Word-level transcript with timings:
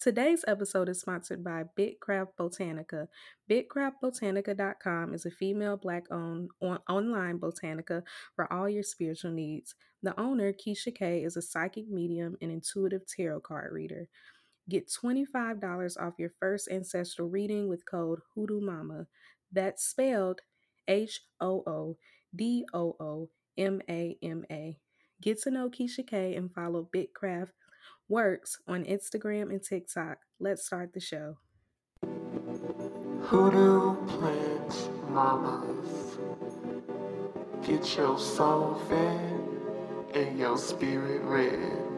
Today's 0.00 0.46
episode 0.48 0.88
is 0.88 0.98
sponsored 0.98 1.44
by 1.44 1.64
Bitcraft 1.78 2.28
Botanica. 2.38 3.08
BitcraftBotanica.com 3.50 5.12
is 5.12 5.26
a 5.26 5.30
female 5.30 5.76
black 5.76 6.04
owned 6.10 6.48
on- 6.62 6.80
online 6.88 7.38
botanica 7.38 8.02
for 8.34 8.50
all 8.50 8.66
your 8.66 8.82
spiritual 8.82 9.32
needs. 9.32 9.74
The 10.02 10.18
owner, 10.18 10.54
Keisha 10.54 10.94
K, 10.94 11.22
is 11.22 11.36
a 11.36 11.42
psychic 11.42 11.86
medium 11.86 12.38
and 12.40 12.50
intuitive 12.50 13.02
tarot 13.06 13.40
card 13.40 13.74
reader. 13.74 14.08
Get 14.70 14.88
$25 14.88 15.98
off 15.98 16.14
your 16.18 16.32
first 16.40 16.70
ancestral 16.70 17.28
reading 17.28 17.68
with 17.68 17.84
code 17.84 18.20
Hoodoo 18.34 18.62
Mama. 18.62 19.06
That's 19.52 19.84
spelled 19.84 20.40
H 20.88 21.20
O 21.42 21.62
O 21.66 21.98
D 22.34 22.64
O 22.72 22.96
O 22.98 23.28
M 23.58 23.82
A 23.86 24.16
M 24.22 24.46
A. 24.50 24.78
Get 25.20 25.42
to 25.42 25.50
know 25.50 25.68
Keisha 25.68 26.06
K 26.06 26.34
and 26.36 26.50
follow 26.50 26.88
Bitcraft 26.90 27.50
Works 28.10 28.58
on 28.66 28.82
Instagram 28.86 29.50
and 29.50 29.62
TikTok. 29.62 30.18
Let's 30.40 30.66
start 30.66 30.92
the 30.92 30.98
show. 30.98 31.36
Hoodoo 33.22 34.04
plants 34.08 34.88
mamas. 35.10 36.18
Get 37.64 37.96
your 37.96 38.18
soul 38.18 38.82
fed 38.88 40.16
and 40.16 40.36
your 40.36 40.58
spirit 40.58 41.22
red. 41.22 41.89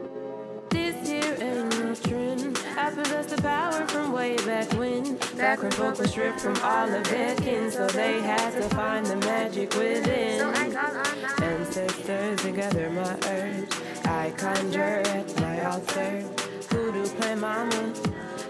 Possess 2.95 3.27
the 3.27 3.41
power 3.41 3.87
from 3.89 4.13
way 4.13 4.37
back 4.39 4.71
when. 4.75 5.17
Back 5.37 5.63
when 5.63 5.71
folk 5.73 5.99
were 5.99 6.07
stripped 6.07 6.41
from 6.41 6.57
all 6.63 6.93
of 6.93 7.05
their 7.05 7.35
kin, 7.37 7.71
so 7.71 7.87
they 7.89 8.21
had 8.21 8.51
to 8.53 8.69
find 8.75 9.07
the 9.07 9.17
magic 9.17 9.75
within. 9.75 10.41
Ancestors 11.43 12.45
and 12.45 12.57
gather 12.57 12.91
my 12.91 13.17
herbs. 13.29 13.81
I 14.05 14.31
conjure 14.37 15.03
at 15.05 15.41
my 15.41 15.65
altar. 15.65 16.25
Voodoo 16.69 17.07
plant 17.17 17.41
mama. 17.41 17.95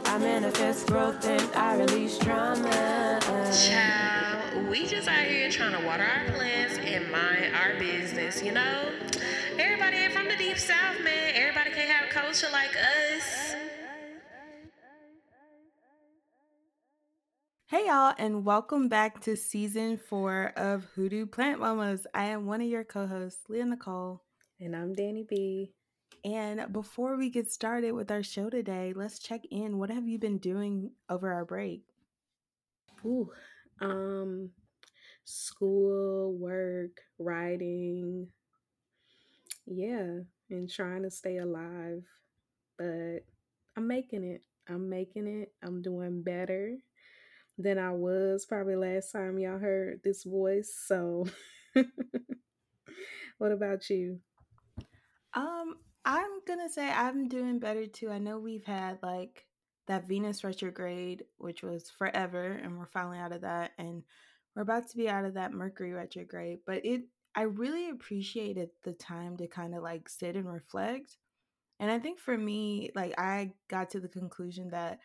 I 0.05 0.19
manifest 0.19 0.89
growth 0.89 1.25
and 1.25 1.49
I 1.55 1.77
release 1.77 2.19
trauma. 2.19 3.19
Child, 3.67 4.69
we 4.69 4.87
just 4.87 5.09
out 5.09 5.25
here 5.25 5.51
trying 5.51 5.81
to 5.81 5.87
water 5.87 6.05
our 6.05 6.33
plants 6.35 6.79
and 6.79 7.11
mind 7.11 7.55
our 7.55 7.79
business, 7.79 8.43
you 8.43 8.53
know? 8.53 8.91
Everybody 9.59 9.97
ain't 9.99 10.13
from 10.13 10.29
the 10.29 10.37
deep 10.37 10.59
south, 10.59 11.03
man. 11.03 11.33
Everybody 11.35 11.71
can't 11.71 11.91
have 11.91 12.11
culture 12.11 12.49
like 12.53 12.77
us. 12.77 13.55
Hey 17.73 17.87
y'all, 17.87 18.13
and 18.19 18.45
welcome 18.45 18.89
back 18.91 19.23
to 19.23 19.35
season 19.35 19.97
four 19.97 20.53
of 20.57 20.85
Hoodoo 20.95 21.25
Plant 21.25 21.61
Mamas. 21.61 22.07
I 22.13 22.25
am 22.25 22.45
one 22.45 22.61
of 22.61 22.69
your 22.69 22.85
co-hosts, 22.85 23.49
Leah 23.49 23.65
Nicole. 23.65 24.21
And 24.61 24.77
I'm 24.77 24.93
Danny 24.93 25.25
B. 25.27 25.73
And 26.23 26.71
before 26.71 27.17
we 27.17 27.31
get 27.31 27.51
started 27.51 27.93
with 27.93 28.11
our 28.11 28.23
show 28.23 28.51
today, 28.51 28.93
let's 28.95 29.19
check 29.19 29.41
in. 29.51 29.79
What 29.79 29.89
have 29.89 30.07
you 30.07 30.19
been 30.19 30.37
doing 30.37 30.91
over 31.09 31.33
our 31.33 31.47
break? 31.47 31.81
Ooh, 33.07 33.31
um, 33.81 34.51
school, 35.25 36.37
work, 36.39 37.01
writing. 37.19 38.29
Yeah, 39.65 40.19
and 40.51 40.71
trying 40.71 41.05
to 41.05 41.11
stay 41.11 41.39
alive. 41.39 42.03
But 42.77 43.21
I'm 43.79 43.87
making 43.87 44.25
it. 44.25 44.43
I'm 44.69 44.91
making 44.91 45.27
it. 45.27 45.55
I'm 45.63 45.81
doing 45.81 46.23
better 46.23 46.77
than 47.63 47.79
I 47.79 47.93
was 47.93 48.45
probably 48.45 48.77
last 48.77 49.13
time 49.13 49.39
y'all 49.39 49.59
heard 49.59 50.01
this 50.03 50.25
voice. 50.25 50.75
So, 50.87 51.27
what 53.39 53.53
about 53.53 53.89
you? 53.89 54.21
Um, 55.35 55.77
I'm 56.05 56.41
gonna 56.47 56.69
say 56.69 56.91
I'm 56.91 57.29
doing 57.29 57.59
better 57.59 57.87
too. 57.87 58.11
I 58.11 58.19
know 58.19 58.39
we've 58.39 58.65
had 58.65 58.99
like 59.03 59.47
that 59.87 60.09
Venus 60.09 60.45
retrograde, 60.45 61.25
which 61.39 61.63
was 61.63 61.91
forever, 61.91 62.53
and 62.63 62.79
we're 62.79 62.87
finally 62.87 63.19
out 63.19 63.33
of 63.33 63.43
that, 63.43 63.73
and 63.79 64.03
we're 64.55 64.63
about 64.63 64.89
to 64.91 64.97
be 64.97 65.09
out 65.09 65.25
of 65.25 65.35
that 65.35 65.53
Mercury 65.53 65.93
retrograde. 65.93 66.61
But 66.67 66.85
it, 66.85 67.03
I 67.35 67.43
really 67.43 67.91
appreciated 67.91 68.71
the 68.85 68.93
time 68.93 69.37
to 69.39 69.47
kind 69.47 69.75
of 69.75 69.83
like 69.83 70.09
sit 70.09 70.37
and 70.37 70.53
reflect. 70.53 71.17
And 71.81 71.91
I 71.91 71.99
think 71.99 72.21
for 72.21 72.37
me, 72.37 72.91
like 72.95 73.15
I 73.19 73.53
got 73.69 73.91
to 73.91 74.01
the 74.01 74.09
conclusion 74.09 74.71
that 74.71 75.01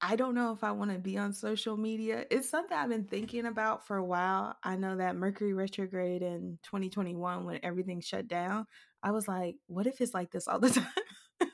I 0.00 0.16
don't 0.16 0.34
know 0.34 0.52
if 0.52 0.64
I 0.64 0.72
want 0.72 0.92
to 0.92 0.98
be 0.98 1.18
on 1.18 1.32
social 1.34 1.76
media. 1.76 2.24
It's 2.30 2.48
something 2.48 2.76
I've 2.76 2.88
been 2.88 3.04
thinking 3.04 3.44
about 3.46 3.86
for 3.86 3.96
a 3.96 4.04
while. 4.04 4.56
I 4.64 4.76
know 4.76 4.96
that 4.96 5.16
Mercury 5.16 5.52
retrograde 5.52 6.22
in 6.22 6.58
2021 6.62 7.44
when 7.44 7.60
everything 7.62 8.00
shut 8.00 8.26
down, 8.26 8.66
I 9.02 9.10
was 9.10 9.28
like, 9.28 9.56
what 9.66 9.86
if 9.86 10.00
it's 10.00 10.14
like 10.14 10.30
this 10.30 10.48
all 10.48 10.58
the 10.58 10.70
time? 11.40 11.50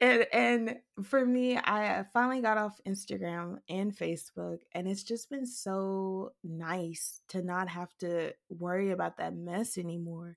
and 0.00 0.26
and 0.32 0.76
for 1.04 1.24
me, 1.24 1.56
I 1.56 2.04
finally 2.12 2.40
got 2.40 2.58
off 2.58 2.80
Instagram 2.86 3.58
and 3.68 3.96
Facebook 3.96 4.58
and 4.72 4.86
it's 4.86 5.02
just 5.02 5.30
been 5.30 5.46
so 5.46 6.32
nice 6.44 7.20
to 7.28 7.42
not 7.42 7.68
have 7.68 7.90
to 8.00 8.32
worry 8.48 8.90
about 8.90 9.16
that 9.18 9.34
mess 9.34 9.78
anymore. 9.78 10.36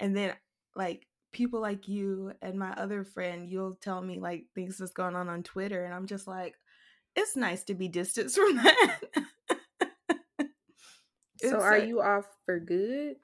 And 0.00 0.16
then 0.16 0.34
like 0.76 1.07
people 1.32 1.60
like 1.60 1.88
you 1.88 2.32
and 2.42 2.58
my 2.58 2.72
other 2.72 3.04
friend, 3.04 3.48
you'll 3.48 3.76
tell 3.80 4.00
me 4.00 4.18
like 4.18 4.44
things 4.54 4.78
that's 4.78 4.92
going 4.92 5.16
on 5.16 5.28
on 5.28 5.42
Twitter, 5.42 5.84
and 5.84 5.94
I'm 5.94 6.06
just 6.06 6.26
like, 6.26 6.56
it's 7.16 7.36
nice 7.36 7.64
to 7.64 7.74
be 7.74 7.88
distanced 7.88 8.36
from 8.38 8.56
that. 8.56 9.00
so, 11.40 11.60
are 11.60 11.78
you 11.78 12.00
off 12.00 12.26
for 12.44 12.58
good? 12.58 13.16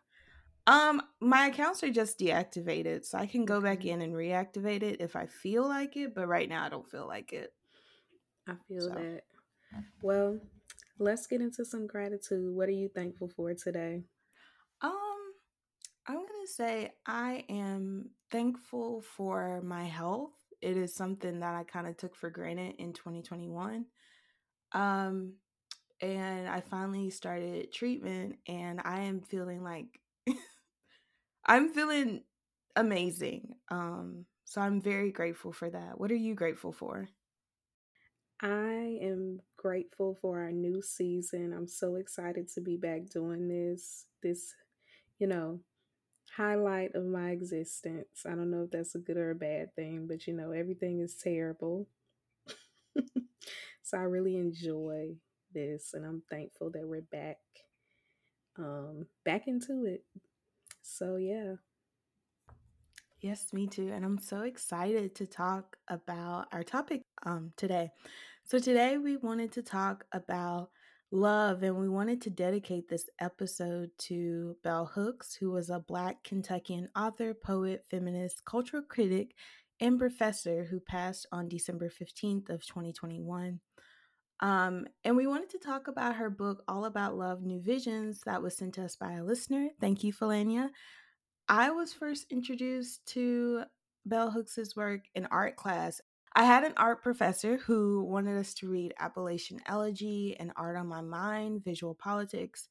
Um, 0.66 1.02
my 1.20 1.46
accounts 1.46 1.82
are 1.82 1.90
just 1.90 2.18
deactivated, 2.18 3.04
so 3.04 3.18
I 3.18 3.26
can 3.26 3.44
go 3.44 3.60
back 3.60 3.84
in 3.84 4.00
and 4.00 4.14
reactivate 4.14 4.82
it 4.82 5.00
if 5.00 5.14
I 5.14 5.26
feel 5.26 5.68
like 5.68 5.96
it. 5.96 6.14
But 6.14 6.26
right 6.26 6.48
now, 6.48 6.64
I 6.64 6.68
don't 6.70 6.88
feel 6.88 7.06
like 7.06 7.32
it. 7.32 7.52
I 8.48 8.54
feel 8.68 8.80
so. 8.80 8.88
that. 8.90 9.22
Well, 10.02 10.38
let's 10.98 11.26
get 11.26 11.40
into 11.40 11.64
some 11.64 11.86
gratitude. 11.86 12.54
What 12.54 12.68
are 12.68 12.72
you 12.72 12.88
thankful 12.88 13.28
for 13.28 13.52
today? 13.54 14.04
Um, 14.80 15.13
I'm 16.06 16.16
going 16.16 16.46
to 16.46 16.52
say 16.52 16.92
I 17.06 17.44
am 17.48 18.10
thankful 18.30 19.02
for 19.16 19.62
my 19.62 19.84
health. 19.84 20.32
It 20.60 20.76
is 20.76 20.94
something 20.94 21.40
that 21.40 21.54
I 21.54 21.64
kind 21.64 21.86
of 21.86 21.96
took 21.96 22.14
for 22.14 22.30
granted 22.30 22.74
in 22.78 22.92
2021. 22.92 23.86
Um, 24.72 25.34
and 26.00 26.48
I 26.48 26.60
finally 26.60 27.10
started 27.10 27.72
treatment, 27.72 28.36
and 28.46 28.80
I 28.84 29.02
am 29.02 29.20
feeling 29.20 29.62
like 29.62 29.86
I'm 31.46 31.72
feeling 31.72 32.22
amazing. 32.76 33.54
Um, 33.70 34.26
so 34.44 34.60
I'm 34.60 34.82
very 34.82 35.10
grateful 35.10 35.52
for 35.52 35.70
that. 35.70 35.98
What 35.98 36.10
are 36.10 36.16
you 36.16 36.34
grateful 36.34 36.72
for? 36.72 37.08
I 38.42 38.98
am 39.00 39.40
grateful 39.56 40.18
for 40.20 40.40
our 40.40 40.52
new 40.52 40.82
season. 40.82 41.54
I'm 41.56 41.68
so 41.68 41.94
excited 41.96 42.48
to 42.54 42.60
be 42.60 42.76
back 42.76 43.08
doing 43.08 43.48
this. 43.48 44.06
This, 44.22 44.52
you 45.18 45.26
know, 45.26 45.60
highlight 46.36 46.94
of 46.94 47.04
my 47.06 47.30
existence. 47.30 48.24
I 48.26 48.30
don't 48.30 48.50
know 48.50 48.64
if 48.64 48.70
that's 48.70 48.94
a 48.94 48.98
good 48.98 49.16
or 49.16 49.30
a 49.30 49.34
bad 49.34 49.74
thing, 49.76 50.06
but 50.06 50.26
you 50.26 50.34
know, 50.34 50.52
everything 50.52 51.00
is 51.00 51.14
terrible. 51.14 51.88
so 53.82 53.98
I 53.98 54.02
really 54.02 54.36
enjoy 54.36 55.16
this 55.52 55.94
and 55.94 56.04
I'm 56.04 56.22
thankful 56.30 56.70
that 56.70 56.86
we're 56.86 57.02
back 57.02 57.38
um 58.58 59.06
back 59.24 59.46
into 59.48 59.84
it. 59.84 60.04
So 60.82 61.16
yeah. 61.16 61.56
Yes, 63.20 63.52
me 63.52 63.66
too. 63.66 63.90
And 63.92 64.04
I'm 64.04 64.18
so 64.18 64.42
excited 64.42 65.14
to 65.16 65.26
talk 65.26 65.76
about 65.88 66.48
our 66.52 66.62
topic 66.62 67.02
um 67.24 67.52
today. 67.56 67.90
So 68.44 68.58
today 68.58 68.98
we 68.98 69.16
wanted 69.16 69.52
to 69.52 69.62
talk 69.62 70.04
about 70.12 70.70
love, 71.10 71.62
and 71.62 71.76
we 71.76 71.88
wanted 71.88 72.20
to 72.22 72.30
dedicate 72.30 72.88
this 72.88 73.08
episode 73.20 73.90
to 73.98 74.56
Bell 74.62 74.86
Hooks, 74.86 75.34
who 75.34 75.50
was 75.50 75.70
a 75.70 75.78
Black 75.78 76.22
Kentuckian 76.24 76.88
author, 76.96 77.34
poet, 77.34 77.84
feminist, 77.90 78.44
cultural 78.44 78.82
critic, 78.82 79.34
and 79.80 79.98
professor 79.98 80.64
who 80.64 80.80
passed 80.80 81.26
on 81.32 81.48
December 81.48 81.88
15th 81.88 82.50
of 82.50 82.66
2021. 82.66 83.60
Um, 84.40 84.86
and 85.04 85.16
we 85.16 85.26
wanted 85.26 85.50
to 85.50 85.58
talk 85.58 85.88
about 85.88 86.16
her 86.16 86.30
book, 86.30 86.62
All 86.68 86.84
About 86.84 87.16
Love, 87.16 87.42
New 87.42 87.60
Visions, 87.60 88.20
that 88.26 88.42
was 88.42 88.56
sent 88.56 88.74
to 88.74 88.84
us 88.84 88.96
by 88.96 89.12
a 89.12 89.24
listener. 89.24 89.68
Thank 89.80 90.04
you, 90.04 90.12
Felania. 90.12 90.68
I 91.48 91.70
was 91.70 91.92
first 91.92 92.26
introduced 92.30 93.06
to 93.08 93.64
Bell 94.06 94.30
Hooks's 94.30 94.76
work 94.76 95.02
in 95.14 95.26
art 95.26 95.56
class 95.56 96.00
I 96.36 96.44
had 96.44 96.64
an 96.64 96.74
art 96.76 97.02
professor 97.02 97.58
who 97.58 98.04
wanted 98.04 98.36
us 98.36 98.54
to 98.54 98.68
read 98.68 98.94
Appalachian 98.98 99.60
Elegy 99.66 100.36
and 100.38 100.52
Art 100.56 100.76
on 100.76 100.88
My 100.88 101.00
Mind, 101.00 101.62
Visual 101.64 101.94
Politics, 101.94 102.68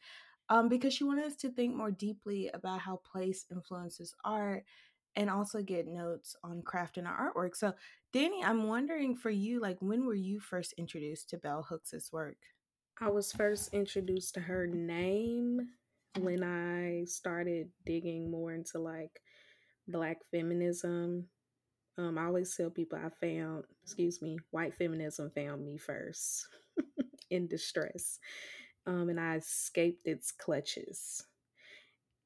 um, 0.49 0.67
because 0.67 0.93
she 0.93 1.05
wanted 1.05 1.25
us 1.25 1.37
to 1.37 1.49
think 1.49 1.75
more 1.75 1.91
deeply 1.91 2.49
about 2.53 2.81
how 2.81 2.97
place 2.97 3.45
influences 3.49 4.13
art 4.25 4.65
and 5.15 5.29
also 5.29 5.61
get 5.61 5.87
notes 5.87 6.35
on 6.43 6.61
craft 6.61 6.97
and 6.97 7.07
our 7.07 7.33
artwork. 7.33 7.55
So, 7.55 7.73
Danny, 8.11 8.43
I'm 8.43 8.67
wondering 8.67 9.15
for 9.15 9.29
you, 9.29 9.61
like, 9.61 9.77
when 9.79 10.05
were 10.05 10.13
you 10.13 10.39
first 10.41 10.73
introduced 10.73 11.29
to 11.29 11.37
Bell 11.37 11.65
Hooks' 11.69 12.11
work? 12.11 12.37
I 12.99 13.09
was 13.09 13.31
first 13.31 13.73
introduced 13.73 14.33
to 14.35 14.39
her 14.41 14.67
name 14.67 15.69
when 16.19 16.43
I 16.43 17.05
started 17.05 17.69
digging 17.85 18.29
more 18.29 18.53
into 18.53 18.77
like 18.79 19.21
black 19.87 20.17
feminism 20.31 21.25
Um, 21.97 22.17
I 22.17 22.25
always 22.25 22.55
tell 22.55 22.69
people 22.69 22.97
I 22.97 23.09
found, 23.25 23.65
excuse 23.83 24.21
me, 24.21 24.39
white 24.51 24.75
feminism 24.75 25.31
found 25.35 25.65
me 25.65 25.77
first 25.77 26.47
in 27.29 27.47
distress. 27.47 28.19
Um, 28.85 29.09
and 29.09 29.19
I 29.19 29.37
escaped 29.37 30.07
its 30.07 30.31
clutches. 30.31 31.23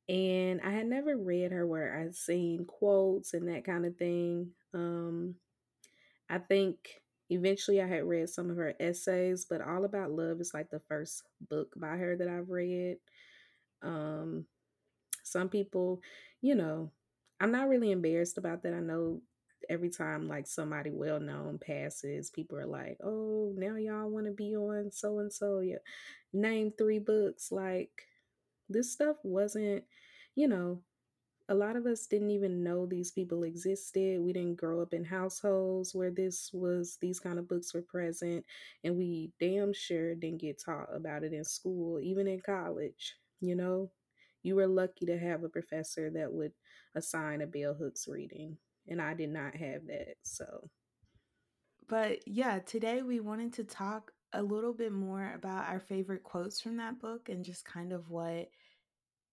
And 0.10 0.62
I 0.62 0.72
had 0.72 0.88
never 0.88 1.18
read 1.18 1.52
her 1.52 1.68
where 1.68 2.00
I'd 2.00 2.16
seen 2.16 2.66
quotes 2.66 3.34
and 3.34 3.50
that 3.50 3.66
kind 3.66 3.86
of 3.86 3.98
thing. 3.98 4.52
Um, 4.74 5.36
I 6.30 6.40
think 6.40 6.78
eventually 7.30 7.82
I 7.82 7.88
had 7.88 8.06
read 8.06 8.30
some 8.30 8.50
of 8.50 8.58
her 8.58 8.74
essays, 8.80 9.46
but 9.50 9.62
All 9.62 9.86
About 9.86 10.12
Love 10.12 10.42
is 10.42 10.54
like 10.54 10.70
the 10.70 10.82
first 10.88 11.24
book 11.50 11.74
by 11.76 11.98
her 11.98 12.16
that 12.18 12.28
I've 12.28 12.50
read. 12.50 12.98
Um, 13.82 14.46
some 15.24 15.50
people, 15.50 16.02
you 16.42 16.56
know, 16.56 16.92
I'm 17.40 17.52
not 17.52 17.70
really 17.70 17.92
embarrassed 17.92 18.38
about 18.38 18.64
that. 18.64 18.74
I 18.74 18.80
know 18.80 19.22
every 19.70 19.90
time 19.90 20.28
like 20.28 20.48
somebody 20.48 20.92
well 20.92 21.20
known 21.20 21.60
passes, 21.60 22.30
people 22.32 22.58
are 22.58 22.66
like, 22.68 22.98
"Oh, 23.04 23.54
now 23.58 23.76
y'all 23.76 24.10
want 24.10 24.26
to 24.28 24.32
be 24.34 24.56
on 24.56 24.92
so 24.92 25.20
and 25.20 25.32
so." 25.34 25.60
Yeah, 25.62 25.78
name 26.34 26.72
three 26.78 27.00
books. 27.00 27.52
Like 27.52 27.92
this 28.70 28.92
stuff 28.92 29.18
wasn't, 29.24 29.84
you 30.36 30.48
know, 30.48 30.82
a 31.50 31.56
lot 31.56 31.76
of 31.78 31.86
us 31.86 32.08
didn't 32.08 32.32
even 32.32 32.64
know 32.64 32.86
these 32.86 33.12
people 33.12 33.44
existed. 33.44 34.22
We 34.22 34.34
didn't 34.34 34.58
grow 34.58 34.82
up 34.82 34.94
in 34.94 35.06
households 35.06 35.96
where 35.96 36.12
this 36.12 36.52
was 36.54 36.98
these 37.02 37.20
kind 37.20 37.40
of 37.40 37.48
books 37.48 37.74
were 37.74 37.82
present, 37.82 38.46
and 38.84 38.98
we 38.98 39.32
damn 39.40 39.74
sure 39.74 40.16
didn't 40.16 40.42
get 40.42 40.62
taught 40.64 40.90
about 40.94 41.24
it 41.24 41.34
in 41.34 41.46
school, 41.46 42.00
even 42.02 42.28
in 42.28 42.42
college. 42.42 43.16
You 43.40 43.56
know, 43.56 43.92
you 44.44 44.56
were 44.56 44.68
lucky 44.68 45.06
to 45.06 45.18
have 45.18 45.44
a 45.44 45.50
professor 45.50 46.10
that 46.12 46.34
would 46.34 46.52
assign 46.96 47.42
a 47.42 47.48
bell 47.48 47.74
hooks 47.76 48.08
reading, 48.10 48.58
and 48.88 49.02
I 49.02 49.14
did 49.14 49.30
not 49.30 49.56
have 49.56 49.88
that. 49.88 50.16
So, 50.24 50.70
But 51.88 52.28
yeah, 52.28 52.60
today 52.60 53.02
we 53.02 53.20
wanted 53.20 53.54
to 53.54 53.64
talk 53.64 54.12
a 54.34 54.42
little 54.44 54.74
bit 54.74 54.92
more 54.92 55.34
about 55.34 55.68
our 55.70 55.80
favorite 55.80 56.24
quotes 56.24 56.60
from 56.62 56.78
that 56.78 57.00
book 57.00 57.30
and 57.30 57.46
just 57.46 57.66
kind 57.66 57.94
of 57.94 58.10
what 58.10 58.50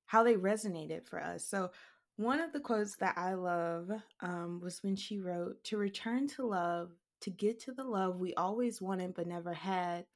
how 0.07 0.23
they 0.25 0.37
resonated 0.37 1.07
for 1.07 1.21
us. 1.23 1.47
So, 1.47 1.71
one 2.17 2.41
of 2.41 2.53
the 2.53 2.61
quotes 2.61 2.97
that 2.97 3.17
I 3.19 3.35
love 3.35 3.91
um, 4.21 4.61
was 4.63 4.83
when 4.83 4.97
she 4.97 5.19
wrote, 5.21 5.63
To 5.65 5.79
return 5.79 6.29
to 6.31 6.47
love, 6.47 6.91
to 7.23 7.31
get 7.31 7.61
to 7.63 7.73
the 7.73 7.85
love 7.85 8.19
we 8.19 8.35
always 8.35 8.81
wanted 8.83 9.15
but 9.15 9.27
never 9.27 9.53
had, 9.55 10.07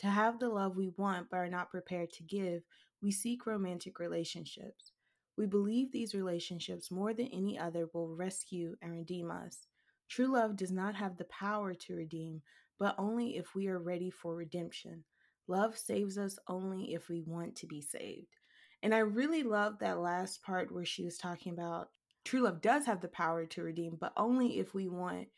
to 0.00 0.06
have 0.08 0.38
the 0.38 0.48
love 0.50 0.76
we 0.76 0.90
want 0.96 1.30
but 1.30 1.38
are 1.38 1.48
not 1.50 1.70
prepared 1.70 2.12
to 2.14 2.22
give, 2.24 2.62
we 3.02 3.10
seek 3.12 3.46
romantic 3.46 3.98
relationships. 3.98 4.92
We 5.38 5.46
believe 5.46 5.92
these 5.92 6.16
relationships 6.16 6.90
more 6.90 7.14
than 7.14 7.28
any 7.28 7.56
other 7.56 7.88
will 7.94 8.08
rescue 8.08 8.74
and 8.82 8.90
redeem 8.90 9.30
us. 9.30 9.68
True 10.08 10.26
love 10.26 10.56
does 10.56 10.72
not 10.72 10.96
have 10.96 11.16
the 11.16 11.26
power 11.26 11.74
to 11.74 11.94
redeem, 11.94 12.42
but 12.76 12.96
only 12.98 13.36
if 13.36 13.54
we 13.54 13.68
are 13.68 13.78
ready 13.78 14.10
for 14.10 14.34
redemption. 14.34 15.04
Love 15.46 15.78
saves 15.78 16.18
us 16.18 16.40
only 16.48 16.92
if 16.92 17.08
we 17.08 17.22
want 17.24 17.54
to 17.54 17.68
be 17.68 17.80
saved. 17.80 18.36
And 18.82 18.92
I 18.92 18.98
really 18.98 19.44
love 19.44 19.78
that 19.78 20.00
last 20.00 20.42
part 20.42 20.74
where 20.74 20.84
she 20.84 21.04
was 21.04 21.16
talking 21.16 21.52
about 21.52 21.90
true 22.24 22.40
love 22.40 22.60
does 22.60 22.84
have 22.86 23.00
the 23.00 23.06
power 23.06 23.46
to 23.46 23.62
redeem, 23.62 23.96
but 24.00 24.12
only 24.16 24.58
if 24.58 24.74
we 24.74 24.88
want, 24.88 25.28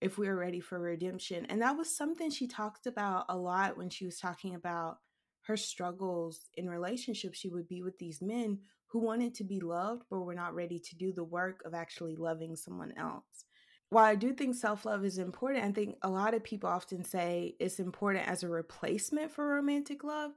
if 0.00 0.18
we 0.18 0.28
are 0.28 0.36
ready 0.36 0.60
for 0.60 0.78
redemption. 0.78 1.46
And 1.46 1.60
that 1.62 1.76
was 1.76 1.96
something 1.96 2.30
she 2.30 2.46
talked 2.46 2.86
about 2.86 3.24
a 3.28 3.36
lot 3.36 3.76
when 3.76 3.90
she 3.90 4.06
was 4.06 4.20
talking 4.20 4.54
about 4.54 4.98
her 5.46 5.56
struggles 5.56 6.48
in 6.54 6.70
relationships. 6.70 7.38
She 7.38 7.50
would 7.50 7.66
be 7.66 7.82
with 7.82 7.98
these 7.98 8.22
men 8.22 8.60
who 8.92 9.00
wanted 9.00 9.34
to 9.34 9.44
be 9.44 9.60
loved, 9.60 10.04
but 10.10 10.20
were 10.20 10.34
not 10.34 10.54
ready 10.54 10.78
to 10.78 10.96
do 10.96 11.12
the 11.12 11.24
work 11.24 11.62
of 11.64 11.74
actually 11.74 12.14
loving 12.16 12.56
someone 12.56 12.92
else 12.96 13.44
while 13.92 14.06
I 14.06 14.14
do 14.14 14.32
think 14.32 14.54
self 14.54 14.86
love 14.86 15.04
is 15.04 15.18
important, 15.18 15.66
I 15.66 15.70
think 15.70 15.96
a 16.00 16.08
lot 16.08 16.32
of 16.32 16.42
people 16.42 16.70
often 16.70 17.04
say 17.04 17.56
it's 17.60 17.78
important 17.78 18.26
as 18.26 18.42
a 18.42 18.48
replacement 18.48 19.30
for 19.30 19.46
romantic 19.46 20.02
love. 20.02 20.32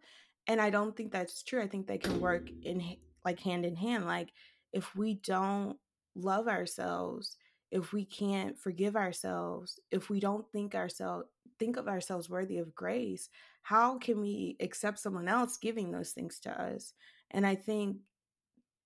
And 0.45 0.59
I 0.59 0.69
don't 0.69 0.95
think 0.95 1.13
that's 1.13 1.41
true. 1.41 1.61
I 1.61 1.67
think 1.67 1.87
they 1.87 1.97
can 1.97 2.19
work 2.19 2.49
in 2.63 2.97
like 3.23 3.39
hand 3.39 3.65
in 3.65 3.77
hand. 3.77 4.05
Like 4.05 4.33
if 4.73 4.93
we 4.93 5.13
don't 5.13 5.77
love 6.15 6.49
ourselves, 6.49 7.37
if 7.71 7.93
we 7.93 8.03
can't 8.03 8.59
forgive 8.59 8.97
ourselves, 8.97 9.79
if 9.89 10.09
we 10.09 10.19
don't 10.19 10.45
think 10.51 10.75
ourselves 10.75 11.25
think 11.57 11.77
of 11.77 11.87
ourselves 11.87 12.29
worthy 12.29 12.57
of 12.57 12.75
grace, 12.75 13.29
how 13.61 13.97
can 13.97 14.19
we 14.19 14.57
accept 14.59 14.99
someone 14.99 15.29
else 15.29 15.55
giving 15.55 15.91
those 15.91 16.11
things 16.11 16.41
to 16.41 16.61
us? 16.61 16.91
And 17.31 17.47
I 17.47 17.55
think 17.55 17.99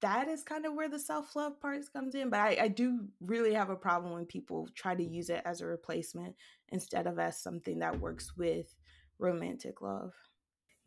that 0.01 0.27
is 0.27 0.43
kind 0.43 0.65
of 0.65 0.73
where 0.73 0.89
the 0.89 0.99
self 0.99 1.35
love 1.35 1.59
part 1.59 1.81
comes 1.91 2.15
in. 2.15 2.29
But 2.29 2.39
I, 2.39 2.57
I, 2.61 2.67
do 2.67 3.07
really 3.21 3.53
have 3.53 3.69
a 3.69 3.75
problem 3.75 4.13
when 4.13 4.25
people 4.25 4.67
try 4.75 4.95
to 4.95 5.03
use 5.03 5.29
it 5.29 5.41
as 5.45 5.61
a 5.61 5.65
replacement 5.65 6.35
instead 6.69 7.07
of 7.07 7.19
as 7.19 7.41
something 7.41 7.79
that 7.79 7.99
works 7.99 8.37
with 8.37 8.75
romantic 9.17 9.81
love. 9.81 10.13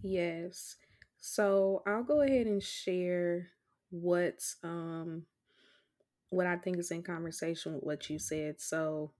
Yes. 0.02 0.76
So 1.20 1.82
I'll 1.86 2.02
go 2.02 2.22
ahead 2.22 2.46
and 2.46 2.62
share 2.62 3.48
what 3.90 4.40
um 4.64 5.26
what 6.30 6.46
I 6.46 6.56
think 6.56 6.78
is 6.78 6.90
in 6.90 7.02
conversation 7.02 7.74
with 7.74 7.84
what 7.84 8.08
you 8.08 8.18
said. 8.18 8.60
So 8.60 9.12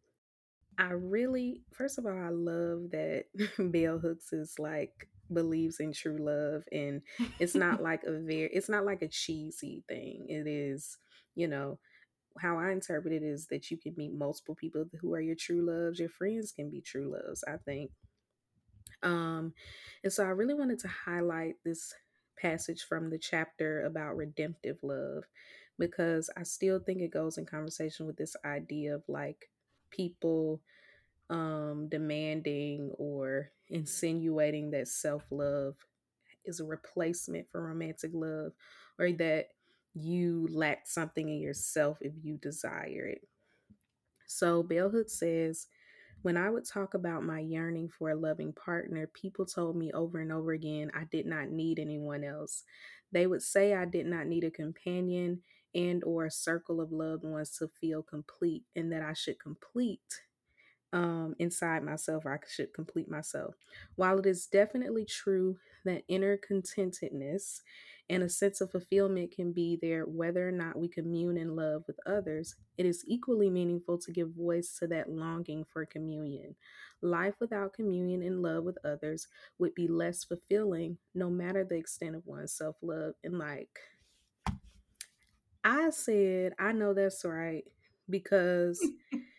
I 0.79 0.91
really 0.93 1.63
first 1.73 1.99
of 1.99 2.07
all 2.07 2.13
I 2.19 2.31
love 2.31 2.91
that 2.91 3.25
Bell 3.59 3.99
Hooks 3.99 4.33
is 4.33 4.55
like 4.59 5.09
believes 5.35 5.81
in 5.81 5.93
true 5.93 6.19
love 6.19 6.65
and 6.73 7.03
it's 7.39 7.55
not 7.55 7.83
like 7.83 8.03
a 8.05 8.13
very 8.13 8.51
it's 8.53 8.69
not 8.69 8.85
like 8.85 9.03
a 9.03 9.09
cheesy 9.09 9.85
thing. 9.89 10.27
It 10.29 10.47
is 10.47 10.99
you 11.35 11.49
know 11.49 11.79
how 12.41 12.59
i 12.59 12.71
interpret 12.71 13.13
it 13.13 13.23
is 13.23 13.47
that 13.49 13.71
you 13.71 13.77
can 13.77 13.95
meet 13.97 14.13
multiple 14.15 14.55
people 14.55 14.85
who 15.01 15.13
are 15.15 15.21
your 15.21 15.37
true 15.37 15.63
loves 15.65 15.99
your 15.99 16.09
friends 16.09 16.53
can 16.53 16.71
be 16.71 16.81
true 16.81 17.13
loves 17.13 17.45
i 17.47 17.57
think. 17.59 17.91
Um 19.03 19.55
and 20.05 20.13
so 20.13 20.25
i 20.25 20.29
really 20.29 20.55
wanted 20.55 20.79
to 20.81 20.89
highlight 20.89 21.57
this 21.65 21.93
passage 22.39 22.83
from 22.83 23.11
the 23.11 23.19
chapter 23.19 23.83
about 23.85 24.17
redemptive 24.17 24.79
love 24.83 25.25
because 25.79 26.31
i 26.37 26.43
still 26.43 26.79
think 26.81 27.01
it 27.01 27.11
goes 27.13 27.39
in 27.39 27.47
conversation 27.47 28.07
with 28.07 28.17
this 28.17 28.37
idea 28.45 28.95
of 28.95 29.03
like 29.09 29.51
people 29.91 30.61
um, 31.31 31.89
demanding 31.89 32.91
or 32.99 33.51
insinuating 33.71 34.71
that 34.73 34.89
self 34.89 35.25
love 35.31 35.77
is 36.45 36.61
a 36.61 36.65
replacement 36.65 37.51
for 37.51 37.63
romantic 37.63 38.11
love 38.15 38.53
or 38.99 39.13
that 39.13 39.49
you 39.95 40.49
lack 40.51 40.87
something 40.87 41.29
in 41.29 41.41
yourself 41.41 41.99
if 42.01 42.13
you 42.23 42.37
desire 42.39 43.07
it. 43.07 43.27
So, 44.27 44.63
Bell 44.63 44.91
Hooks 44.91 45.19
says, 45.19 45.67
when 46.23 46.37
I 46.37 46.51
would 46.51 46.65
talk 46.65 46.95
about 46.95 47.25
my 47.25 47.41
yearning 47.41 47.89
for 47.89 48.11
a 48.11 48.15
loving 48.15 48.53
partner, 48.53 49.09
people 49.09 49.45
told 49.45 49.77
me 49.77 49.91
over 49.93 50.21
and 50.21 50.33
over 50.33 50.53
again 50.53 50.91
I 50.95 51.05
did 51.11 51.27
not 51.27 51.51
need 51.51 51.79
anyone 51.79 52.25
else. 52.25 52.63
They 53.11 53.27
would 53.27 53.43
say 53.43 53.75
I 53.75 53.85
did 53.85 54.07
not 54.07 54.27
need 54.27 54.45
a 54.45 54.51
companion 54.51 55.43
and 55.75 56.03
or 56.05 56.27
a 56.27 56.31
circle 56.31 56.81
of 56.81 56.93
loved 56.93 57.25
ones 57.25 57.57
to 57.59 57.69
feel 57.81 58.03
complete 58.03 58.63
and 58.77 58.93
that 58.93 59.03
I 59.03 59.15
should 59.15 59.41
complete 59.41 60.23
um, 60.93 61.35
inside 61.39 61.83
myself, 61.85 62.25
or 62.27 62.35
I 62.35 62.39
should 62.49 62.75
complete 62.75 63.09
myself. 63.11 63.55
While 63.97 64.19
it 64.19 64.27
is 64.27 64.47
definitely 64.47 65.05
true 65.05 65.59
that 65.85 66.05
inner 66.09 66.37
contentedness 66.37 67.61
and 68.11 68.23
a 68.23 68.29
sense 68.29 68.61
of 68.61 68.71
fulfillment 68.71 69.33
can 69.35 69.53
be 69.53 69.77
there 69.81 70.05
whether 70.05 70.47
or 70.47 70.53
not 70.53 70.79
we 70.79 70.89
commune 70.89 71.37
in 71.37 71.57
love 71.57 71.85
with 71.87 71.99
others, 72.07 72.57
it 72.77 72.85
is 72.87 73.05
equally 73.07 73.49
meaningful 73.51 73.99
to 73.99 74.13
give 74.13 74.31
voice 74.31 74.77
to 74.79 74.87
that 74.89 75.11
longing 75.11 75.65
for 75.65 75.87
communion. 75.87 76.57
Life 77.01 77.35
without 77.41 77.73
communion 77.75 78.23
and 78.23 78.43
love 78.43 78.65
with 78.65 78.79
others 78.85 79.29
would 79.59 79.75
be 79.75 79.89
less 79.89 80.25
fulfilling, 80.25 80.99
no 81.15 81.31
matter 81.31 81.65
the 81.65 81.77
extent 81.77 82.17
of 82.17 82.27
one's 82.27 82.53
self 82.53 82.77
love. 82.83 83.15
And 83.25 83.39
like 83.39 83.79
I 85.65 85.91
said, 85.91 86.55
I 86.59 86.73
know 86.73 86.95
that's 86.95 87.25
right 87.25 87.65
because 88.09 88.81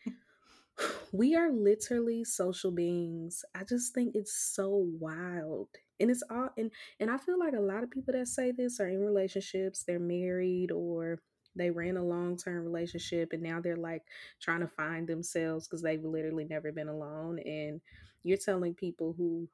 we 1.11 1.35
are 1.35 1.51
literally 1.51 2.23
social 2.23 2.71
beings. 2.71 3.45
I 3.55 3.63
just 3.63 3.93
think 3.93 4.15
it's 4.15 4.33
so 4.33 4.87
wild. 4.99 5.69
And 5.99 6.09
it's 6.09 6.23
all 6.29 6.49
and 6.57 6.71
and 6.99 7.11
I 7.11 7.17
feel 7.17 7.39
like 7.39 7.53
a 7.53 7.59
lot 7.59 7.83
of 7.83 7.91
people 7.91 8.13
that 8.13 8.27
say 8.27 8.51
this 8.51 8.79
are 8.79 8.87
in 8.87 8.99
relationships, 8.99 9.83
they're 9.83 9.99
married 9.99 10.71
or 10.71 11.19
they 11.55 11.69
ran 11.69 11.97
a 11.97 12.03
long-term 12.03 12.63
relationship 12.63 13.31
and 13.31 13.43
now 13.43 13.61
they're 13.61 13.75
like 13.75 14.01
trying 14.41 14.61
to 14.61 14.67
find 14.67 15.07
themselves 15.07 15.67
because 15.67 15.81
they've 15.81 16.03
literally 16.03 16.45
never 16.45 16.71
been 16.71 16.87
alone 16.87 17.39
and 17.39 17.79
you're 18.23 18.37
telling 18.37 18.73
people 18.73 19.13
who 19.15 19.47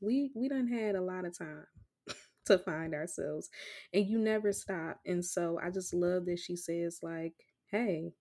we 0.00 0.30
we 0.34 0.48
done 0.48 0.66
had 0.66 0.94
a 0.94 1.00
lot 1.00 1.24
of 1.24 1.36
time 1.36 1.66
to 2.46 2.58
find 2.58 2.94
ourselves 2.94 3.48
and 3.92 4.06
you 4.06 4.18
never 4.18 4.52
stop 4.52 4.98
and 5.06 5.24
so 5.24 5.58
i 5.62 5.70
just 5.70 5.94
love 5.94 6.26
that 6.26 6.38
she 6.38 6.56
says 6.56 7.00
like 7.02 7.34
hey 7.70 8.12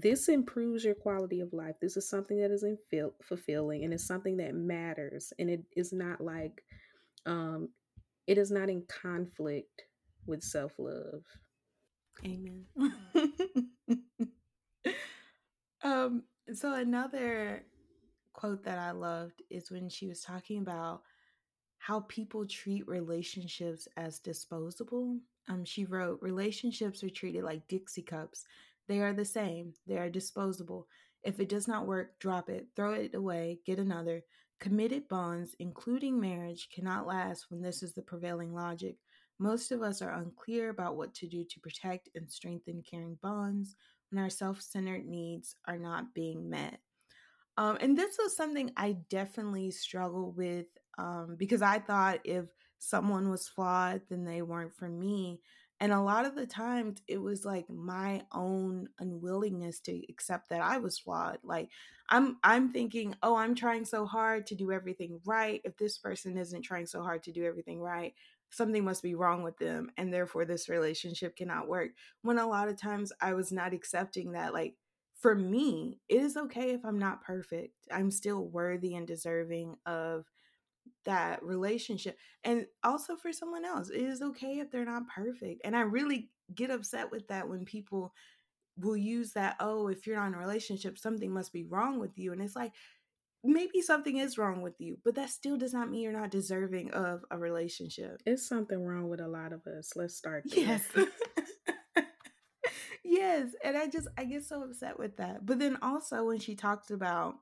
this 0.00 0.28
improves 0.28 0.84
your 0.84 0.94
quality 0.94 1.40
of 1.40 1.52
life. 1.52 1.76
This 1.80 1.96
is 1.96 2.08
something 2.08 2.38
that 2.40 2.50
is 2.50 2.64
fulfilling 3.22 3.84
and 3.84 3.92
it's 3.92 4.06
something 4.06 4.36
that 4.38 4.54
matters. 4.54 5.32
And 5.38 5.50
it 5.50 5.64
is 5.76 5.92
not 5.92 6.20
like, 6.20 6.62
um, 7.26 7.68
it 8.26 8.38
is 8.38 8.50
not 8.50 8.70
in 8.70 8.84
conflict 8.88 9.82
with 10.26 10.42
self 10.42 10.72
love. 10.78 11.22
Amen. 12.24 12.64
Um, 15.84 16.22
so 16.52 16.74
another 16.74 17.62
quote 18.32 18.64
that 18.64 18.78
I 18.78 18.90
loved 18.90 19.42
is 19.50 19.70
when 19.70 19.88
she 19.88 20.08
was 20.08 20.22
talking 20.22 20.58
about 20.58 21.02
how 21.78 22.00
people 22.00 22.46
treat 22.46 22.88
relationships 22.88 23.86
as 23.98 24.18
disposable. 24.18 25.18
Um, 25.48 25.64
she 25.64 25.84
wrote, 25.84 26.20
Relationships 26.22 27.04
are 27.04 27.10
treated 27.10 27.44
like 27.44 27.68
Dixie 27.68 28.02
cups. 28.02 28.44
They 28.88 29.00
are 29.00 29.12
the 29.12 29.24
same, 29.24 29.72
they 29.86 29.98
are 29.98 30.10
disposable. 30.10 30.86
If 31.22 31.40
it 31.40 31.48
does 31.48 31.66
not 31.66 31.86
work, 31.86 32.18
drop 32.18 32.50
it, 32.50 32.68
throw 32.76 32.92
it 32.92 33.14
away, 33.14 33.60
get 33.64 33.78
another. 33.78 34.22
Committed 34.60 35.08
bonds, 35.08 35.54
including 35.58 36.20
marriage, 36.20 36.68
cannot 36.74 37.06
last 37.06 37.46
when 37.50 37.62
this 37.62 37.82
is 37.82 37.92
the 37.94 38.02
prevailing 38.02 38.54
logic. 38.54 38.96
Most 39.38 39.72
of 39.72 39.82
us 39.82 40.00
are 40.00 40.14
unclear 40.14 40.70
about 40.70 40.96
what 40.96 41.14
to 41.14 41.26
do 41.26 41.44
to 41.44 41.60
protect 41.60 42.08
and 42.14 42.30
strengthen 42.30 42.82
caring 42.88 43.18
bonds 43.22 43.74
when 44.10 44.22
our 44.22 44.30
self 44.30 44.60
centered 44.60 45.06
needs 45.06 45.56
are 45.66 45.78
not 45.78 46.14
being 46.14 46.48
met. 46.48 46.78
Um, 47.56 47.78
and 47.80 47.96
this 47.96 48.16
was 48.18 48.36
something 48.36 48.70
I 48.76 48.96
definitely 49.10 49.70
struggled 49.70 50.36
with 50.36 50.66
um, 50.98 51.36
because 51.38 51.62
I 51.62 51.78
thought 51.78 52.20
if 52.24 52.46
someone 52.78 53.30
was 53.30 53.48
flawed, 53.48 54.02
then 54.08 54.24
they 54.24 54.42
weren't 54.42 54.74
for 54.74 54.88
me. 54.88 55.40
And 55.84 55.92
a 55.92 56.00
lot 56.00 56.24
of 56.24 56.34
the 56.34 56.46
times 56.46 57.02
it 57.08 57.18
was 57.18 57.44
like 57.44 57.68
my 57.68 58.26
own 58.32 58.88
unwillingness 58.98 59.80
to 59.82 60.02
accept 60.08 60.48
that 60.48 60.62
I 60.62 60.78
was 60.78 60.98
flawed. 60.98 61.40
Like 61.42 61.70
I'm 62.08 62.38
I'm 62.42 62.72
thinking, 62.72 63.14
"Oh, 63.22 63.36
I'm 63.36 63.54
trying 63.54 63.84
so 63.84 64.06
hard 64.06 64.46
to 64.46 64.54
do 64.54 64.72
everything 64.72 65.20
right. 65.26 65.60
If 65.64 65.76
this 65.76 65.98
person 65.98 66.38
isn't 66.38 66.62
trying 66.62 66.86
so 66.86 67.02
hard 67.02 67.22
to 67.24 67.32
do 67.32 67.44
everything 67.44 67.80
right, 67.80 68.14
something 68.50 68.84
must 68.84 69.02
be 69.02 69.14
wrong 69.14 69.42
with 69.42 69.58
them 69.58 69.90
and 69.98 70.12
therefore 70.12 70.46
this 70.46 70.68
relationship 70.70 71.36
cannot 71.36 71.68
work." 71.68 71.92
When 72.22 72.38
a 72.38 72.46
lot 72.48 72.68
of 72.68 72.76
times 72.76 73.12
I 73.20 73.34
was 73.34 73.52
not 73.52 73.74
accepting 73.74 74.32
that 74.32 74.54
like 74.54 74.78
for 75.14 75.34
me, 75.34 76.00
it 76.08 76.20
is 76.22 76.36
okay 76.36 76.70
if 76.72 76.84
I'm 76.84 76.98
not 76.98 77.22
perfect. 77.22 77.88
I'm 77.90 78.10
still 78.10 78.46
worthy 78.48 78.94
and 78.94 79.06
deserving 79.06 79.76
of 79.86 80.30
that 81.04 81.42
relationship. 81.42 82.16
And 82.44 82.66
also 82.82 83.16
for 83.16 83.32
someone 83.32 83.64
else, 83.64 83.90
it 83.90 84.00
is 84.00 84.22
okay 84.22 84.58
if 84.58 84.70
they're 84.70 84.84
not 84.84 85.08
perfect. 85.08 85.62
And 85.64 85.76
I 85.76 85.80
really 85.80 86.30
get 86.54 86.70
upset 86.70 87.10
with 87.10 87.28
that 87.28 87.48
when 87.48 87.64
people 87.64 88.12
will 88.76 88.96
use 88.96 89.32
that, 89.32 89.56
oh, 89.60 89.88
if 89.88 90.06
you're 90.06 90.16
not 90.16 90.28
in 90.28 90.34
a 90.34 90.38
relationship, 90.38 90.98
something 90.98 91.32
must 91.32 91.52
be 91.52 91.64
wrong 91.64 92.00
with 92.00 92.18
you. 92.18 92.32
And 92.32 92.42
it's 92.42 92.56
like, 92.56 92.72
maybe 93.44 93.82
something 93.82 94.16
is 94.16 94.38
wrong 94.38 94.62
with 94.62 94.80
you, 94.80 94.96
but 95.04 95.14
that 95.14 95.28
still 95.28 95.58
does 95.58 95.74
not 95.74 95.90
mean 95.90 96.00
you're 96.00 96.12
not 96.12 96.30
deserving 96.30 96.90
of 96.92 97.24
a 97.30 97.38
relationship. 97.38 98.22
It's 98.24 98.48
something 98.48 98.82
wrong 98.82 99.08
with 99.08 99.20
a 99.20 99.28
lot 99.28 99.52
of 99.52 99.66
us. 99.66 99.92
Let's 99.94 100.16
start 100.16 100.44
there. 100.48 100.64
Yes. 100.64 100.82
yes. 103.04 103.48
And 103.62 103.76
I 103.76 103.86
just 103.86 104.08
I 104.16 104.24
get 104.24 104.44
so 104.44 104.62
upset 104.62 104.98
with 104.98 105.18
that. 105.18 105.44
But 105.44 105.58
then 105.58 105.76
also 105.82 106.24
when 106.24 106.38
she 106.38 106.54
talks 106.54 106.90
about 106.90 107.34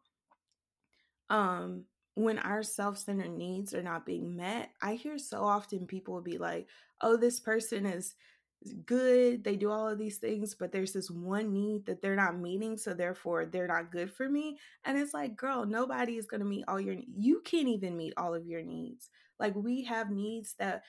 um 1.30 1.84
when 2.14 2.38
our 2.38 2.62
self-centered 2.62 3.30
needs 3.30 3.74
are 3.74 3.82
not 3.82 4.06
being 4.06 4.36
met, 4.36 4.70
I 4.82 4.94
hear 4.94 5.18
so 5.18 5.42
often 5.44 5.86
people 5.86 6.14
will 6.14 6.22
be 6.22 6.38
like, 6.38 6.68
"Oh, 7.00 7.16
this 7.16 7.40
person 7.40 7.86
is 7.86 8.14
good. 8.86 9.44
They 9.44 9.56
do 9.56 9.70
all 9.70 9.88
of 9.88 9.98
these 9.98 10.18
things, 10.18 10.54
but 10.54 10.72
there's 10.72 10.92
this 10.92 11.10
one 11.10 11.52
need 11.52 11.86
that 11.86 12.00
they're 12.02 12.16
not 12.16 12.38
meeting, 12.38 12.76
so 12.76 12.94
therefore 12.94 13.46
they're 13.46 13.66
not 13.68 13.90
good 13.92 14.12
for 14.12 14.28
me." 14.28 14.58
And 14.84 14.98
it's 14.98 15.14
like, 15.14 15.36
"Girl, 15.36 15.64
nobody 15.66 16.16
is 16.16 16.26
going 16.26 16.40
to 16.40 16.46
meet 16.46 16.64
all 16.68 16.80
your 16.80 16.96
you 17.16 17.40
can't 17.40 17.68
even 17.68 17.96
meet 17.96 18.14
all 18.16 18.34
of 18.34 18.46
your 18.46 18.62
needs. 18.62 19.10
Like 19.38 19.54
we 19.56 19.82
have 19.84 20.10
needs 20.10 20.54
that 20.58 20.84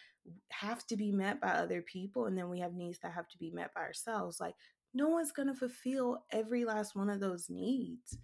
have 0.49 0.85
to 0.87 0.95
be 0.97 1.11
met 1.11 1.41
by 1.41 1.49
other 1.49 1.81
people 1.81 2.25
and 2.27 2.37
then 2.37 2.49
we 2.49 2.59
have 2.59 2.73
needs 2.73 2.99
that 2.99 3.11
have 3.13 3.27
to 3.29 3.37
be 3.37 3.51
met 3.51 3.73
by 3.73 3.81
ourselves. 3.81 4.39
Like 4.39 4.55
no 4.93 5.09
one's 5.09 5.31
going 5.31 5.47
to 5.47 5.55
fulfill 5.55 6.23
every 6.31 6.65
last 6.65 6.95
one 6.95 7.09
of 7.09 7.19
those 7.19 7.49
needs." 7.49 8.17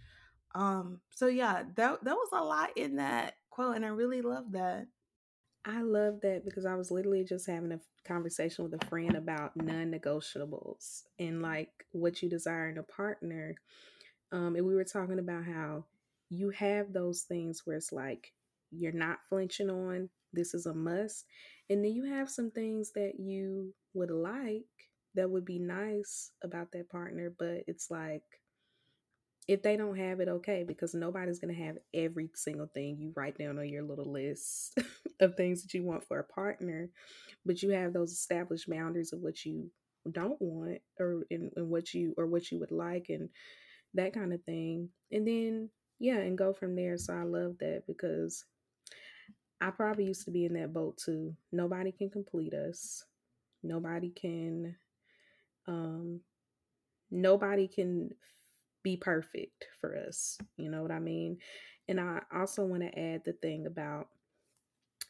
Um, 0.56 1.01
so 1.12 1.27
yeah, 1.27 1.63
that 1.75 2.03
that 2.03 2.15
was 2.15 2.29
a 2.34 2.44
lot 2.44 2.77
in 2.77 2.96
that 2.98 3.36
quote, 3.50 3.75
and 3.75 3.86
I 3.86 3.89
really 3.89 4.22
love 4.22 4.51
that. 4.53 4.88
I 5.65 5.82
love 5.82 6.22
that 6.22 6.46
because 6.46 6.65
I 6.65 6.75
was 6.75 6.89
literally 6.89 7.24
just 7.24 7.48
having 7.48 7.72
a 7.72 7.79
conversation 8.08 8.63
with 8.63 8.82
a 8.82 8.86
friend 8.88 9.15
about 9.15 9.56
non-negotiables 9.58 11.03
and 11.20 11.41
like 11.41 11.70
what 11.91 12.22
you 12.22 12.29
desire 12.29 12.70
in 12.70 12.77
a 12.77 12.84
partner. 12.84 13.56
Um, 14.32 14.56
and 14.56 14.65
we 14.65 14.74
were 14.74 14.86
talking 14.86 15.20
about 15.20 15.44
how 15.44 15.86
you 16.29 16.51
have 16.51 16.94
those 16.94 17.24
things 17.24 17.63
where 17.65 17.77
it's 17.77 17.91
like 17.91 18.32
you're 18.72 18.91
not 18.94 19.20
flinching 19.27 19.70
on 19.70 20.10
this 20.32 20.53
is 20.53 20.65
a 20.65 20.74
must, 20.74 21.25
and 21.70 21.84
then 21.84 21.91
you 21.91 22.06
have 22.06 22.29
some 22.29 22.51
things 22.51 22.91
that 22.94 23.13
you 23.20 23.74
would 23.94 24.12
like 24.12 24.63
that 25.15 25.29
would 25.29 25.46
be 25.46 25.60
nice 25.60 26.32
about 26.44 26.72
that 26.72 26.89
partner, 26.89 27.34
but 27.38 27.63
it's 27.68 27.89
like 27.89 28.24
if 29.50 29.63
they 29.63 29.75
don't 29.75 29.98
have 29.98 30.20
it, 30.20 30.27
okay, 30.27 30.63
because 30.63 30.94
nobody's 30.94 31.39
going 31.39 31.56
to 31.56 31.63
have 31.63 31.79
every 31.91 32.29
single 32.36 32.68
thing 32.68 32.98
you 33.00 33.12
write 33.15 33.36
down 33.36 33.58
on 33.58 33.68
your 33.68 33.82
little 33.82 34.06
list 34.13 34.77
of 35.20 35.34
things 35.36 35.63
that 35.63 35.74
you 35.74 35.84
want 35.84 36.08
for 36.08 36.20
a 36.20 36.24
partner, 36.24 36.88
but 37.48 37.63
you 37.63 37.72
have 37.72 37.91
those 37.91 38.12
established 38.12 38.70
boundaries 38.70 39.12
of 39.12 39.22
what 39.22 39.44
you 39.44 39.72
don't 40.12 40.39
want 40.39 40.77
or 41.00 41.24
and, 41.32 41.51
and 41.56 41.68
what 41.68 41.96
you 41.96 42.13
or 42.15 42.27
what 42.27 42.51
you 42.51 42.60
would 42.60 42.70
like 42.72 43.08
and 43.10 43.27
that 43.96 44.13
kind 44.13 44.34
of 44.34 44.44
thing. 44.44 44.89
And 45.12 45.27
then 45.27 45.72
yeah, 45.98 46.18
and 46.18 46.38
go 46.38 46.53
from 46.53 46.75
there. 46.75 47.00
So 47.00 47.15
I 47.15 47.24
love 47.24 47.56
that 47.60 47.86
because 47.88 48.46
I 49.60 49.72
probably 49.72 50.06
used 50.06 50.25
to 50.25 50.32
be 50.32 50.46
in 50.46 50.53
that 50.53 50.75
boat 50.75 51.00
too. 51.03 51.36
Nobody 51.51 51.91
can 51.91 52.12
complete 52.12 52.53
us. 52.53 53.03
Nobody 53.63 54.12
can 54.12 54.75
um 55.68 56.22
nobody 57.12 57.68
can 57.68 58.12
be 58.84 58.98
perfect 58.98 59.68
for 59.80 59.98
us. 59.98 60.38
You 60.58 60.70
know 60.70 60.82
what 60.82 60.92
I 60.92 61.00
mean? 61.00 61.38
And 61.88 62.00
I 62.00 62.22
also 62.34 62.66
want 62.66 62.84
to 62.84 63.00
add 63.00 63.24
the 63.26 63.34
thing 63.34 63.66
about 63.66 64.08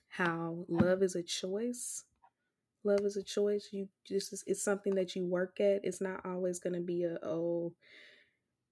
how 0.10 0.66
love 0.68 1.04
is 1.04 1.16
a 1.16 1.24
choice. 1.24 2.04
Love 2.84 3.02
is 3.06 3.18
a 3.18 3.24
choice. 3.24 3.70
You 3.72 3.90
just 4.08 4.44
it's 4.48 4.64
something 4.64 4.96
that 4.96 5.16
you 5.16 5.26
work 5.26 5.60
at. 5.60 5.82
It's 5.84 6.02
not 6.02 6.26
always 6.26 6.60
going 6.60 6.76
to 6.76 6.82
be 6.82 7.04
a 7.04 7.18
oh 7.24 7.74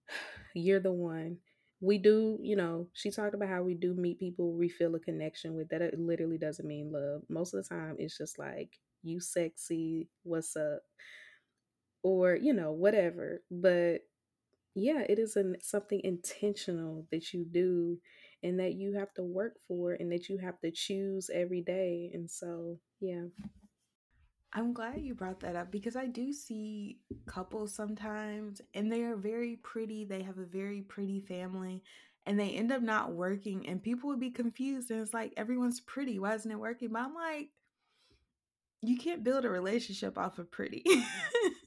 you're 0.54 0.80
the 0.80 0.92
one. 0.92 1.38
We 1.80 2.00
do, 2.00 2.40
you 2.42 2.56
know, 2.56 2.88
she 2.94 3.12
talked 3.12 3.36
about 3.36 3.50
how 3.50 3.62
we 3.62 3.76
do 3.76 3.94
meet 3.94 4.20
people 4.20 4.54
we 4.54 4.68
feel 4.70 4.96
a 4.96 5.00
connection 5.00 5.56
with. 5.56 5.70
That 5.70 5.82
it 5.82 6.00
literally 6.00 6.38
doesn't 6.38 6.68
mean 6.68 6.92
love. 6.92 7.22
Most 7.30 7.54
of 7.54 7.64
the 7.64 7.70
time 7.70 7.96
it's 8.00 8.18
just 8.18 8.40
like 8.40 8.70
you 9.04 9.20
sexy, 9.20 10.10
what's 10.24 10.56
up? 10.56 10.82
Or, 12.04 12.36
you 12.36 12.54
know, 12.54 12.72
whatever. 12.72 13.42
But 13.52 14.02
yeah, 14.78 15.04
it 15.10 15.18
is 15.18 15.36
an, 15.36 15.58
something 15.62 16.00
intentional 16.04 17.08
that 17.12 17.34
you 17.34 17.46
do 17.50 17.98
and 18.44 18.60
that 18.60 18.76
you 18.76 18.94
have 18.94 19.12
to 19.16 19.24
work 19.24 19.56
for 19.68 19.94
and 19.94 20.12
that 20.12 20.30
you 20.30 20.38
have 20.38 20.60
to 20.60 20.70
choose 20.70 21.32
every 21.34 21.62
day. 21.62 22.12
And 22.14 22.30
so, 22.30 22.78
yeah. 23.00 23.24
I'm 24.54 24.74
glad 24.74 25.02
you 25.02 25.16
brought 25.16 25.40
that 25.42 25.56
up 25.56 25.72
because 25.72 25.96
I 25.96 26.06
do 26.06 26.32
see 26.32 27.00
couples 27.26 27.74
sometimes 27.74 28.62
and 28.76 28.92
they 28.92 29.02
are 29.02 29.16
very 29.16 29.56
pretty. 29.58 30.06
They 30.06 30.22
have 30.22 30.38
a 30.38 30.46
very 30.46 30.82
pretty 30.82 31.22
family 31.22 31.82
and 32.28 32.40
they 32.40 32.52
end 32.52 32.72
up 32.72 32.84
not 32.84 33.14
working 33.14 33.68
and 33.68 33.82
people 33.82 34.10
would 34.10 34.20
be 34.20 34.32
confused 34.32 34.92
and 34.92 35.02
it's 35.02 35.14
like 35.14 35.34
everyone's 35.38 35.80
pretty. 35.82 36.20
Why 36.20 36.36
isn't 36.36 36.52
it 36.52 36.60
working? 36.60 36.90
But 36.90 37.02
I'm 37.02 37.16
like, 37.16 37.50
you 38.82 38.98
can't 38.98 39.24
build 39.24 39.44
a 39.44 39.50
relationship 39.50 40.20
off 40.20 40.38
of 40.38 40.52
pretty. 40.52 40.84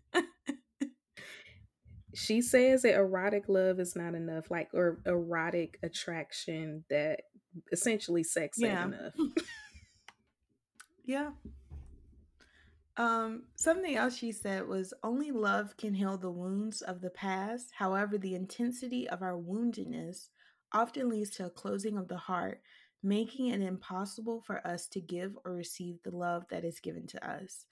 she 2.15 2.43
says 2.43 2.83
that 2.83 2.95
erotic 2.95 3.45
love 3.49 3.81
is 3.81 3.95
not 3.95 4.15
enough, 4.15 4.51
like 4.51 4.69
or 4.75 4.99
erotic 5.07 5.79
attraction 5.83 6.85
that 6.91 7.23
essentially 7.73 8.23
sex 8.23 8.59
yeah. 8.61 8.85
ain't 8.85 8.95
enough. 8.95 9.15
yeah. 11.05 11.31
Um, 12.97 13.45
something 13.57 13.97
else 13.97 14.17
she 14.17 14.33
said 14.33 14.67
was 14.67 14.93
only 15.03 15.31
love 15.31 15.77
can 15.77 15.95
heal 15.95 16.19
the 16.19 16.31
wounds 16.31 16.83
of 16.83 17.01
the 17.01 17.11
past. 17.11 17.71
However, 17.79 18.19
the 18.19 18.35
intensity 18.35 19.09
of 19.09 19.23
our 19.23 19.37
woundedness 19.37 20.29
often 20.73 21.09
leads 21.09 21.31
to 21.31 21.47
a 21.47 21.51
closing 21.51 21.97
of 21.97 22.09
the 22.09 22.17
heart, 22.17 22.61
making 23.03 23.49
it 23.49 23.63
impossible 23.63 24.43
for 24.47 24.67
us 24.67 24.87
to 24.89 25.01
give 25.01 25.37
or 25.45 25.53
receive 25.53 26.03
the 26.03 26.15
love 26.15 26.45
that 26.51 26.65
is 26.65 26.81
given 26.81 27.07
to 27.07 27.27
us. 27.29 27.65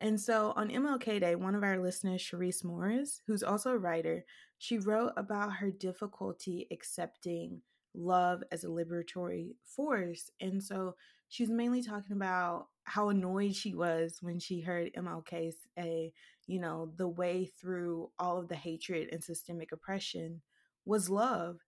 And 0.00 0.18
so 0.18 0.52
on 0.56 0.70
MLK 0.70 1.20
Day, 1.20 1.34
one 1.34 1.54
of 1.54 1.62
our 1.62 1.78
listeners, 1.78 2.22
Cherise 2.22 2.64
Morris, 2.64 3.20
who's 3.26 3.42
also 3.42 3.70
a 3.72 3.78
writer, 3.78 4.24
she 4.58 4.78
wrote 4.78 5.12
about 5.16 5.54
her 5.54 5.70
difficulty 5.70 6.66
accepting 6.70 7.60
love 7.94 8.42
as 8.50 8.64
a 8.64 8.68
liberatory 8.68 9.56
force. 9.64 10.30
And 10.40 10.62
so 10.62 10.94
she's 11.28 11.50
mainly 11.50 11.82
talking 11.82 12.16
about 12.16 12.68
how 12.84 13.10
annoyed 13.10 13.54
she 13.54 13.74
was 13.74 14.18
when 14.22 14.38
she 14.38 14.60
heard 14.60 14.92
MLK 14.94 15.52
say, 15.76 16.12
you 16.46 16.60
know, 16.60 16.92
the 16.96 17.08
way 17.08 17.44
through 17.60 18.10
all 18.18 18.38
of 18.38 18.48
the 18.48 18.56
hatred 18.56 19.08
and 19.12 19.22
systemic 19.22 19.70
oppression 19.72 20.40
was 20.84 21.10
love. 21.10 21.58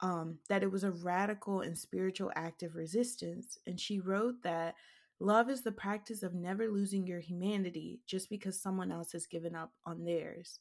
Um, 0.00 0.40
that 0.50 0.62
it 0.62 0.70
was 0.70 0.84
a 0.84 0.90
radical 0.90 1.62
and 1.62 1.78
spiritual 1.78 2.30
act 2.36 2.62
of 2.62 2.76
resistance. 2.76 3.58
And 3.66 3.80
she 3.80 3.98
wrote 3.98 4.42
that 4.42 4.74
Love 5.18 5.48
is 5.48 5.62
the 5.62 5.72
practice 5.72 6.22
of 6.22 6.34
never 6.34 6.68
losing 6.68 7.06
your 7.06 7.20
humanity 7.20 8.00
just 8.06 8.28
because 8.28 8.60
someone 8.60 8.92
else 8.92 9.12
has 9.12 9.26
given 9.26 9.54
up 9.54 9.72
on 9.84 10.04
theirs. 10.04 10.60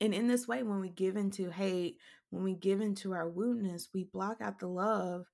and 0.00 0.12
in 0.14 0.26
this 0.26 0.46
way, 0.46 0.62
when 0.62 0.80
we 0.80 0.90
give 0.90 1.16
into 1.16 1.50
hate, 1.50 1.96
when 2.30 2.44
we 2.44 2.54
give 2.54 2.82
into 2.82 3.12
our 3.14 3.30
woundedness, 3.30 3.88
we 3.94 4.04
block 4.04 4.42
out 4.42 4.58
the 4.58 4.66
love 4.66 5.26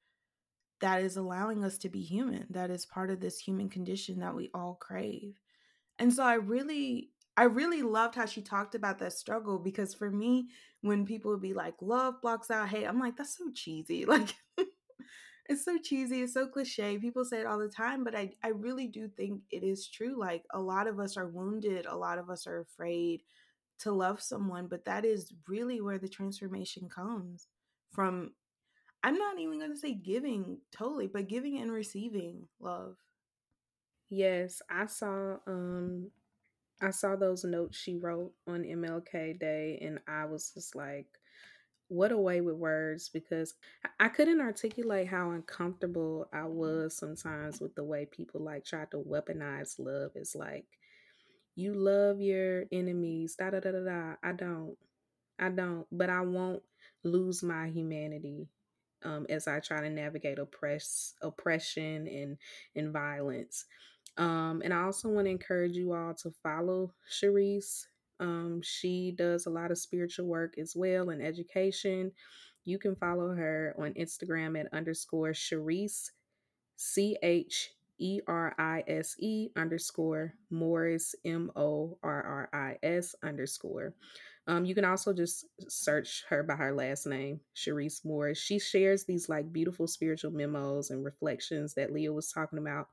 that 0.81 1.02
is 1.02 1.16
allowing 1.16 1.64
us 1.64 1.78
to 1.78 1.88
be 1.88 2.02
human. 2.02 2.47
That 2.50 2.71
is 2.71 2.87
part 2.87 3.11
of 3.11 3.21
this 3.21 3.38
human 3.38 3.69
condition 3.69 4.21
that 4.21 4.35
we 4.35 4.50
all 4.52 4.76
crave. 4.81 5.40
And 5.99 6.12
so 6.12 6.25
I 6.25 6.35
really, 6.35 7.11
I 7.37 7.45
really 7.45 7.83
loved 7.83 8.16
how 8.16 8.26
she 8.26 8.42
talked 8.42 8.75
about 8.75 8.99
that 8.99 9.12
struggle 9.12 9.59
because 9.59 9.95
for 9.95 10.11
me, 10.11 10.49
when 10.81 11.07
people 11.07 11.31
would 11.31 11.40
be 11.40 11.54
like, 11.54 11.75
love 11.81 12.21
blocks 12.21 12.50
out 12.50 12.69
hate, 12.69 12.85
I'm 12.85 12.99
like, 13.00 13.16
that's 13.16 13.38
so 13.38 13.50
cheesy. 13.54 14.04
Like, 14.07 14.35
it's 15.49 15.64
so 15.64 15.78
cheesy. 15.78 16.22
It's 16.22 16.34
so 16.34 16.46
cliche. 16.46 16.99
People 16.99 17.25
say 17.25 17.40
it 17.40 17.46
all 17.46 17.58
the 17.58 17.68
time, 17.68 18.04
but 18.04 18.14
I, 18.14 18.32
I 18.42 18.49
really 18.49 18.87
do 18.87 19.08
think 19.08 19.42
it 19.50 19.62
is 19.62 19.88
true. 19.88 20.18
Like, 20.18 20.44
a 20.52 20.61
lot 20.61 20.87
of 20.87 21.00
us 21.00 21.16
are 21.16 21.26
wounded, 21.28 21.87
a 21.87 21.96
lot 21.96 22.18
of 22.18 22.30
us 22.30 22.46
are 22.46 22.61
afraid 22.61 23.22
to 23.80 23.92
love 23.92 24.20
someone, 24.22 24.68
but 24.68 24.84
that 24.84 25.04
is 25.04 25.32
really 25.49 25.80
where 25.80 25.99
the 25.99 26.08
transformation 26.08 26.88
comes 26.88 27.49
from. 27.92 28.32
I'm 29.04 29.16
not 29.18 29.38
even 29.38 29.58
going 29.58 29.72
to 29.72 29.78
say 29.78 29.94
giving 29.94 30.58
totally, 30.72 31.08
but 31.08 31.28
giving 31.28 31.58
and 31.61 31.72
receiving 31.72 32.49
love. 32.61 32.96
Yes, 34.11 34.61
I 34.70 34.87
saw 34.87 35.38
um 35.46 36.11
I 36.82 36.90
saw 36.90 37.16
those 37.16 37.44
notes 37.44 37.78
she 37.78 37.96
wrote 37.96 38.32
on 38.46 38.64
MLK 38.64 39.34
Day 39.34 39.78
and 39.82 40.00
I 40.08 40.26
was 40.26 40.52
just 40.52 40.75
like 40.76 41.06
what 41.92 42.12
a 42.12 42.18
way 42.18 42.40
with 42.40 42.56
words 42.56 43.11
because 43.11 43.54
I 44.00 44.08
couldn't 44.08 44.40
articulate 44.40 45.08
how 45.08 45.32
uncomfortable 45.32 46.28
I 46.32 46.46
was 46.46 46.96
sometimes 46.96 47.61
with 47.61 47.75
the 47.75 47.84
way 47.84 48.06
people 48.06 48.42
like 48.42 48.64
tried 48.64 48.90
to 48.92 48.99
weaponize 48.99 49.78
love. 49.78 50.12
It's 50.14 50.34
like 50.34 50.66
you 51.54 51.75
love 51.75 52.20
your 52.20 52.64
enemies, 52.72 53.37
da 53.37 53.50
da 53.50 53.61
da 53.61 53.72
da 53.72 53.84
da. 53.84 54.14
I 54.22 54.32
don't. 54.32 54.76
I 55.38 55.49
don't, 55.50 55.87
but 55.92 56.11
I 56.11 56.20
won't 56.22 56.62
lose 57.04 57.42
my 57.42 57.68
humanity 57.68 58.49
um, 59.04 59.26
as 59.28 59.49
I 59.49 59.61
try 59.61 59.80
to 59.80 59.90
navigate 59.90 60.38
oppress 60.38 61.14
oppression 61.22 62.06
and 62.06 62.38
and 62.76 62.92
violence. 62.92 63.66
Um, 64.16 64.62
and 64.64 64.75
I 64.75 64.82
also 64.84 65.08
want 65.08 65.26
to 65.26 65.30
encourage 65.30 65.75
you 65.75 65.92
all 65.94 66.14
to 66.14 66.32
follow 66.42 66.94
Cherise. 67.11 67.87
Um, 68.21 68.61
she 68.62 69.14
does 69.16 69.47
a 69.47 69.50
lot 69.50 69.71
of 69.71 69.78
spiritual 69.78 70.26
work 70.26 70.54
as 70.59 70.75
well 70.76 71.11
and 71.11 71.23
education. 71.23 72.12
You 72.64 72.78
can 72.78 72.95
follow 72.97 73.35
her 73.35 73.75
on 73.78 73.95
Instagram 73.95 74.59
at 74.59 74.73
underscore 74.73 75.31
Cherise, 75.33 76.11
C 76.76 77.16
H 77.23 77.71
E 77.99 78.21
R 78.26 78.54
I 78.59 78.85
S 78.87 79.16
E 79.19 79.50
underscore 79.57 80.35
Morris, 80.50 81.14
M 81.25 81.50
O 81.57 81.99
R 82.02 82.23
R 82.23 82.49
I 82.52 82.76
S 82.83 83.14
underscore. 83.23 83.95
Um, 84.49 84.64
you 84.64 84.75
can 84.75 84.85
also 84.85 85.12
just 85.12 85.47
search 85.69 86.25
her 86.28 86.42
by 86.42 86.54
her 86.57 86.73
last 86.73 87.07
name, 87.07 87.40
Cherise 87.54 88.04
Morris. 88.04 88.38
She 88.38 88.59
shares 88.59 89.04
these 89.04 89.28
like 89.28 89.52
beautiful 89.52 89.87
spiritual 89.87 90.33
memos 90.33 90.90
and 90.90 91.04
reflections 91.04 91.75
that 91.75 91.92
Leah 91.92 92.12
was 92.12 92.33
talking 92.33 92.59
about 92.59 92.88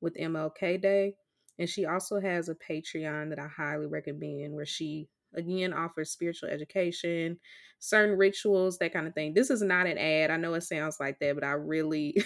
with 0.00 0.16
MLK 0.16 0.80
Day. 0.80 1.14
And 1.58 1.68
she 1.68 1.86
also 1.86 2.20
has 2.20 2.48
a 2.48 2.54
Patreon 2.54 3.30
that 3.30 3.38
I 3.38 3.48
highly 3.48 3.86
recommend 3.86 4.54
where 4.54 4.66
she 4.66 5.08
again 5.34 5.72
offers 5.72 6.10
spiritual 6.10 6.48
education, 6.48 7.38
certain 7.78 8.16
rituals, 8.16 8.78
that 8.78 8.92
kind 8.92 9.06
of 9.06 9.14
thing. 9.14 9.34
This 9.34 9.50
is 9.50 9.62
not 9.62 9.86
an 9.86 9.98
ad. 9.98 10.30
I 10.30 10.36
know 10.36 10.54
it 10.54 10.62
sounds 10.62 10.98
like 11.00 11.18
that, 11.20 11.34
but 11.34 11.44
I 11.44 11.52
really 11.52 12.16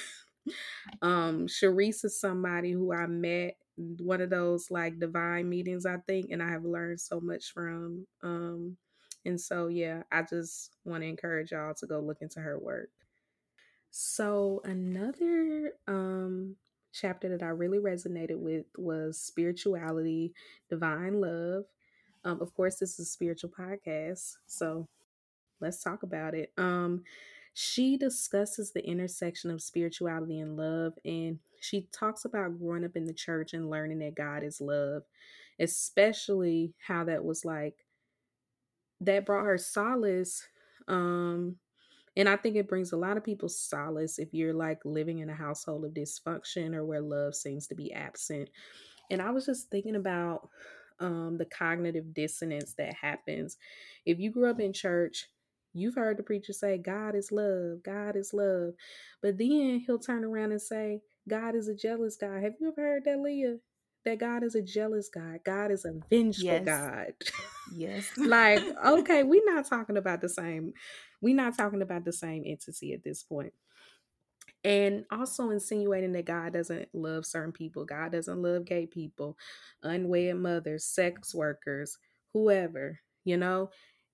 um 1.03 1.47
Cherise 1.47 2.05
is 2.05 2.21
somebody 2.21 2.73
who 2.73 2.93
I 2.93 3.07
met 3.07 3.57
one 3.77 4.21
of 4.21 4.31
those 4.31 4.71
like 4.71 4.99
divine 4.99 5.49
meetings, 5.49 5.87
I 5.87 5.97
think, 6.07 6.27
and 6.31 6.43
I 6.43 6.51
have 6.51 6.65
learned 6.65 7.01
so 7.01 7.21
much 7.21 7.53
from. 7.53 8.07
Um 8.23 8.77
and 9.25 9.41
so 9.41 9.69
yeah, 9.69 10.03
I 10.11 10.23
just 10.23 10.77
want 10.85 11.03
to 11.03 11.09
encourage 11.09 11.53
y'all 11.53 11.75
to 11.75 11.87
go 11.87 12.01
look 12.01 12.19
into 12.21 12.41
her 12.41 12.59
work. 12.59 12.91
So 13.91 14.61
another 14.65 15.73
um 15.87 16.57
chapter 16.93 17.29
that 17.29 17.43
I 17.45 17.49
really 17.51 17.79
resonated 17.79 18.39
with 18.39 18.67
was 18.77 19.21
spirituality, 19.21 20.33
divine 20.69 21.21
love. 21.21 21.65
Um, 22.25 22.41
of 22.41 22.55
course, 22.55 22.77
this 22.77 22.99
is 22.99 23.09
a 23.09 23.11
spiritual 23.11 23.51
podcast, 23.51 24.37
so 24.47 24.89
let's 25.61 25.83
talk 25.83 26.03
about 26.03 26.35
it. 26.35 26.53
Um, 26.59 27.05
she 27.55 27.97
discusses 27.97 28.73
the 28.73 28.85
intersection 28.87 29.51
of 29.51 29.63
spirituality 29.63 30.41
and 30.41 30.57
love, 30.57 30.95
and 31.05 31.39
she 31.61 31.89
talks 31.93 32.25
about 32.25 32.59
growing 32.59 32.85
up 32.85 32.97
in 32.97 33.05
the 33.05 33.13
church 33.13 33.55
and 33.55 33.71
learning 33.71 34.01
that 34.01 34.15
God 34.15 34.43
is 34.43 34.61
love, 34.61 35.03
especially 35.59 36.75
how 36.87 37.05
that 37.05 37.25
was 37.25 37.45
like 37.45 37.85
that 39.01 39.27
brought 39.27 39.45
her 39.45 39.59
solace 39.59 40.47
um 40.89 41.57
and 42.17 42.29
I 42.29 42.37
think 42.37 42.57
it 42.57 42.69
brings 42.69 42.93
a 42.93 42.97
lot 42.97 43.17
of 43.17 43.25
people 43.25 43.49
solace 43.49 44.19
if 44.19 44.35
you're 44.35 44.55
like 44.55 44.81
living 44.85 45.21
in 45.21 45.31
a 45.31 45.35
household 45.35 45.85
of 45.85 45.93
dysfunction 45.93 46.75
or 46.75 46.85
where 46.85 47.01
love 47.01 47.35
seems 47.35 47.67
to 47.69 47.75
be 47.75 47.93
absent. 47.93 48.51
And 49.11 49.23
I 49.23 49.31
was 49.31 49.47
just 49.47 49.71
thinking 49.71 49.97
about 49.97 50.49
um, 51.01 51.37
the 51.39 51.47
cognitive 51.47 52.15
dissonance 52.15 52.75
that 52.75 52.95
happens. 52.95 53.57
If 54.05 54.19
you 54.19 54.31
grew 54.31 54.51
up 54.51 54.61
in 54.61 54.73
church, 54.73 55.27
you've 55.73 55.95
heard 55.95 56.19
the 56.19 56.23
preacher 56.23 56.53
say, 56.53 56.79
God 56.79 57.15
is 57.15 57.33
love, 57.33 57.83
God 57.83 58.15
is 58.15 58.33
love. 58.35 58.75
But 59.23 59.39
then 59.39 59.83
he'll 59.87 59.99
turn 59.99 60.25
around 60.25 60.53
and 60.53 60.63
say, 60.63 61.01
God 61.29 61.55
is 61.55 61.69
a 61.69 61.75
jealous 61.75 62.17
God. 62.17 62.43
Have 62.43 62.55
you 62.61 62.69
ever 62.69 62.81
heard 62.81 63.05
that, 63.07 63.21
Leah? 63.21 63.57
That 64.05 64.19
God 64.19 64.43
is 64.43 64.55
a 64.55 64.63
jealous 64.63 65.09
God. 65.09 65.39
God 65.45 65.71
is 65.71 65.85
a 65.85 65.93
vengeful 66.11 66.45
yes. 66.45 66.65
God. 66.65 67.13
Yes. 67.75 68.11
like, 68.19 68.61
okay, 68.87 69.23
we're 69.23 69.41
not 69.47 69.67
talking 69.67 69.97
about 69.97 70.21
the 70.21 70.29
same 70.29 70.75
we're 71.23 71.35
not 71.35 71.57
talking 71.57 71.81
about 71.81 72.05
the 72.05 72.13
same 72.13 72.43
entity 72.45 72.93
at 72.93 73.03
this 73.03 73.23
point. 73.23 73.55
And 74.65 75.05
also 75.11 75.51
insinuating 75.51 76.13
that 76.13 76.27
God 76.27 76.53
doesn't 76.53 76.89
love 76.93 77.27
certain 77.27 77.53
people. 77.53 77.85
God 77.85 78.13
doesn't 78.13 78.43
love 78.43 78.65
gay 78.65 78.87
people, 78.87 79.37
unwed 79.83 80.37
mothers, 80.37 80.85
sex 80.85 81.35
workers, 81.35 81.97
whoever, 82.33 83.01
you 83.25 83.37
know? 83.37 83.71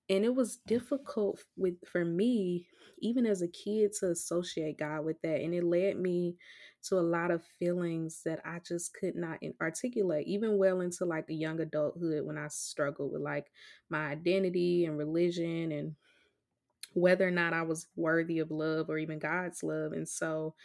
And 0.09 0.25
it 0.25 0.33
was 0.33 0.57
difficult 0.65 1.43
with 1.55 1.75
for 1.87 2.03
me, 2.03 2.67
even 2.99 3.27
as 3.27 3.43
a 3.43 3.47
kid, 3.47 3.93
to 3.99 4.09
associate 4.09 4.79
God 4.79 5.05
with 5.05 5.21
that. 5.21 5.41
And 5.41 5.53
it 5.53 5.63
led 5.63 5.99
me 5.99 6.35
to 6.85 6.97
a 6.97 7.01
lot 7.01 7.29
of 7.29 7.45
feelings 7.59 8.21
that 8.25 8.39
I 8.43 8.59
just 8.67 8.95
could 8.95 9.15
not 9.15 9.39
articulate, 9.61 10.25
even 10.25 10.57
well 10.57 10.81
into 10.81 11.05
like 11.05 11.29
a 11.29 11.33
young 11.33 11.59
adulthood 11.59 12.25
when 12.25 12.39
I 12.39 12.47
struggled 12.47 13.11
with 13.11 13.21
like 13.21 13.51
my 13.89 14.07
identity 14.07 14.85
and 14.85 14.97
religion 14.97 15.71
and 15.71 15.95
whether 16.93 17.27
or 17.27 17.31
not 17.31 17.53
I 17.53 17.61
was 17.61 17.87
worthy 17.95 18.39
of 18.39 18.51
love 18.51 18.89
or 18.89 18.97
even 18.97 19.19
God's 19.19 19.63
love. 19.63 19.91
And 19.91 20.07
so 20.07 20.55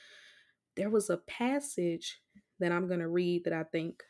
there 0.76 0.90
was 0.90 1.10
a 1.10 1.18
passage 1.18 2.20
that 2.60 2.72
I'm 2.72 2.88
going 2.88 3.00
to 3.00 3.08
read 3.08 3.44
that 3.44 3.52
I 3.52 3.64
think 3.64 4.02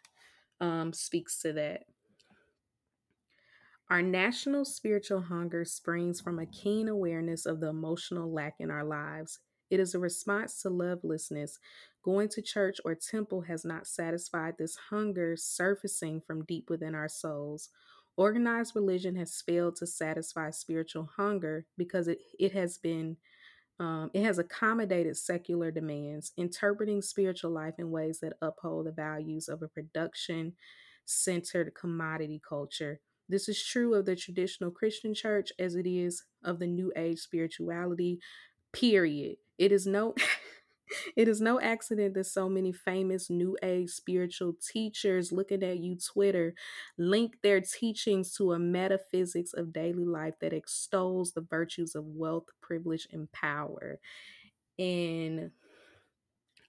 um, 0.61 0.93
speaks 0.93 1.41
to 1.43 1.53
that. 1.55 1.85
Our 3.91 4.01
national 4.01 4.65
spiritual 4.65 5.21
hunger 5.21 5.65
springs 5.65 6.21
from 6.21 6.39
a 6.39 6.47
keen 6.47 6.89
awareness 6.89 7.45
of 7.45 7.61
the 7.61 7.69
emotional 7.69 8.33
lack 8.33 8.55
in 8.59 8.71
our 8.71 8.85
lives. 8.85 9.41
It 9.71 9.79
is 9.79 9.95
a 9.95 9.99
response 9.99 10.63
to 10.63 10.71
lovelessness. 10.71 11.59
Going 12.03 12.29
to 12.31 12.43
church 12.43 12.81
or 12.85 12.95
temple 12.95 13.43
has 13.43 13.65
not 13.65 13.87
satisfied 13.87 14.55
this 14.59 14.77
hunger 14.91 15.37
surfacing 15.37 16.23
from 16.27 16.45
deep 16.45 16.71
within 16.71 16.95
our 16.95 17.09
souls. 17.09 17.71
Organized 18.17 18.77
religion 18.77 19.17
has 19.17 19.43
failed 19.43 19.77
to 19.77 19.87
satisfy 19.87 20.51
spiritual 20.51 21.11
hunger 21.17 21.67
because 21.77 22.09
it, 22.09 22.19
it 22.39 22.53
has 22.53 22.79
been 22.79 23.17
um, 23.81 24.11
it 24.15 24.23
has 24.23 24.39
accommodated 24.39 25.17
secular 25.17 25.73
demands, 25.73 26.33
interpreting 26.37 27.03
spiritual 27.03 27.51
life 27.51 27.75
in 27.79 27.91
ways 27.91 28.21
that 28.21 28.35
uphold 28.41 28.87
the 28.87 28.93
values 28.93 29.49
of 29.49 29.63
a 29.63 29.69
production 29.69 30.53
centered 31.05 31.75
commodity 31.75 32.41
culture. 32.49 33.01
This 33.29 33.49
is 33.49 33.63
true 33.63 33.95
of 33.95 34.07
the 34.07 34.15
traditional 34.17 34.71
Christian 34.71 35.15
church 35.15 35.51
as 35.59 35.75
it 35.75 35.87
is 35.87 36.23
of 36.45 36.59
the 36.61 36.67
New 36.67 36.93
Age 36.95 37.19
spirituality, 37.19 38.21
period. 38.73 39.37
It 39.59 39.73
is 39.73 39.87
no 39.87 40.15
it 41.17 41.29
is 41.29 41.41
no 41.41 41.61
accident 41.61 42.15
that 42.15 42.25
so 42.25 42.49
many 42.49 42.73
famous 42.73 43.31
New 43.31 43.57
Age 43.63 43.91
spiritual 43.91 44.55
teachers 44.73 45.33
looking 45.33 45.63
at 45.63 45.79
you 45.81 45.97
Twitter 45.97 46.55
link 46.99 47.37
their 47.43 47.61
teachings 47.61 48.35
to 48.37 48.53
a 48.53 48.59
metaphysics 48.59 49.53
of 49.55 49.73
daily 49.73 50.05
life 50.05 50.35
that 50.41 50.53
extols 50.53 51.33
the 51.33 51.41
virtues 51.41 51.95
of 51.95 52.05
wealth, 52.07 52.47
privilege, 52.61 53.09
and 53.13 53.31
power. 53.33 53.99
And 54.79 55.51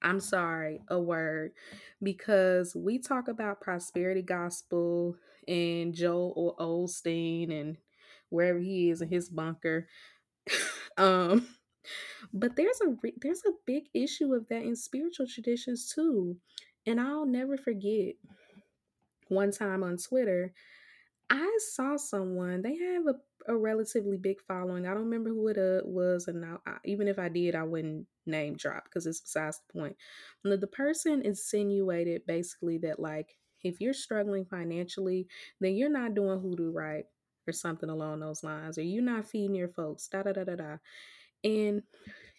I'm 0.01 0.19
sorry, 0.19 0.81
a 0.89 0.99
word, 0.99 1.51
because 2.03 2.75
we 2.75 2.99
talk 2.99 3.27
about 3.27 3.61
prosperity 3.61 4.21
gospel 4.21 5.15
and 5.47 5.93
Joel 5.93 6.55
Osteen 6.59 7.51
and 7.51 7.77
wherever 8.29 8.59
he 8.59 8.89
is 8.89 9.01
in 9.01 9.09
his 9.09 9.29
bunker. 9.29 9.87
um 10.97 11.47
but 12.33 12.55
there's 12.55 12.79
a 12.81 12.95
there's 13.21 13.43
a 13.45 13.51
big 13.65 13.85
issue 13.93 14.33
of 14.33 14.47
that 14.49 14.63
in 14.63 14.75
spiritual 14.75 15.27
traditions 15.27 15.91
too. 15.93 16.37
And 16.87 16.99
I'll 17.01 17.25
never 17.25 17.57
forget 17.57 18.15
one 19.29 19.51
time 19.51 19.83
on 19.83 19.97
Twitter, 19.97 20.53
I 21.29 21.59
saw 21.73 21.97
someone, 21.97 22.61
they 22.61 22.77
have 22.77 23.03
a, 23.07 23.53
a 23.53 23.57
relatively 23.57 24.17
big 24.17 24.37
following. 24.47 24.85
I 24.87 24.91
don't 24.93 25.05
remember 25.05 25.29
who 25.31 25.47
it 25.49 25.57
uh, 25.57 25.81
was, 25.87 26.27
and 26.27 26.45
I, 26.45 26.57
even 26.85 27.07
if 27.07 27.19
I 27.19 27.29
did, 27.29 27.55
I 27.55 27.63
wouldn't 27.63 28.07
name 28.25 28.55
drop 28.55 28.85
because 28.85 29.07
it's 29.07 29.21
besides 29.21 29.59
the 29.73 29.79
point. 29.79 29.97
The, 30.43 30.57
the 30.57 30.67
person 30.67 31.23
insinuated 31.23 32.25
basically 32.27 32.79
that, 32.79 32.99
like, 32.99 33.37
if 33.63 33.81
you're 33.81 33.93
struggling 33.93 34.45
financially, 34.45 35.27
then 35.61 35.75
you're 35.75 35.89
not 35.89 36.15
doing 36.15 36.39
hoodoo 36.41 36.71
right 36.71 37.05
or 37.47 37.53
something 37.53 37.89
along 37.89 38.19
those 38.19 38.43
lines, 38.43 38.77
or 38.77 38.83
you're 38.83 39.03
not 39.03 39.27
feeding 39.27 39.55
your 39.55 39.69
folks, 39.69 40.07
da 40.07 40.23
da 40.23 40.33
da 40.33 40.43
da 40.43 40.55
da. 40.55 40.77
And 41.45 41.83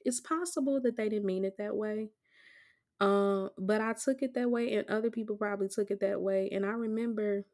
it's 0.04 0.20
possible 0.20 0.80
that 0.82 0.96
they 0.98 1.08
didn't 1.08 1.26
mean 1.26 1.46
it 1.46 1.58
that 1.58 1.76
way. 1.76 2.10
Um, 3.00 3.50
but 3.58 3.80
I 3.80 3.94
took 3.94 4.22
it 4.22 4.34
that 4.34 4.50
way, 4.50 4.74
and 4.74 4.88
other 4.90 5.10
people 5.10 5.36
probably 5.36 5.68
took 5.68 5.90
it 5.90 6.00
that 6.00 6.20
way. 6.20 6.48
And 6.52 6.66
I 6.66 6.70
remember 6.70 7.44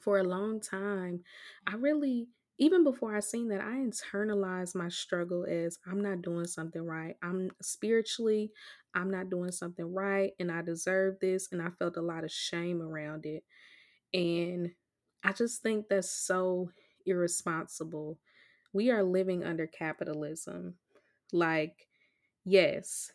for 0.00 0.18
a 0.18 0.24
long 0.24 0.60
time, 0.60 1.22
I 1.66 1.74
really, 1.76 2.28
even 2.58 2.84
before 2.84 3.16
I 3.16 3.20
seen 3.20 3.48
that, 3.48 3.60
I 3.60 3.74
internalized 3.76 4.74
my 4.74 4.88
struggle 4.88 5.44
as 5.48 5.78
I'm 5.86 6.00
not 6.02 6.22
doing 6.22 6.46
something 6.46 6.82
right. 6.84 7.16
I'm 7.22 7.50
spiritually, 7.62 8.52
I'm 8.94 9.10
not 9.10 9.30
doing 9.30 9.52
something 9.52 9.92
right, 9.92 10.32
and 10.38 10.50
I 10.50 10.62
deserve 10.62 11.16
this. 11.20 11.48
And 11.52 11.62
I 11.62 11.70
felt 11.78 11.96
a 11.96 12.02
lot 12.02 12.24
of 12.24 12.32
shame 12.32 12.82
around 12.82 13.26
it. 13.26 13.44
And 14.14 14.72
I 15.24 15.32
just 15.32 15.62
think 15.62 15.88
that's 15.88 16.10
so 16.10 16.70
irresponsible. 17.06 18.18
We 18.72 18.90
are 18.90 19.02
living 19.02 19.44
under 19.44 19.66
capitalism. 19.66 20.74
Like, 21.32 21.88
yes, 22.44 23.12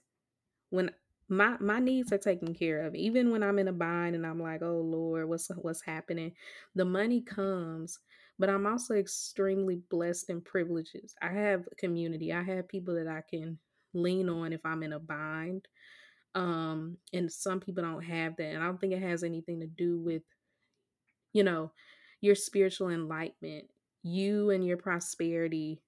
when 0.70 0.92
my 1.28 1.58
my 1.60 1.80
needs 1.80 2.12
are 2.12 2.18
taken 2.18 2.54
care 2.54 2.82
of. 2.82 2.96
Even 2.96 3.32
when 3.32 3.44
i'm 3.44 3.60
in 3.60 3.68
a 3.68 3.74
bind 3.74 4.16
and 4.16 4.26
i'm 4.28 4.40
like 4.40 4.62
oh 4.62 4.80
lord 4.82 5.28
what's 5.28 5.50
what's 5.58 5.82
happening? 5.82 6.34
The 6.76 6.86
money 6.86 7.22
comes 7.22 8.00
but 8.38 8.50
i'm 8.50 8.68
also 8.68 8.94
extremely 8.96 9.82
blessed 9.90 10.30
and 10.30 10.44
privileged 10.44 10.96
i 11.22 11.30
have 11.30 11.64
a 11.72 11.76
community. 11.76 12.32
I 12.34 12.44
have 12.44 12.68
people 12.68 12.96
that 12.96 13.08
i 13.08 13.22
can 13.30 13.58
lean 13.94 14.30
on 14.30 14.54
if 14.54 14.62
i'm 14.66 14.84
in 14.84 14.94
a 14.94 15.00
bind 15.00 15.68
um 16.36 16.98
and 17.14 17.32
some 17.32 17.62
people 17.62 17.84
don't 17.84 18.04
have 18.04 18.36
that 18.36 18.54
and 18.54 18.62
i 18.62 18.66
don't 18.66 18.80
think 18.80 18.94
it 18.94 19.02
has 19.02 19.24
anything 19.24 19.62
to 19.62 19.68
do 19.68 20.00
with 20.00 20.22
you 21.34 21.44
know 21.44 21.72
your 22.22 22.36
spiritual 22.36 22.90
enlightenment 22.90 23.66
you 24.06 24.52
and 24.52 24.66
your 24.66 24.78
prosperity 24.78 25.82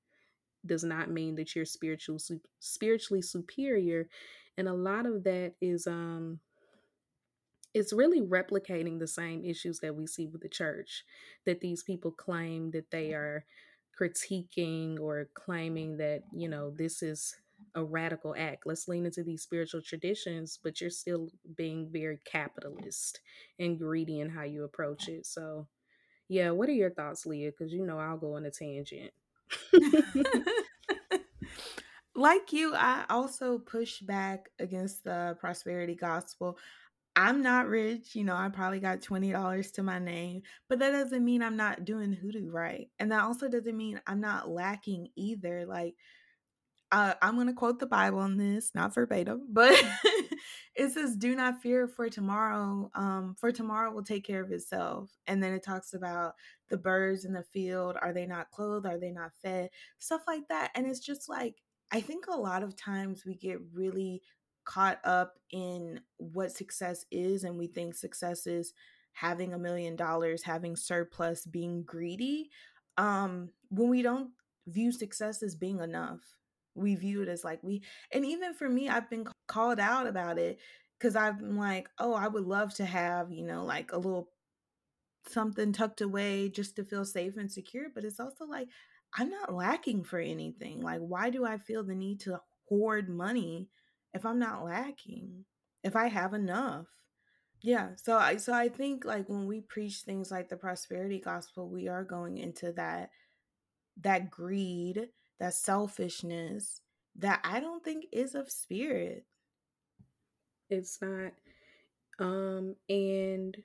does 0.65 0.83
not 0.83 1.09
mean 1.09 1.35
that 1.35 1.55
you're 1.55 1.65
spiritual 1.65 2.17
spiritually 2.59 3.21
superior 3.21 4.09
and 4.57 4.67
a 4.67 4.73
lot 4.73 5.05
of 5.05 5.23
that 5.23 5.53
is 5.61 5.85
um 5.85 6.39
it's 7.75 7.93
really 7.93 8.21
replicating 8.21 8.97
the 8.97 9.07
same 9.07 9.45
issues 9.45 9.79
that 9.79 9.95
we 9.95 10.07
see 10.07 10.25
with 10.25 10.41
the 10.41 10.49
church 10.49 11.03
that 11.45 11.61
these 11.61 11.83
people 11.83 12.11
claim 12.11 12.71
that 12.71 12.89
they 12.89 13.13
are 13.13 13.45
critiquing 13.99 14.99
or 14.99 15.29
claiming 15.35 15.97
that 15.97 16.23
you 16.33 16.49
know 16.49 16.71
this 16.71 17.01
is 17.01 17.35
a 17.73 17.83
radical 17.83 18.35
act. 18.37 18.67
Let's 18.67 18.87
lean 18.87 19.05
into 19.05 19.23
these 19.23 19.43
spiritual 19.43 19.81
traditions 19.81 20.59
but 20.63 20.81
you're 20.81 20.89
still 20.89 21.29
being 21.55 21.89
very 21.91 22.19
capitalist 22.25 23.19
and 23.59 23.77
greedy 23.77 24.21
in 24.21 24.29
how 24.29 24.43
you 24.43 24.63
approach 24.63 25.07
it. 25.07 25.27
So 25.27 25.67
yeah 26.27 26.49
what 26.51 26.69
are 26.69 26.73
your 26.73 26.89
thoughts 26.91 27.25
leah 27.25 27.51
because 27.51 27.73
you 27.73 27.85
know 27.85 27.99
i'll 27.99 28.17
go 28.17 28.35
on 28.35 28.45
a 28.45 28.51
tangent 28.51 29.11
like 32.15 32.51
you, 32.51 32.73
I 32.75 33.05
also 33.09 33.59
push 33.59 33.99
back 34.01 34.49
against 34.59 35.03
the 35.03 35.37
prosperity 35.39 35.95
gospel. 35.95 36.57
I'm 37.15 37.41
not 37.43 37.67
rich, 37.67 38.15
you 38.15 38.23
know, 38.23 38.35
I 38.35 38.49
probably 38.49 38.79
got 38.79 39.01
$20 39.01 39.71
to 39.71 39.83
my 39.83 39.99
name, 39.99 40.43
but 40.69 40.79
that 40.79 40.91
doesn't 40.91 41.25
mean 41.25 41.41
I'm 41.41 41.57
not 41.57 41.85
doing 41.85 42.13
hoodoo 42.13 42.49
right. 42.51 42.89
And 42.99 43.11
that 43.11 43.23
also 43.23 43.49
doesn't 43.49 43.77
mean 43.77 44.01
I'm 44.07 44.21
not 44.21 44.49
lacking 44.49 45.09
either. 45.15 45.65
Like, 45.65 45.95
uh, 46.91 47.13
I'm 47.21 47.35
going 47.35 47.47
to 47.47 47.53
quote 47.53 47.79
the 47.79 47.85
Bible 47.85 48.19
on 48.19 48.37
this, 48.37 48.71
not 48.73 48.93
verbatim, 48.93 49.47
but 49.49 49.73
it 50.75 50.91
says, 50.91 51.15
Do 51.15 51.35
not 51.35 51.61
fear 51.61 51.87
for 51.87 52.09
tomorrow, 52.09 52.89
um, 52.95 53.35
for 53.37 53.51
tomorrow 53.51 53.91
will 53.91 54.03
take 54.03 54.25
care 54.25 54.41
of 54.41 54.51
itself. 54.51 55.11
And 55.27 55.43
then 55.43 55.53
it 55.53 55.63
talks 55.63 55.93
about 55.93 56.35
the 56.69 56.77
birds 56.77 57.25
in 57.25 57.33
the 57.33 57.43
field. 57.43 57.97
Are 58.01 58.13
they 58.13 58.25
not 58.25 58.51
clothed? 58.51 58.85
Are 58.85 58.99
they 58.99 59.11
not 59.11 59.31
fed? 59.41 59.69
Stuff 59.99 60.21
like 60.27 60.47
that. 60.49 60.71
And 60.75 60.87
it's 60.87 61.01
just 61.01 61.27
like, 61.27 61.55
I 61.91 61.99
think 61.99 62.27
a 62.27 62.37
lot 62.37 62.63
of 62.63 62.75
times 62.75 63.25
we 63.25 63.35
get 63.35 63.59
really 63.73 64.21
caught 64.63 64.99
up 65.03 65.35
in 65.51 66.01
what 66.17 66.51
success 66.51 67.05
is, 67.11 67.43
and 67.43 67.57
we 67.57 67.67
think 67.67 67.95
success 67.95 68.47
is 68.47 68.73
having 69.13 69.53
a 69.53 69.59
million 69.59 69.95
dollars, 69.95 70.43
having 70.43 70.75
surplus, 70.75 71.45
being 71.45 71.83
greedy. 71.83 72.49
Um, 72.97 73.49
when 73.69 73.89
we 73.89 74.01
don't 74.01 74.29
view 74.67 74.91
success 74.91 75.41
as 75.41 75.55
being 75.55 75.79
enough, 75.79 76.36
we 76.77 76.95
view 76.95 77.21
it 77.23 77.27
as 77.29 77.43
like 77.43 77.59
we, 77.63 77.83
and 78.11 78.25
even 78.25 78.53
for 78.53 78.69
me, 78.69 78.89
I've 78.89 79.09
been 79.09 79.27
called 79.47 79.79
out 79.79 80.07
about 80.07 80.37
it 80.39 80.59
because 80.99 81.15
I'm 81.15 81.57
like, 81.57 81.89
oh, 81.99 82.13
I 82.13 82.27
would 82.27 82.45
love 82.45 82.73
to 82.75 82.85
have, 82.85 83.31
you 83.31 83.43
know, 83.43 83.65
like 83.65 83.91
a 83.91 83.97
little 83.97 84.29
something 85.27 85.73
tucked 85.73 86.01
away 86.01 86.49
just 86.49 86.75
to 86.75 86.83
feel 86.83 87.05
safe 87.05 87.37
and 87.37 87.51
secure. 87.51 87.87
But 87.93 88.05
it's 88.05 88.19
also 88.19 88.45
like, 88.45 88.67
I'm 89.17 89.29
not 89.29 89.53
lacking 89.53 90.03
for 90.03 90.19
anything. 90.19 90.81
Like, 90.81 90.99
why 90.99 91.29
do 91.29 91.45
I 91.45 91.57
feel 91.57 91.83
the 91.83 91.95
need 91.95 92.19
to 92.21 92.41
hoard 92.69 93.09
money 93.09 93.69
if 94.13 94.25
I'm 94.25 94.39
not 94.39 94.63
lacking? 94.63 95.45
If 95.83 95.95
I 95.95 96.07
have 96.07 96.33
enough? 96.33 96.87
Yeah, 97.61 97.91
so 97.95 98.17
I 98.17 98.37
so 98.37 98.53
I 98.53 98.69
think 98.69 99.03
like 99.05 99.29
when 99.29 99.47
we 99.47 99.61
preach 99.61 100.01
things 100.01 100.29
like 100.31 100.49
the 100.49 100.57
prosperity 100.57 101.19
gospel, 101.19 101.69
we 101.69 101.87
are 101.87 102.03
going 102.03 102.37
into 102.37 102.71
that 102.73 103.09
that 104.01 104.29
greed, 104.29 105.09
that 105.39 105.53
selfishness 105.53 106.81
that 107.17 107.39
I 107.43 107.59
don't 107.59 107.83
think 107.83 108.05
is 108.11 108.35
of 108.35 108.49
spirit. 108.51 109.25
It's 110.69 110.99
not 111.01 111.31
um 112.19 112.75
and 112.89 113.55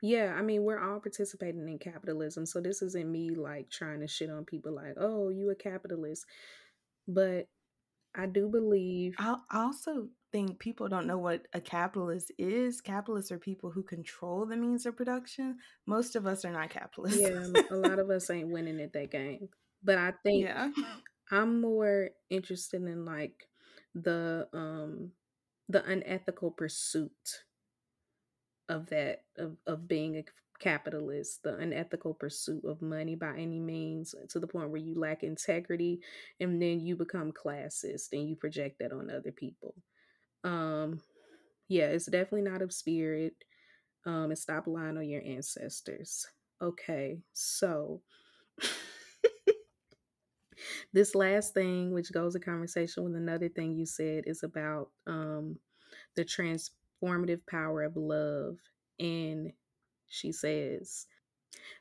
yeah, 0.00 0.34
I 0.36 0.42
mean, 0.42 0.62
we're 0.62 0.78
all 0.80 1.00
participating 1.00 1.68
in 1.68 1.78
capitalism. 1.78 2.46
So 2.46 2.60
this 2.60 2.82
isn't 2.82 3.10
me 3.10 3.30
like 3.30 3.68
trying 3.68 4.00
to 4.00 4.06
shit 4.06 4.30
on 4.30 4.44
people 4.44 4.72
like, 4.72 4.94
oh, 4.96 5.30
you 5.30 5.50
a 5.50 5.56
capitalist. 5.56 6.24
But 7.08 7.48
I 8.14 8.26
do 8.26 8.48
believe. 8.48 9.16
I 9.18 9.36
also 9.52 10.08
think 10.30 10.58
people 10.58 10.88
don't 10.88 11.06
know 11.06 11.18
what 11.18 11.46
a 11.52 11.60
capitalist 11.60 12.30
is. 12.38 12.80
Capitalists 12.80 13.32
are 13.32 13.38
people 13.38 13.70
who 13.70 13.82
control 13.82 14.46
the 14.46 14.56
means 14.56 14.86
of 14.86 14.96
production. 14.96 15.58
Most 15.86 16.14
of 16.14 16.26
us 16.26 16.44
are 16.44 16.52
not 16.52 16.70
capitalists. 16.70 17.20
Yeah, 17.20 17.46
a 17.70 17.76
lot 17.76 17.98
of 17.98 18.10
us 18.10 18.30
ain't 18.30 18.50
winning 18.50 18.80
at 18.80 18.92
that 18.92 19.10
game. 19.10 19.48
But 19.82 19.98
I 19.98 20.12
think 20.22 20.44
yeah. 20.44 20.70
I'm 21.30 21.60
more 21.60 22.10
interested 22.30 22.82
in 22.82 23.04
like 23.04 23.48
the 23.94 24.48
um 24.52 25.12
the 25.68 25.84
unethical 25.84 26.50
pursuit 26.52 27.44
of 28.68 28.86
that 28.90 29.22
of, 29.36 29.56
of 29.66 29.88
being 29.88 30.16
a 30.16 30.24
capitalist 30.60 31.42
the 31.44 31.56
unethical 31.56 32.12
pursuit 32.14 32.64
of 32.64 32.82
money 32.82 33.14
by 33.14 33.32
any 33.36 33.60
means 33.60 34.14
to 34.28 34.40
the 34.40 34.46
point 34.46 34.70
where 34.70 34.80
you 34.80 34.98
lack 34.98 35.22
integrity 35.22 36.00
and 36.40 36.60
then 36.60 36.80
you 36.80 36.96
become 36.96 37.30
classist 37.32 38.08
and 38.12 38.28
you 38.28 38.34
project 38.34 38.76
that 38.80 38.92
on 38.92 39.08
other 39.08 39.30
people 39.30 39.74
um 40.44 41.00
yeah 41.68 41.86
it's 41.86 42.06
definitely 42.06 42.42
not 42.50 42.62
of 42.62 42.72
spirit 42.72 43.34
um 44.06 44.24
and 44.26 44.38
stop 44.38 44.66
lying 44.66 44.98
on 44.98 45.08
your 45.08 45.22
ancestors 45.24 46.26
okay 46.62 47.18
so 47.32 48.02
this 50.92 51.14
last 51.14 51.54
thing 51.54 51.92
which 51.92 52.12
goes 52.12 52.34
in 52.34 52.42
conversation 52.42 53.04
with 53.04 53.14
another 53.16 53.48
thing 53.48 53.74
you 53.76 53.86
said 53.86 54.24
is 54.26 54.42
about 54.42 54.90
um 55.06 55.58
the 56.16 56.24
transformative 56.24 57.40
power 57.48 57.82
of 57.82 57.96
love. 57.96 58.56
And 58.98 59.52
she 60.08 60.32
says, 60.32 61.06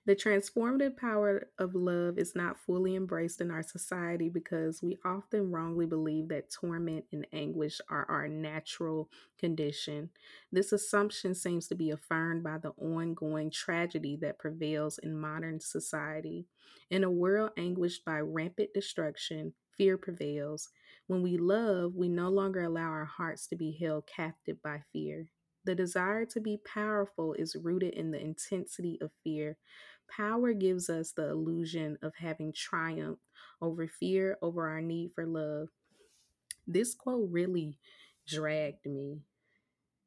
the 0.05 0.15
transformative 0.15 0.95
power 0.95 1.49
of 1.59 1.75
love 1.75 2.17
is 2.17 2.33
not 2.35 2.57
fully 2.57 2.95
embraced 2.95 3.41
in 3.41 3.51
our 3.51 3.61
society 3.61 4.29
because 4.29 4.81
we 4.81 4.97
often 5.03 5.51
wrongly 5.51 5.85
believe 5.85 6.29
that 6.29 6.49
torment 6.49 7.05
and 7.11 7.27
anguish 7.33 7.81
are 7.89 8.05
our 8.09 8.27
natural 8.27 9.09
condition. 9.37 10.09
This 10.51 10.71
assumption 10.71 11.35
seems 11.35 11.67
to 11.67 11.75
be 11.75 11.91
affirmed 11.91 12.43
by 12.43 12.57
the 12.57 12.71
ongoing 12.77 13.51
tragedy 13.51 14.17
that 14.21 14.39
prevails 14.39 14.97
in 14.97 15.19
modern 15.19 15.59
society. 15.59 16.45
In 16.89 17.03
a 17.03 17.11
world 17.11 17.51
anguished 17.57 18.05
by 18.05 18.19
rampant 18.19 18.69
destruction, 18.73 19.53
fear 19.77 19.97
prevails. 19.97 20.69
When 21.07 21.21
we 21.21 21.37
love, 21.37 21.95
we 21.95 22.07
no 22.07 22.29
longer 22.29 22.63
allow 22.63 22.89
our 22.89 23.05
hearts 23.05 23.47
to 23.47 23.55
be 23.55 23.77
held 23.79 24.07
captive 24.07 24.61
by 24.63 24.83
fear. 24.93 25.27
The 25.67 25.75
desire 25.75 26.25
to 26.27 26.39
be 26.39 26.61
powerful 26.63 27.33
is 27.33 27.57
rooted 27.57 27.93
in 27.93 28.11
the 28.11 28.21
intensity 28.21 28.97
of 29.01 29.11
fear. 29.21 29.57
Power 30.09 30.53
gives 30.53 30.89
us 30.89 31.11
the 31.11 31.27
illusion 31.29 31.97
of 32.01 32.15
having 32.15 32.53
triumph 32.53 33.19
over 33.61 33.85
fear, 33.85 34.37
over 34.41 34.69
our 34.69 34.79
need 34.81 35.11
for 35.13 35.25
love. 35.25 35.67
This 36.65 36.95
quote 36.95 37.29
really 37.29 37.79
dragged 38.25 38.85
me 38.85 39.19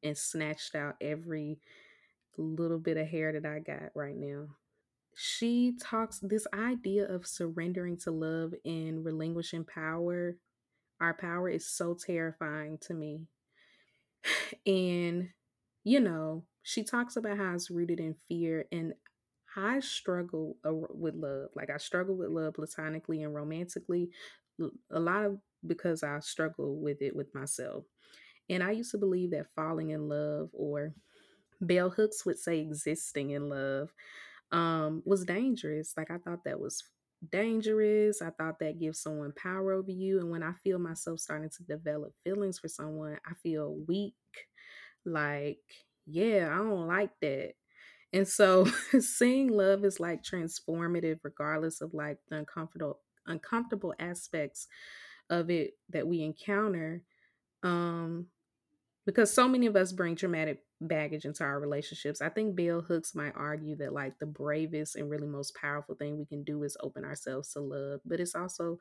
and 0.01 0.17
snatched 0.17 0.73
out 0.73 0.95
every 0.99 1.59
little 2.37 2.79
bit 2.79 2.97
of 2.97 3.07
hair 3.07 3.31
that 3.33 3.45
I 3.45 3.59
got 3.59 3.91
right 3.95 4.17
now. 4.17 4.47
she 5.15 5.73
talks 5.81 6.19
this 6.19 6.47
idea 6.53 7.05
of 7.07 7.27
surrendering 7.27 7.97
to 7.99 8.11
love 8.11 8.53
and 8.65 9.05
relinquishing 9.05 9.65
power. 9.65 10.37
Our 10.99 11.13
power 11.13 11.49
is 11.49 11.67
so 11.67 11.93
terrifying 11.95 12.79
to 12.81 12.93
me. 12.95 13.27
And, 14.65 15.29
you 15.83 15.99
know, 15.99 16.45
she 16.63 16.83
talks 16.83 17.15
about 17.15 17.37
how 17.37 17.53
it's 17.55 17.71
rooted 17.71 17.99
in 17.99 18.15
fear. 18.27 18.65
And 18.71 18.93
I 19.55 19.79
struggle 19.81 20.57
with 20.63 21.15
love. 21.15 21.49
Like, 21.55 21.69
I 21.69 21.77
struggle 21.77 22.17
with 22.17 22.29
love 22.29 22.55
platonically 22.55 23.23
and 23.23 23.33
romantically. 23.35 24.11
A 24.91 24.99
lot 24.99 25.25
of 25.25 25.39
because 25.65 26.03
I 26.03 26.19
struggle 26.19 26.79
with 26.79 27.01
it 27.01 27.15
with 27.15 27.33
myself. 27.35 27.85
And 28.49 28.63
I 28.63 28.71
used 28.71 28.91
to 28.91 28.97
believe 28.97 29.31
that 29.31 29.47
falling 29.55 29.91
in 29.91 30.09
love, 30.09 30.49
or 30.53 30.93
Bell 31.61 31.89
Hooks 31.91 32.25
would 32.25 32.39
say 32.39 32.59
existing 32.59 33.31
in 33.31 33.49
love, 33.49 33.93
um, 34.51 35.03
was 35.05 35.25
dangerous. 35.25 35.93
Like 35.97 36.11
I 36.11 36.17
thought 36.19 36.43
that 36.45 36.59
was 36.59 36.83
dangerous. 37.31 38.21
I 38.21 38.31
thought 38.31 38.59
that 38.59 38.79
gives 38.79 38.99
someone 39.01 39.33
power 39.33 39.73
over 39.73 39.91
you. 39.91 40.19
And 40.19 40.31
when 40.31 40.43
I 40.43 40.53
feel 40.63 40.79
myself 40.79 41.19
starting 41.19 41.49
to 41.57 41.63
develop 41.63 42.13
feelings 42.23 42.59
for 42.59 42.67
someone, 42.69 43.19
I 43.25 43.33
feel 43.43 43.75
weak. 43.87 44.15
Like, 45.05 45.59
yeah, 46.05 46.49
I 46.51 46.57
don't 46.57 46.87
like 46.87 47.11
that. 47.21 47.53
And 48.13 48.27
so 48.27 48.65
seeing 48.99 49.49
love 49.49 49.85
is 49.85 49.99
like 49.99 50.23
transformative 50.23 51.19
regardless 51.23 51.81
of 51.81 51.93
like 51.93 52.19
the 52.29 52.37
uncomfortable 52.37 52.99
uncomfortable 53.27 53.93
aspects 53.99 54.67
of 55.29 55.49
it 55.49 55.73
that 55.89 56.07
we 56.07 56.23
encounter. 56.23 57.03
Um 57.63 58.27
because 59.05 59.33
so 59.33 59.47
many 59.47 59.65
of 59.65 59.75
us 59.75 59.91
bring 59.91 60.15
traumatic 60.15 60.63
baggage 60.79 61.25
into 61.25 61.43
our 61.43 61.59
relationships. 61.59 62.21
I 62.21 62.29
think 62.29 62.55
Bell 62.55 62.81
Hooks 62.81 63.15
might 63.15 63.33
argue 63.35 63.75
that 63.77 63.93
like 63.93 64.19
the 64.19 64.25
bravest 64.25 64.95
and 64.95 65.09
really 65.09 65.27
most 65.27 65.55
powerful 65.55 65.95
thing 65.95 66.17
we 66.17 66.25
can 66.25 66.43
do 66.43 66.63
is 66.63 66.77
open 66.81 67.03
ourselves 67.03 67.53
to 67.53 67.59
love, 67.61 68.01
but 68.05 68.19
it's 68.19 68.35
also 68.35 68.77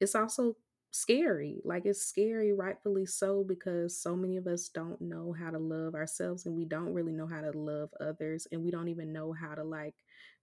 it's 0.00 0.14
also 0.14 0.56
scary. 1.00 1.60
Like 1.64 1.86
it's 1.86 2.04
scary 2.04 2.52
rightfully 2.52 3.06
so 3.06 3.44
because 3.46 4.00
so 4.00 4.16
many 4.16 4.36
of 4.36 4.46
us 4.46 4.68
don't 4.68 5.00
know 5.00 5.34
how 5.38 5.50
to 5.50 5.58
love 5.58 5.94
ourselves 5.94 6.46
and 6.46 6.56
we 6.56 6.64
don't 6.64 6.92
really 6.92 7.12
know 7.12 7.26
how 7.26 7.40
to 7.40 7.50
love 7.56 7.90
others 8.00 8.46
and 8.50 8.62
we 8.62 8.70
don't 8.70 8.88
even 8.88 9.12
know 9.12 9.32
how 9.32 9.54
to 9.54 9.64
like 9.64 9.94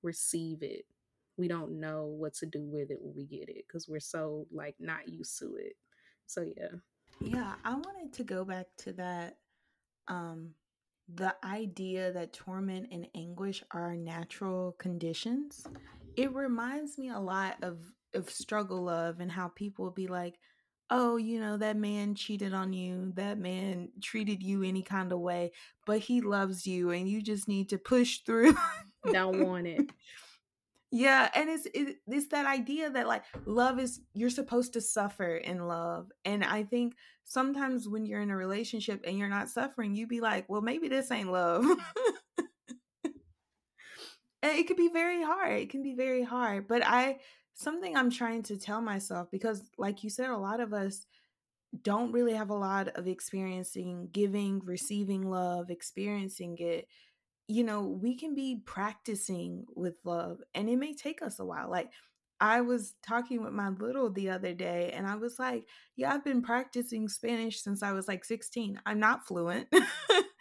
receive 0.02 0.62
it. 0.62 0.86
We 1.38 1.48
don't 1.48 1.80
know 1.80 2.06
what 2.06 2.36
to 2.36 2.46
do 2.46 2.64
with 2.64 2.92
it 2.92 3.00
when 3.02 3.16
we 3.16 3.26
get 3.26 3.50
it 3.50 3.66
because 3.68 3.88
we're 3.88 4.00
so 4.00 4.48
like 4.52 4.76
not 4.80 5.08
used 5.08 5.38
to 5.40 5.56
it. 5.56 5.74
So 6.28 6.46
yeah. 6.56 6.78
Yeah, 7.20 7.54
I 7.64 7.74
wanted 7.74 8.14
to 8.14 8.24
go 8.24 8.46
back 8.46 8.68
to 8.80 8.94
that 8.94 9.38
um 10.08 10.52
the 11.14 11.36
idea 11.44 12.12
that 12.14 12.34
torment 12.34 12.88
and 12.92 13.08
anguish 13.16 13.64
are 13.72 13.96
natural 13.96 14.76
conditions. 14.80 15.66
It 16.16 16.34
reminds 16.34 16.98
me 16.98 17.10
a 17.10 17.20
lot 17.20 17.58
of 17.62 17.80
of 18.14 18.30
struggle 18.30 18.84
love 18.84 19.20
and 19.20 19.32
how 19.32 19.50
people 19.50 19.86
will 19.86 19.92
be 19.92 20.08
like, 20.08 20.40
"Oh, 20.90 21.18
you 21.18 21.40
know, 21.40 21.58
that 21.58 21.78
man 21.78 22.16
cheated 22.16 22.54
on 22.54 22.74
you. 22.74 23.12
That 23.16 23.38
man 23.38 23.90
treated 24.02 24.44
you 24.44 24.64
any 24.64 24.84
kind 24.84 25.12
of 25.12 25.20
way, 25.20 25.52
but 25.86 26.00
he 26.00 26.22
loves 26.22 26.66
you 26.68 26.92
and 26.92 27.08
you 27.10 27.22
just 27.22 27.48
need 27.48 27.70
to 27.70 27.78
push 27.78 28.20
through." 28.20 28.56
Don't 29.12 29.48
want 29.48 29.68
it. 29.68 29.90
Yeah, 30.96 31.28
and 31.34 31.50
it's 31.50 31.66
it, 31.74 31.98
it's 32.06 32.28
that 32.28 32.46
idea 32.46 32.88
that 32.92 33.08
like 33.08 33.24
love 33.48 33.80
is 33.80 34.02
you're 34.14 34.30
supposed 34.30 34.74
to 34.74 34.82
suffer 34.82 35.38
in 35.38 35.68
love, 35.68 36.12
and 36.24 36.44
I 36.44 36.66
think 36.66 36.94
sometimes 37.24 37.90
when 37.90 38.06
you're 38.06 38.22
in 38.22 38.30
a 38.30 38.38
relationship 38.38 39.02
and 39.04 39.18
you're 39.18 39.28
not 39.28 39.50
suffering, 39.50 39.96
you 39.96 40.06
be 40.06 40.22
like, 40.22 40.48
well, 40.50 40.62
maybe 40.62 40.90
this 40.90 41.10
ain't 41.10 41.32
love. 41.32 41.66
and 44.44 44.58
it 44.58 44.68
could 44.68 44.78
be 44.78 44.90
very 44.90 45.24
hard. 45.24 45.62
It 45.62 45.72
can 45.72 45.82
be 45.82 45.96
very 45.96 46.22
hard, 46.22 46.68
but 46.68 46.86
I 46.86 47.18
something 47.54 47.96
I'm 47.96 48.10
trying 48.12 48.44
to 48.44 48.58
tell 48.58 48.82
myself 48.82 49.30
because, 49.32 49.64
like 49.78 50.04
you 50.04 50.10
said, 50.10 50.30
a 50.30 50.38
lot 50.38 50.60
of 50.60 50.74
us 50.74 51.06
don't 51.84 52.12
really 52.12 52.34
have 52.34 52.50
a 52.50 52.56
lot 52.56 52.90
of 52.90 53.08
experiencing 53.08 54.10
giving, 54.12 54.62
receiving 54.64 55.30
love, 55.30 55.70
experiencing 55.70 56.58
it 56.60 56.88
you 57.48 57.64
know, 57.64 57.82
we 57.84 58.16
can 58.16 58.36
be 58.36 58.62
practicing 58.66 59.66
with 59.76 59.96
love 60.06 60.42
and 60.56 60.70
it 60.70 60.78
may 60.78 60.94
take 60.94 61.22
us 61.22 61.40
a 61.40 61.46
while. 61.46 61.70
Like, 61.70 61.92
I 62.40 62.62
was 62.62 62.96
talking 63.06 63.44
with 63.44 63.54
my 63.54 63.70
little 63.70 64.10
the 64.10 64.30
other 64.30 64.54
day 64.54 64.92
and 64.94 65.08
I 65.08 65.16
was 65.16 65.40
like, 65.40 65.68
Yeah, 65.96 66.14
I've 66.14 66.24
been 66.24 66.42
practicing 66.42 67.08
Spanish 67.10 67.62
since 67.62 67.84
I 67.84 67.92
was 67.94 68.08
like 68.08 68.26
16. 68.26 68.82
I'm 68.86 69.00
not 69.00 69.28
fluent. 69.28 69.68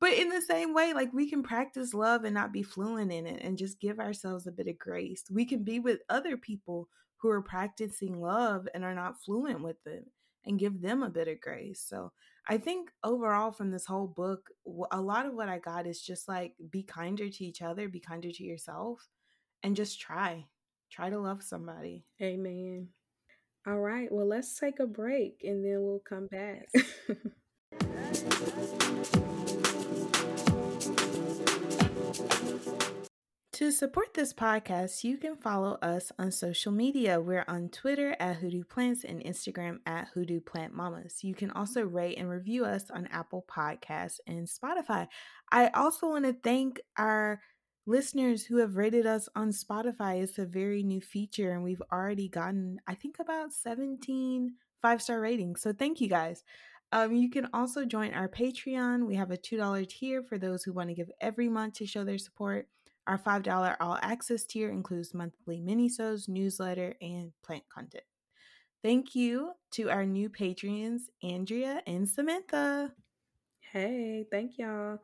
but 0.00 0.12
in 0.12 0.28
the 0.28 0.42
same 0.42 0.74
way, 0.74 0.92
like 0.92 1.12
we 1.12 1.28
can 1.28 1.42
practice 1.42 1.94
love 1.94 2.24
and 2.24 2.34
not 2.34 2.52
be 2.52 2.62
fluent 2.62 3.12
in 3.12 3.26
it 3.26 3.40
and 3.42 3.56
just 3.56 3.80
give 3.80 3.98
ourselves 3.98 4.46
a 4.46 4.52
bit 4.52 4.68
of 4.68 4.78
grace. 4.78 5.24
We 5.30 5.44
can 5.44 5.64
be 5.64 5.80
with 5.80 6.00
other 6.08 6.36
people 6.36 6.88
who 7.18 7.30
are 7.30 7.42
practicing 7.42 8.20
love 8.20 8.68
and 8.74 8.84
are 8.84 8.94
not 8.94 9.22
fluent 9.22 9.62
with 9.62 9.86
it 9.86 10.06
and 10.44 10.58
give 10.58 10.82
them 10.82 11.02
a 11.02 11.10
bit 11.10 11.28
of 11.28 11.40
grace. 11.40 11.84
So 11.86 12.12
I 12.48 12.58
think 12.58 12.90
overall 13.02 13.52
from 13.52 13.70
this 13.70 13.86
whole 13.86 14.06
book, 14.06 14.50
a 14.90 15.00
lot 15.00 15.26
of 15.26 15.34
what 15.34 15.48
I 15.48 15.58
got 15.58 15.86
is 15.86 16.00
just 16.00 16.28
like 16.28 16.52
be 16.70 16.82
kinder 16.82 17.28
to 17.28 17.44
each 17.44 17.62
other, 17.62 17.88
be 17.88 18.00
kinder 18.00 18.30
to 18.30 18.44
yourself, 18.44 19.08
and 19.62 19.74
just 19.74 19.98
try. 19.98 20.46
Try 20.90 21.10
to 21.10 21.18
love 21.18 21.42
somebody. 21.42 22.04
Amen. 22.22 22.88
All 23.66 23.80
right. 23.80 24.12
Well, 24.12 24.28
let's 24.28 24.58
take 24.58 24.78
a 24.78 24.86
break 24.86 25.40
and 25.42 25.64
then 25.64 25.82
we'll 25.82 26.02
come 26.08 26.28
back. 26.28 26.68
To 33.56 33.72
support 33.72 34.12
this 34.12 34.34
podcast, 34.34 35.02
you 35.02 35.16
can 35.16 35.34
follow 35.34 35.78
us 35.80 36.12
on 36.18 36.30
social 36.30 36.72
media. 36.72 37.18
We're 37.18 37.46
on 37.48 37.70
Twitter 37.70 38.14
at 38.20 38.36
Hoodoo 38.36 38.64
Plants 38.64 39.02
and 39.02 39.24
Instagram 39.24 39.78
at 39.86 40.08
Hoodoo 40.12 40.40
Plant 40.40 40.74
Mamas. 40.74 41.24
You 41.24 41.34
can 41.34 41.50
also 41.52 41.80
rate 41.80 42.18
and 42.18 42.28
review 42.28 42.66
us 42.66 42.90
on 42.90 43.06
Apple 43.06 43.46
Podcasts 43.50 44.18
and 44.26 44.46
Spotify. 44.46 45.08
I 45.50 45.68
also 45.68 46.06
want 46.10 46.26
to 46.26 46.34
thank 46.34 46.82
our 46.98 47.40
listeners 47.86 48.44
who 48.44 48.58
have 48.58 48.76
rated 48.76 49.06
us 49.06 49.26
on 49.34 49.52
Spotify. 49.52 50.22
It's 50.22 50.36
a 50.36 50.44
very 50.44 50.82
new 50.82 51.00
feature, 51.00 51.52
and 51.52 51.64
we've 51.64 51.82
already 51.90 52.28
gotten, 52.28 52.78
I 52.86 52.94
think, 52.94 53.20
about 53.20 53.54
17 53.54 54.52
five 54.82 55.00
star 55.00 55.18
ratings. 55.18 55.62
So 55.62 55.72
thank 55.72 56.02
you 56.02 56.10
guys. 56.10 56.44
Um, 56.92 57.14
you 57.14 57.30
can 57.30 57.48
also 57.54 57.86
join 57.86 58.12
our 58.12 58.28
Patreon. 58.28 59.06
We 59.06 59.14
have 59.14 59.30
a 59.30 59.38
$2 59.38 59.88
tier 59.88 60.22
for 60.22 60.36
those 60.36 60.62
who 60.62 60.74
want 60.74 60.90
to 60.90 60.94
give 60.94 61.10
every 61.22 61.48
month 61.48 61.76
to 61.76 61.86
show 61.86 62.04
their 62.04 62.18
support. 62.18 62.68
Our 63.06 63.18
$5 63.18 63.76
all 63.78 63.98
access 64.02 64.44
tier 64.44 64.70
includes 64.70 65.14
monthly 65.14 65.60
minisodes, 65.60 66.28
newsletter, 66.28 66.94
and 67.00 67.32
plant 67.44 67.64
content. 67.72 68.04
Thank 68.82 69.14
you 69.14 69.52
to 69.72 69.90
our 69.90 70.04
new 70.04 70.28
patrons, 70.28 71.08
Andrea 71.22 71.82
and 71.86 72.08
Samantha. 72.08 72.92
Hey, 73.72 74.26
thank 74.30 74.58
y'all. 74.58 75.00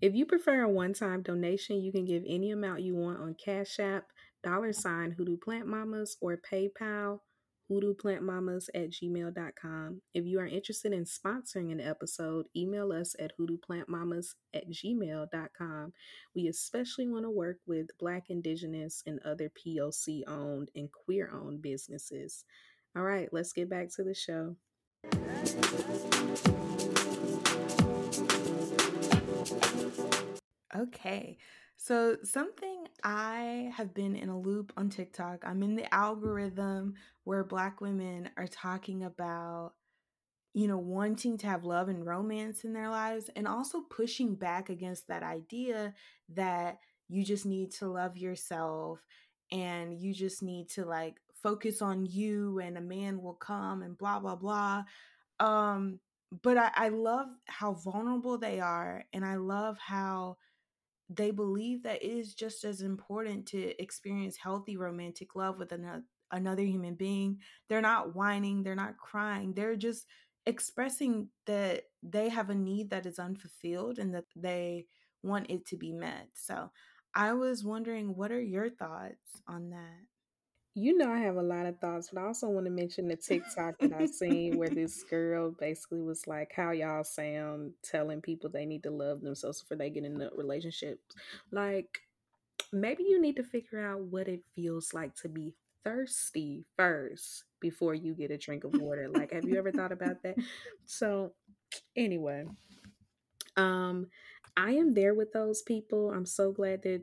If 0.00 0.14
you 0.14 0.24
prefer 0.26 0.62
a 0.62 0.68
one 0.68 0.94
time 0.94 1.22
donation, 1.22 1.82
you 1.82 1.92
can 1.92 2.04
give 2.04 2.22
any 2.26 2.50
amount 2.50 2.82
you 2.82 2.94
want 2.94 3.20
on 3.20 3.34
Cash 3.34 3.78
App, 3.78 4.04
dollar 4.42 4.72
sign 4.72 5.12
Hoodoo 5.12 5.36
Plant 5.36 5.66
Mamas, 5.66 6.16
or 6.20 6.38
PayPal 6.38 7.20
hoodooplantmamas 7.70 8.68
at 8.74 8.90
gmail.com. 8.90 10.02
If 10.12 10.26
you 10.26 10.40
are 10.40 10.46
interested 10.46 10.92
in 10.92 11.04
sponsoring 11.04 11.70
an 11.70 11.80
episode, 11.80 12.46
email 12.56 12.92
us 12.92 13.14
at 13.18 13.32
hoodooplantmamas 13.38 14.34
at 14.52 14.70
gmail.com. 14.70 15.92
We 16.34 16.48
especially 16.48 17.08
want 17.08 17.24
to 17.24 17.30
work 17.30 17.58
with 17.66 17.86
Black, 17.98 18.24
Indigenous, 18.28 19.02
and 19.06 19.20
other 19.24 19.50
POC 19.50 20.22
owned 20.26 20.70
and 20.74 20.90
queer 20.90 21.30
owned 21.32 21.62
businesses. 21.62 22.44
All 22.96 23.04
right, 23.04 23.28
let's 23.32 23.52
get 23.52 23.70
back 23.70 23.88
to 23.96 24.04
the 24.04 24.14
show. 24.14 24.56
Okay. 30.76 31.36
So, 31.82 32.18
something 32.22 32.88
I 33.04 33.72
have 33.74 33.94
been 33.94 34.14
in 34.14 34.28
a 34.28 34.38
loop 34.38 34.70
on 34.76 34.90
TikTok, 34.90 35.44
I'm 35.46 35.62
in 35.62 35.76
the 35.76 35.92
algorithm 35.94 36.92
where 37.24 37.42
Black 37.42 37.80
women 37.80 38.28
are 38.36 38.46
talking 38.46 39.02
about, 39.02 39.72
you 40.52 40.68
know, 40.68 40.76
wanting 40.76 41.38
to 41.38 41.46
have 41.46 41.64
love 41.64 41.88
and 41.88 42.04
romance 42.04 42.64
in 42.64 42.74
their 42.74 42.90
lives 42.90 43.30
and 43.34 43.48
also 43.48 43.80
pushing 43.80 44.34
back 44.34 44.68
against 44.68 45.08
that 45.08 45.22
idea 45.22 45.94
that 46.34 46.80
you 47.08 47.24
just 47.24 47.46
need 47.46 47.70
to 47.70 47.88
love 47.88 48.18
yourself 48.18 49.00
and 49.50 49.98
you 49.98 50.12
just 50.12 50.42
need 50.42 50.68
to 50.72 50.84
like 50.84 51.16
focus 51.42 51.80
on 51.80 52.04
you 52.04 52.58
and 52.58 52.76
a 52.76 52.82
man 52.82 53.22
will 53.22 53.32
come 53.32 53.80
and 53.80 53.96
blah, 53.96 54.20
blah, 54.20 54.36
blah. 54.36 54.84
Um, 55.40 55.98
but 56.42 56.58
I, 56.58 56.72
I 56.74 56.88
love 56.90 57.28
how 57.46 57.72
vulnerable 57.72 58.36
they 58.36 58.60
are 58.60 59.06
and 59.14 59.24
I 59.24 59.36
love 59.36 59.78
how 59.78 60.36
they 61.10 61.32
believe 61.32 61.82
that 61.84 62.02
it 62.02 62.08
is 62.08 62.34
just 62.34 62.64
as 62.64 62.82
important 62.82 63.46
to 63.48 63.82
experience 63.82 64.36
healthy 64.38 64.76
romantic 64.76 65.34
love 65.36 65.58
with 65.58 65.72
another 65.72 66.04
another 66.32 66.62
human 66.64 66.94
being. 66.94 67.38
They're 67.68 67.80
not 67.80 68.14
whining, 68.14 68.62
they're 68.62 68.76
not 68.76 68.98
crying. 68.98 69.54
They're 69.54 69.76
just 69.76 70.06
expressing 70.46 71.28
that 71.46 71.84
they 72.02 72.28
have 72.28 72.50
a 72.50 72.54
need 72.54 72.90
that 72.90 73.06
is 73.06 73.18
unfulfilled 73.18 73.98
and 73.98 74.14
that 74.14 74.26
they 74.36 74.86
want 75.22 75.50
it 75.50 75.66
to 75.66 75.76
be 75.76 75.92
met. 75.92 76.28
So, 76.34 76.70
I 77.14 77.32
was 77.34 77.64
wondering, 77.64 78.14
what 78.16 78.30
are 78.32 78.40
your 78.40 78.70
thoughts 78.70 79.42
on 79.48 79.70
that? 79.70 80.09
You 80.74 80.96
know, 80.96 81.10
I 81.12 81.18
have 81.18 81.36
a 81.36 81.42
lot 81.42 81.66
of 81.66 81.78
thoughts, 81.80 82.10
but 82.12 82.20
I 82.20 82.26
also 82.26 82.48
want 82.48 82.66
to 82.66 82.70
mention 82.70 83.08
the 83.08 83.16
TikTok 83.16 83.78
that 83.80 83.92
I've 83.92 84.08
seen 84.10 84.56
where 84.56 84.68
this 84.70 85.02
girl 85.02 85.50
basically 85.50 86.00
was 86.00 86.26
like, 86.28 86.52
How 86.54 86.70
y'all 86.70 87.02
sound 87.02 87.72
telling 87.82 88.20
people 88.20 88.50
they 88.50 88.66
need 88.66 88.84
to 88.84 88.90
love 88.90 89.20
themselves 89.20 89.60
before 89.60 89.76
they 89.76 89.90
get 89.90 90.04
into 90.04 90.30
relationships. 90.36 91.02
Like, 91.50 92.02
maybe 92.72 93.04
you 93.04 93.20
need 93.20 93.36
to 93.36 93.44
figure 93.44 93.84
out 93.84 94.02
what 94.02 94.28
it 94.28 94.42
feels 94.54 94.94
like 94.94 95.14
to 95.16 95.28
be 95.28 95.54
thirsty 95.84 96.64
first 96.76 97.44
before 97.60 97.94
you 97.94 98.14
get 98.14 98.30
a 98.30 98.38
drink 98.38 98.64
of 98.64 98.74
water. 98.80 99.08
Like, 99.08 99.32
have 99.32 99.44
you 99.44 99.58
ever 99.58 99.72
thought 99.72 99.92
about 99.92 100.22
that? 100.22 100.36
So, 100.86 101.32
anyway, 101.96 102.46
um, 103.56 104.06
I 104.56 104.72
am 104.72 104.94
there 104.94 105.14
with 105.14 105.32
those 105.32 105.62
people. 105.62 106.10
I'm 106.10 106.26
so 106.26 106.52
glad 106.52 106.82
that 106.82 107.02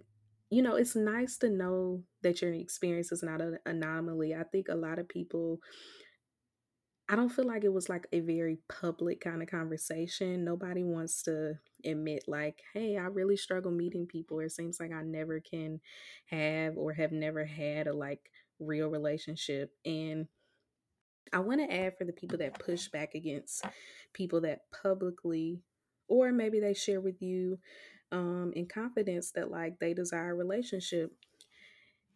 you 0.50 0.62
know, 0.62 0.76
it's 0.76 0.96
nice 0.96 1.38
to 1.40 1.50
know 1.50 2.04
that 2.24 2.42
your 2.42 2.54
experience 2.54 3.12
is 3.12 3.24
not 3.24 3.42
an 3.42 3.60
anomaly. 3.66 4.34
I 4.34 4.44
think 4.44 4.68
a 4.70 4.76
lot 4.76 5.00
of 5.00 5.10
people 5.10 5.60
I 7.10 7.16
don't 7.16 7.30
feel 7.30 7.46
like 7.46 7.64
it 7.64 7.72
was 7.72 7.88
like 7.88 8.06
a 8.12 8.20
very 8.20 8.58
public 8.68 9.22
kind 9.22 9.42
of 9.42 9.50
conversation. 9.50 10.44
Nobody 10.44 10.84
wants 10.84 11.24
to 11.24 11.54
admit, 11.86 12.24
like, 12.28 12.62
hey, 12.74 12.98
I 12.98 13.04
really 13.04 13.38
struggle 13.38 13.72
meeting 13.72 14.08
people. 14.08 14.42
It 14.42 14.52
seems 14.52 14.78
like 14.80 14.92
I 14.92 15.04
never 15.04 15.40
can 15.40 15.80
have 16.26 16.76
or 16.76 16.92
have 16.94 17.14
never 17.14 17.46
had 17.46 17.88
a 17.88 17.94
like 17.94 18.20
real 18.60 18.90
relationship. 18.90 19.72
And 19.86 20.28
I 21.32 21.40
want 21.40 21.62
to 21.62 21.74
add 21.74 21.98
for 21.98 22.04
the 22.06 22.14
people 22.14 22.38
that 22.40 22.60
push 22.60 22.88
back 22.90 23.14
against 23.16 23.66
people 24.14 24.42
that 24.42 24.62
publicly, 24.84 25.62
or 26.10 26.32
maybe 26.32 26.60
they 26.60 26.74
share 26.74 27.02
with 27.02 27.22
you 27.22 27.60
um, 28.12 28.52
in 28.56 28.68
confidence 28.68 29.32
that 29.32 29.52
like 29.52 29.80
they 29.80 29.94
desire 29.94 30.32
a 30.32 30.36
relationship. 30.36 31.12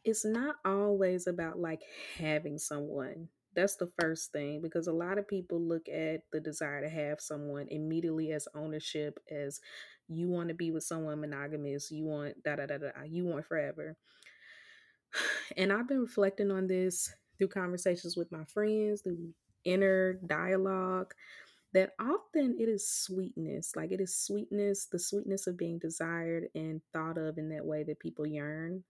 It's 0.04 0.25
not 0.25 0.56
always 0.65 1.27
about 1.27 1.60
like 1.60 1.82
having 2.17 2.58
someone 2.58 3.30
that's 3.56 3.75
the 3.75 3.91
first 3.99 4.32
thing 4.32 4.62
because 4.62 4.88
a 4.88 4.93
lot 4.93 5.17
of 5.17 5.27
people 5.27 5.60
look 5.60 5.88
at 5.89 6.21
the 6.32 6.39
desire 6.39 6.82
to 6.82 6.89
have 6.89 7.19
someone 7.19 7.67
immediately 7.69 8.32
as 8.32 8.47
ownership 8.56 9.19
as 9.30 9.60
you 10.08 10.30
want 10.30 10.49
to 10.49 10.56
be 10.56 10.71
with 10.71 10.84
someone 10.84 11.19
monogamous 11.19 11.91
you 11.91 12.06
want 12.06 12.41
da 12.43 12.56
da 12.56 12.65
da 12.65 12.77
da 12.77 12.89
you 13.06 13.25
want 13.25 13.45
forever 13.45 13.97
and 15.58 15.71
i've 15.71 15.88
been 15.88 16.01
reflecting 16.01 16.51
on 16.51 16.67
this 16.67 17.13
through 17.38 17.47
conversations 17.47 18.15
with 18.15 18.32
my 18.32 18.43
friends 18.45 19.01
through 19.01 19.30
inner 19.65 20.13
dialogue 20.25 21.13
that 21.73 21.91
often 21.99 22.55
it 22.60 22.67
is 22.69 22.88
sweetness 22.89 23.75
like 23.75 23.91
it 23.91 24.01
is 24.01 24.15
sweetness 24.15 24.86
the 24.88 24.99
sweetness 24.99 25.47
of 25.47 25.57
being 25.57 25.79
desired 25.79 26.47
and 26.55 26.81
thought 26.93 27.17
of 27.17 27.38
in 27.38 27.49
that 27.49 27.65
way 27.65 27.84
that 27.84 27.99
people 27.99 28.27
yearn. 28.27 28.84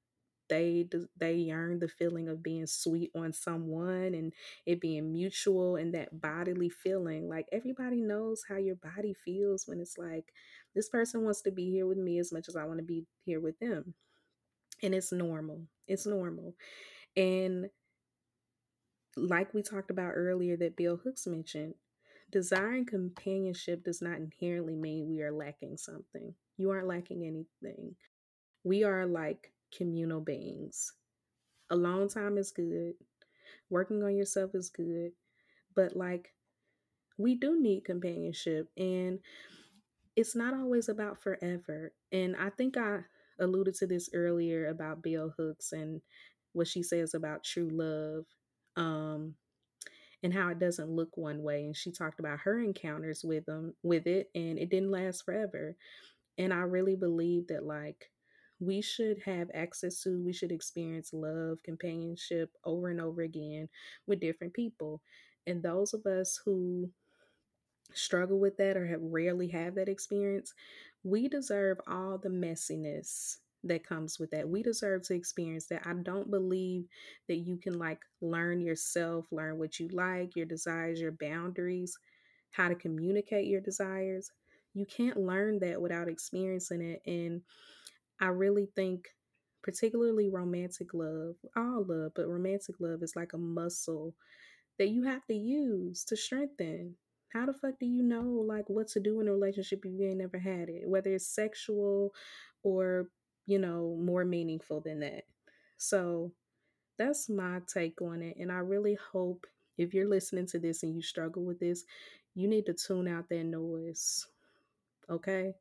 They 0.49 0.87
they 1.17 1.35
yearn 1.35 1.79
the 1.79 1.87
feeling 1.87 2.27
of 2.27 2.43
being 2.43 2.67
sweet 2.67 3.11
on 3.15 3.31
someone 3.31 4.13
and 4.13 4.33
it 4.65 4.81
being 4.81 5.13
mutual 5.13 5.77
and 5.77 5.93
that 5.93 6.19
bodily 6.21 6.69
feeling 6.69 7.29
like 7.29 7.47
everybody 7.53 8.01
knows 8.01 8.43
how 8.49 8.57
your 8.57 8.75
body 8.75 9.13
feels 9.25 9.65
when 9.67 9.79
it's 9.79 9.97
like 9.97 10.33
this 10.75 10.89
person 10.89 11.23
wants 11.23 11.41
to 11.43 11.51
be 11.51 11.71
here 11.71 11.87
with 11.87 11.97
me 11.97 12.19
as 12.19 12.33
much 12.33 12.49
as 12.49 12.57
I 12.57 12.65
want 12.65 12.79
to 12.79 12.83
be 12.85 13.05
here 13.25 13.39
with 13.39 13.57
them. 13.59 13.93
And 14.83 14.95
it's 14.95 15.11
normal 15.11 15.63
it's 15.87 16.05
normal. 16.05 16.55
And 17.17 17.69
like 19.17 19.53
we 19.53 19.61
talked 19.61 19.91
about 19.91 20.13
earlier 20.15 20.55
that 20.57 20.75
Bell 20.77 20.97
Hooks 21.03 21.27
mentioned 21.27 21.75
desiring 22.31 22.85
companionship 22.85 23.83
does 23.83 24.01
not 24.01 24.17
inherently 24.17 24.75
mean 24.75 25.09
we 25.09 25.21
are 25.21 25.31
lacking 25.31 25.77
something 25.77 26.33
you 26.57 26.69
aren't 26.69 26.87
lacking 26.87 27.23
anything 27.25 27.95
we 28.63 28.83
are 28.83 29.05
like 29.05 29.51
communal 29.75 30.21
beings. 30.21 30.93
Alone 31.69 32.09
time 32.09 32.37
is 32.37 32.51
good. 32.51 32.93
Working 33.69 34.03
on 34.03 34.15
yourself 34.15 34.51
is 34.53 34.69
good. 34.69 35.11
But 35.75 35.95
like 35.95 36.33
we 37.17 37.35
do 37.35 37.59
need 37.61 37.85
companionship 37.85 38.69
and 38.77 39.19
it's 40.15 40.35
not 40.35 40.53
always 40.53 40.89
about 40.89 41.21
forever. 41.21 41.93
And 42.11 42.35
I 42.35 42.49
think 42.49 42.77
I 42.77 42.99
alluded 43.39 43.75
to 43.75 43.87
this 43.87 44.09
earlier 44.13 44.67
about 44.67 45.01
Bell 45.01 45.33
Hooks 45.37 45.71
and 45.71 46.01
what 46.53 46.67
she 46.67 46.83
says 46.83 47.13
about 47.13 47.43
true 47.43 47.69
love. 47.71 48.25
Um 48.75 49.35
and 50.23 50.34
how 50.34 50.49
it 50.49 50.60
doesn't 50.60 50.89
look 50.89 51.17
one 51.17 51.41
way 51.43 51.65
and 51.65 51.75
she 51.75 51.91
talked 51.91 52.19
about 52.19 52.39
her 52.39 52.60
encounters 52.60 53.23
with 53.23 53.45
them 53.45 53.73
with 53.84 54.07
it 54.07 54.29
and 54.36 54.60
it 54.60 54.69
didn't 54.69 54.91
last 54.91 55.23
forever 55.25 55.75
and 56.38 56.53
i 56.53 56.60
really 56.60 56.95
believe 56.95 57.47
that 57.47 57.63
like 57.65 58.10
we 58.60 58.79
should 58.79 59.17
have 59.25 59.49
access 59.55 60.03
to, 60.03 60.23
we 60.23 60.31
should 60.31 60.51
experience 60.51 61.12
love, 61.13 61.57
companionship 61.63 62.51
over 62.63 62.89
and 62.89 63.01
over 63.01 63.21
again 63.23 63.67
with 64.05 64.19
different 64.19 64.53
people. 64.53 65.01
And 65.47 65.63
those 65.63 65.95
of 65.95 66.05
us 66.05 66.39
who 66.45 66.91
struggle 67.93 68.39
with 68.39 68.57
that 68.57 68.77
or 68.77 68.88
have 68.88 69.01
rarely 69.01 69.47
have 69.49 69.75
that 69.75 69.89
experience, 69.89 70.53
we 71.03 71.27
deserve 71.27 71.79
all 71.88 72.17
the 72.17 72.29
messiness 72.29 73.38
that 73.63 73.86
comes 73.88 74.19
with 74.19 74.32
that. 74.32 74.47
We 74.50 74.63
deserve 74.63 75.04
to 75.04 75.13
experience 75.13 75.67
that. 75.67 75.86
I 75.86 75.93
don't 75.93 76.32
believe 76.32 76.86
that 77.28 77.38
you 77.38 77.58
can 77.58 77.78
like 77.78 78.00
learn 78.21 78.62
yourself, 78.62 79.26
learn 79.32 79.60
what 79.60 79.80
you 79.80 79.88
like, 79.89 80.36
your 80.36 80.45
desires, 80.47 81.00
your 81.00 81.12
boundaries, 81.12 81.97
how 82.52 82.69
to 82.69 82.76
communicate 82.76 83.47
your 83.47 83.62
desires. 83.62 84.32
You 84.74 84.86
can't 84.86 85.17
learn 85.17 85.60
that 85.60 85.82
without 85.82 86.08
experiencing 86.08 86.82
it. 86.82 87.02
And 87.06 87.41
I 88.19 88.28
really 88.28 88.67
think, 88.76 89.10
particularly 89.63 90.30
romantic 90.30 90.93
love, 90.93 91.36
all 91.56 91.86
love, 91.88 92.13
but 92.15 92.28
romantic 92.28 92.76
love 92.80 93.04
is 93.04 93.15
like 93.15 93.34
a 93.34 93.38
muscle 93.38 94.15
that 94.80 94.89
you 94.89 95.04
have 95.04 95.26
to 95.28 95.36
use 95.36 96.04
to 96.06 96.17
strengthen. 96.17 96.95
How 97.34 97.45
the 97.45 97.54
fuck 97.54 97.80
do 97.80 97.86
you 97.86 98.04
know 98.04 98.24
like 98.24 98.69
what 98.69 98.88
to 98.89 99.00
do 99.00 99.21
in 99.21 99.28
a 99.28 99.32
relationship 99.32 99.86
if 99.86 99.91
you 99.91 100.08
ain't 100.08 100.17
never 100.17 100.39
had 100.39 100.69
it? 100.69 100.88
Whether 100.88 101.13
it's 101.13 101.28
sexual 101.28 102.13
or, 102.63 103.08
you 103.45 103.60
know, 103.60 103.97
more 103.99 104.25
meaningful 104.25 104.82
than 104.82 104.99
that. 105.01 105.25
So 105.77 106.32
that's 106.97 107.30
my 107.30 107.62
take 107.73 108.01
on 108.01 108.21
it. 108.21 108.38
And 108.39 108.51
I 108.51 108.58
really 108.60 108.97
hope 109.12 109.47
if 109.77 109.93
you're 109.93 110.10
listening 110.10 110.47
to 110.47 110.60
this 110.60 110.84
and 110.84 110.95
you 110.95 111.01
struggle 111.01 111.43
with 111.43 111.60
this, 111.60 111.84
you 112.36 112.47
need 112.47 112.65
to 112.67 112.73
tune 112.73 113.08
out 113.08 113.30
that 113.30 113.43
noise. 113.43 114.27
Okay? 115.10 115.54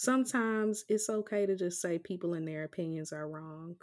sometimes 0.00 0.84
it's 0.88 1.10
okay 1.10 1.44
to 1.44 1.54
just 1.54 1.80
say 1.82 1.98
people 1.98 2.32
and 2.32 2.48
their 2.48 2.64
opinions 2.64 3.12
are 3.12 3.28
wrong. 3.28 3.76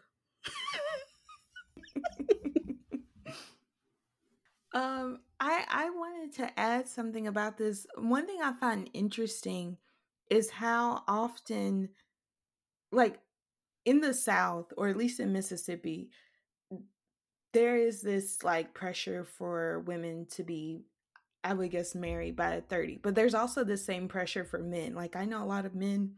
um, 4.73 5.19
I 5.39 5.63
I 5.69 5.89
wanted 5.91 6.33
to 6.37 6.59
add 6.59 6.87
something 6.87 7.27
about 7.27 7.57
this. 7.57 7.85
One 7.97 8.25
thing 8.25 8.39
I 8.41 8.53
find 8.53 8.89
interesting 8.93 9.77
is 10.29 10.49
how 10.49 11.03
often, 11.07 11.89
like 12.91 13.19
in 13.85 14.01
the 14.01 14.13
South, 14.13 14.73
or 14.77 14.87
at 14.89 14.97
least 14.97 15.19
in 15.19 15.33
Mississippi, 15.33 16.09
there 17.53 17.77
is 17.77 18.01
this 18.01 18.43
like 18.43 18.73
pressure 18.73 19.23
for 19.23 19.79
women 19.81 20.27
to 20.31 20.43
be 20.43 20.81
I 21.43 21.53
would 21.53 21.71
guess 21.71 21.95
married 21.95 22.35
by 22.35 22.61
30. 22.67 22.99
But 23.01 23.15
there's 23.15 23.33
also 23.33 23.63
the 23.63 23.77
same 23.77 24.09
pressure 24.09 24.43
for 24.43 24.59
men. 24.59 24.95
Like 24.95 25.15
I 25.15 25.23
know 25.23 25.41
a 25.43 25.45
lot 25.45 25.65
of 25.65 25.75
men 25.75 26.15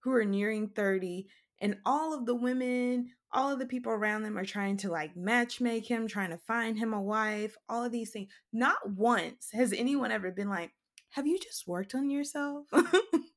who 0.00 0.12
are 0.12 0.24
nearing 0.24 0.68
30 0.68 1.28
and 1.60 1.76
all 1.86 2.12
of 2.12 2.26
the 2.26 2.34
women, 2.34 3.10
all 3.32 3.52
of 3.52 3.60
the 3.60 3.66
people 3.66 3.92
around 3.92 4.24
them 4.24 4.36
are 4.36 4.44
trying 4.44 4.76
to 4.78 4.90
like 4.90 5.16
match 5.16 5.60
make 5.60 5.86
him, 5.88 6.08
trying 6.08 6.30
to 6.30 6.38
find 6.38 6.76
him 6.76 6.92
a 6.92 7.00
wife, 7.00 7.56
all 7.68 7.84
of 7.84 7.92
these 7.92 8.10
things. 8.10 8.32
Not 8.52 8.90
once 8.90 9.48
has 9.52 9.72
anyone 9.72 10.10
ever 10.10 10.32
been 10.32 10.48
like, 10.48 10.72
"Have 11.10 11.26
you 11.28 11.38
just 11.38 11.68
worked 11.68 11.94
on 11.94 12.10
yourself?" 12.10 12.66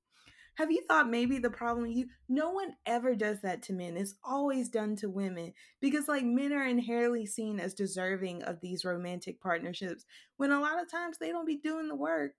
Have 0.56 0.72
you 0.72 0.82
thought 0.88 1.10
maybe 1.10 1.38
the 1.38 1.50
problem 1.50 1.88
you 1.88 2.08
no 2.30 2.52
one 2.52 2.76
ever 2.86 3.16
does 3.16 3.42
that 3.42 3.62
to 3.64 3.74
men. 3.74 3.98
It's 3.98 4.16
always 4.24 4.70
done 4.70 4.96
to 4.98 5.10
women 5.10 5.54
because 5.82 6.08
like 6.08 6.24
men 6.24 6.54
are 6.54 6.66
inherently 6.66 7.26
seen 7.26 7.60
as 7.60 7.74
deserving 7.74 8.44
of 8.44 8.62
these 8.62 8.86
romantic 8.86 9.42
partnerships 9.42 10.06
when 10.38 10.52
a 10.52 10.60
lot 10.62 10.82
of 10.82 10.90
times 10.90 11.18
they 11.18 11.30
don't 11.30 11.46
be 11.46 11.58
doing 11.58 11.88
the 11.88 11.96
work 11.96 12.32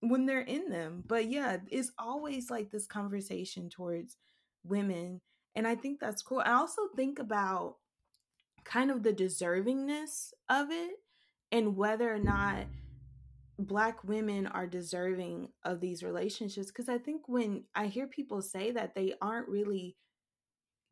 when 0.00 0.26
they're 0.26 0.40
in 0.40 0.70
them. 0.70 1.02
But 1.06 1.26
yeah, 1.30 1.58
it's 1.70 1.92
always 1.98 2.50
like 2.50 2.70
this 2.70 2.86
conversation 2.86 3.68
towards 3.68 4.16
women 4.64 5.20
and 5.54 5.68
I 5.68 5.74
think 5.74 6.00
that's 6.00 6.22
cool. 6.22 6.42
I 6.44 6.52
also 6.52 6.82
think 6.96 7.18
about 7.18 7.76
kind 8.64 8.90
of 8.90 9.02
the 9.02 9.12
deservingness 9.12 10.32
of 10.48 10.70
it 10.70 10.92
and 11.52 11.76
whether 11.76 12.12
or 12.12 12.18
not 12.18 12.66
black 13.58 14.02
women 14.04 14.46
are 14.46 14.66
deserving 14.66 15.48
of 15.64 15.80
these 15.80 16.02
relationships 16.02 16.68
because 16.68 16.88
i 16.88 16.98
think 16.98 17.22
when 17.28 17.64
i 17.74 17.86
hear 17.86 18.06
people 18.06 18.42
say 18.42 18.70
that 18.70 18.94
they 18.94 19.14
aren't 19.20 19.48
really 19.48 19.96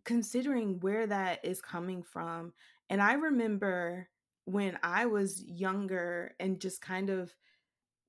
considering 0.04 0.78
where 0.80 1.06
that 1.06 1.44
is 1.44 1.60
coming 1.60 2.02
from 2.02 2.52
and 2.88 3.02
i 3.02 3.14
remember 3.14 4.08
when 4.44 4.78
i 4.82 5.06
was 5.06 5.42
younger 5.44 6.34
and 6.38 6.60
just 6.60 6.80
kind 6.80 7.10
of 7.10 7.34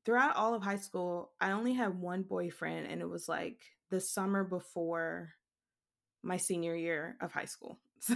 throughout 0.05 0.35
all 0.35 0.53
of 0.53 0.61
high 0.61 0.77
school 0.77 1.31
i 1.41 1.51
only 1.51 1.73
had 1.73 1.99
one 1.99 2.21
boyfriend 2.21 2.85
and 2.87 3.01
it 3.01 3.09
was 3.09 3.27
like 3.27 3.63
the 3.89 3.99
summer 3.99 4.43
before 4.43 5.33
my 6.23 6.37
senior 6.37 6.75
year 6.75 7.17
of 7.21 7.31
high 7.31 7.45
school. 7.45 7.79
So 8.03 8.15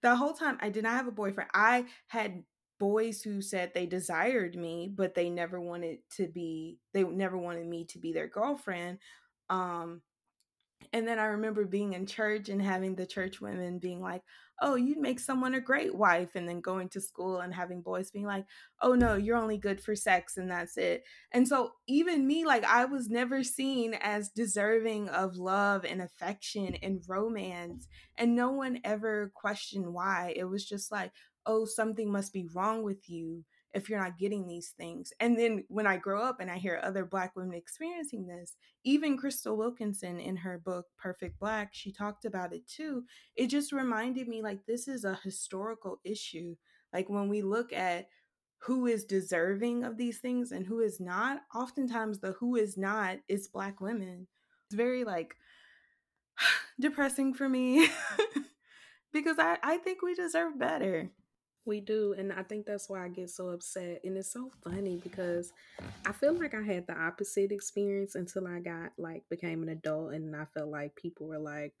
the 0.00 0.16
whole 0.16 0.32
time 0.32 0.56
I 0.62 0.70
did 0.70 0.84
not 0.84 0.94
have 0.94 1.08
a 1.08 1.12
boyfriend. 1.12 1.50
I 1.52 1.84
had 2.06 2.42
boys 2.78 3.22
who 3.22 3.40
said 3.40 3.72
they 3.72 3.86
desired 3.86 4.56
me, 4.56 4.90
but 4.94 5.14
they 5.14 5.30
never 5.30 5.60
wanted 5.60 5.98
to 6.16 6.28
be 6.28 6.78
they 6.92 7.04
never 7.04 7.38
wanted 7.38 7.66
me 7.66 7.84
to 7.86 7.98
be 7.98 8.12
their 8.12 8.28
girlfriend. 8.28 8.98
Um 9.48 10.02
and 10.92 11.06
then 11.06 11.18
I 11.18 11.26
remember 11.26 11.64
being 11.64 11.94
in 11.94 12.06
church 12.06 12.48
and 12.48 12.60
having 12.62 12.94
the 12.94 13.06
church 13.06 13.40
women 13.40 13.78
being 13.78 14.00
like, 14.00 14.22
oh, 14.62 14.74
you'd 14.74 14.98
make 14.98 15.20
someone 15.20 15.54
a 15.54 15.60
great 15.60 15.94
wife. 15.94 16.34
And 16.34 16.48
then 16.48 16.60
going 16.60 16.88
to 16.90 17.00
school 17.00 17.40
and 17.40 17.54
having 17.54 17.82
boys 17.82 18.10
being 18.10 18.26
like, 18.26 18.46
oh, 18.80 18.94
no, 18.94 19.14
you're 19.14 19.36
only 19.36 19.58
good 19.58 19.80
for 19.80 19.94
sex 19.94 20.36
and 20.36 20.50
that's 20.50 20.76
it. 20.76 21.04
And 21.32 21.46
so 21.46 21.72
even 21.86 22.26
me, 22.26 22.46
like, 22.46 22.64
I 22.64 22.84
was 22.86 23.08
never 23.10 23.42
seen 23.42 23.94
as 24.00 24.30
deserving 24.30 25.08
of 25.08 25.36
love 25.36 25.84
and 25.84 26.00
affection 26.00 26.76
and 26.82 27.02
romance. 27.06 27.86
And 28.16 28.34
no 28.34 28.50
one 28.52 28.80
ever 28.84 29.32
questioned 29.34 29.92
why. 29.92 30.32
It 30.36 30.44
was 30.44 30.64
just 30.64 30.90
like, 30.90 31.12
oh, 31.46 31.64
something 31.64 32.10
must 32.10 32.32
be 32.32 32.48
wrong 32.54 32.82
with 32.82 33.08
you 33.08 33.44
if 33.76 33.90
you're 33.90 34.00
not 34.00 34.18
getting 34.18 34.46
these 34.46 34.70
things. 34.70 35.12
And 35.20 35.38
then 35.38 35.64
when 35.68 35.86
I 35.86 35.98
grow 35.98 36.22
up 36.22 36.40
and 36.40 36.50
I 36.50 36.56
hear 36.56 36.80
other 36.82 37.04
Black 37.04 37.36
women 37.36 37.54
experiencing 37.54 38.26
this, 38.26 38.56
even 38.84 39.18
Crystal 39.18 39.56
Wilkinson 39.56 40.18
in 40.18 40.36
her 40.36 40.58
book 40.58 40.86
Perfect 40.98 41.38
Black, 41.38 41.70
she 41.72 41.92
talked 41.92 42.24
about 42.24 42.54
it 42.54 42.66
too. 42.66 43.04
It 43.36 43.48
just 43.48 43.72
reminded 43.72 44.28
me 44.28 44.42
like 44.42 44.64
this 44.64 44.88
is 44.88 45.04
a 45.04 45.20
historical 45.22 46.00
issue. 46.04 46.56
Like 46.92 47.10
when 47.10 47.28
we 47.28 47.42
look 47.42 47.72
at 47.72 48.08
who 48.60 48.86
is 48.86 49.04
deserving 49.04 49.84
of 49.84 49.98
these 49.98 50.18
things 50.18 50.52
and 50.52 50.66
who 50.66 50.80
is 50.80 50.98
not, 50.98 51.42
oftentimes 51.54 52.20
the 52.20 52.32
who 52.32 52.56
is 52.56 52.78
not 52.78 53.18
is 53.28 53.48
Black 53.48 53.80
women. 53.82 54.26
It's 54.66 54.74
very 54.74 55.04
like 55.04 55.36
depressing 56.80 57.34
for 57.34 57.46
me 57.46 57.88
because 59.12 59.36
I, 59.38 59.58
I 59.62 59.76
think 59.76 60.00
we 60.00 60.14
deserve 60.14 60.58
better. 60.58 61.10
We 61.66 61.80
do, 61.80 62.14
and 62.16 62.32
I 62.32 62.44
think 62.44 62.64
that's 62.64 62.88
why 62.88 63.04
I 63.04 63.08
get 63.08 63.28
so 63.28 63.48
upset. 63.48 64.00
And 64.04 64.16
it's 64.16 64.32
so 64.32 64.52
funny 64.62 65.00
because 65.02 65.52
I 66.06 66.12
feel 66.12 66.32
like 66.32 66.54
I 66.54 66.62
had 66.62 66.86
the 66.86 66.96
opposite 66.96 67.50
experience 67.50 68.14
until 68.14 68.46
I 68.46 68.60
got 68.60 68.92
like 68.98 69.24
became 69.28 69.64
an 69.64 69.70
adult, 69.70 70.14
and 70.14 70.34
I 70.36 70.44
felt 70.54 70.68
like 70.68 70.94
people 70.94 71.26
were 71.26 71.40
like, 71.40 71.74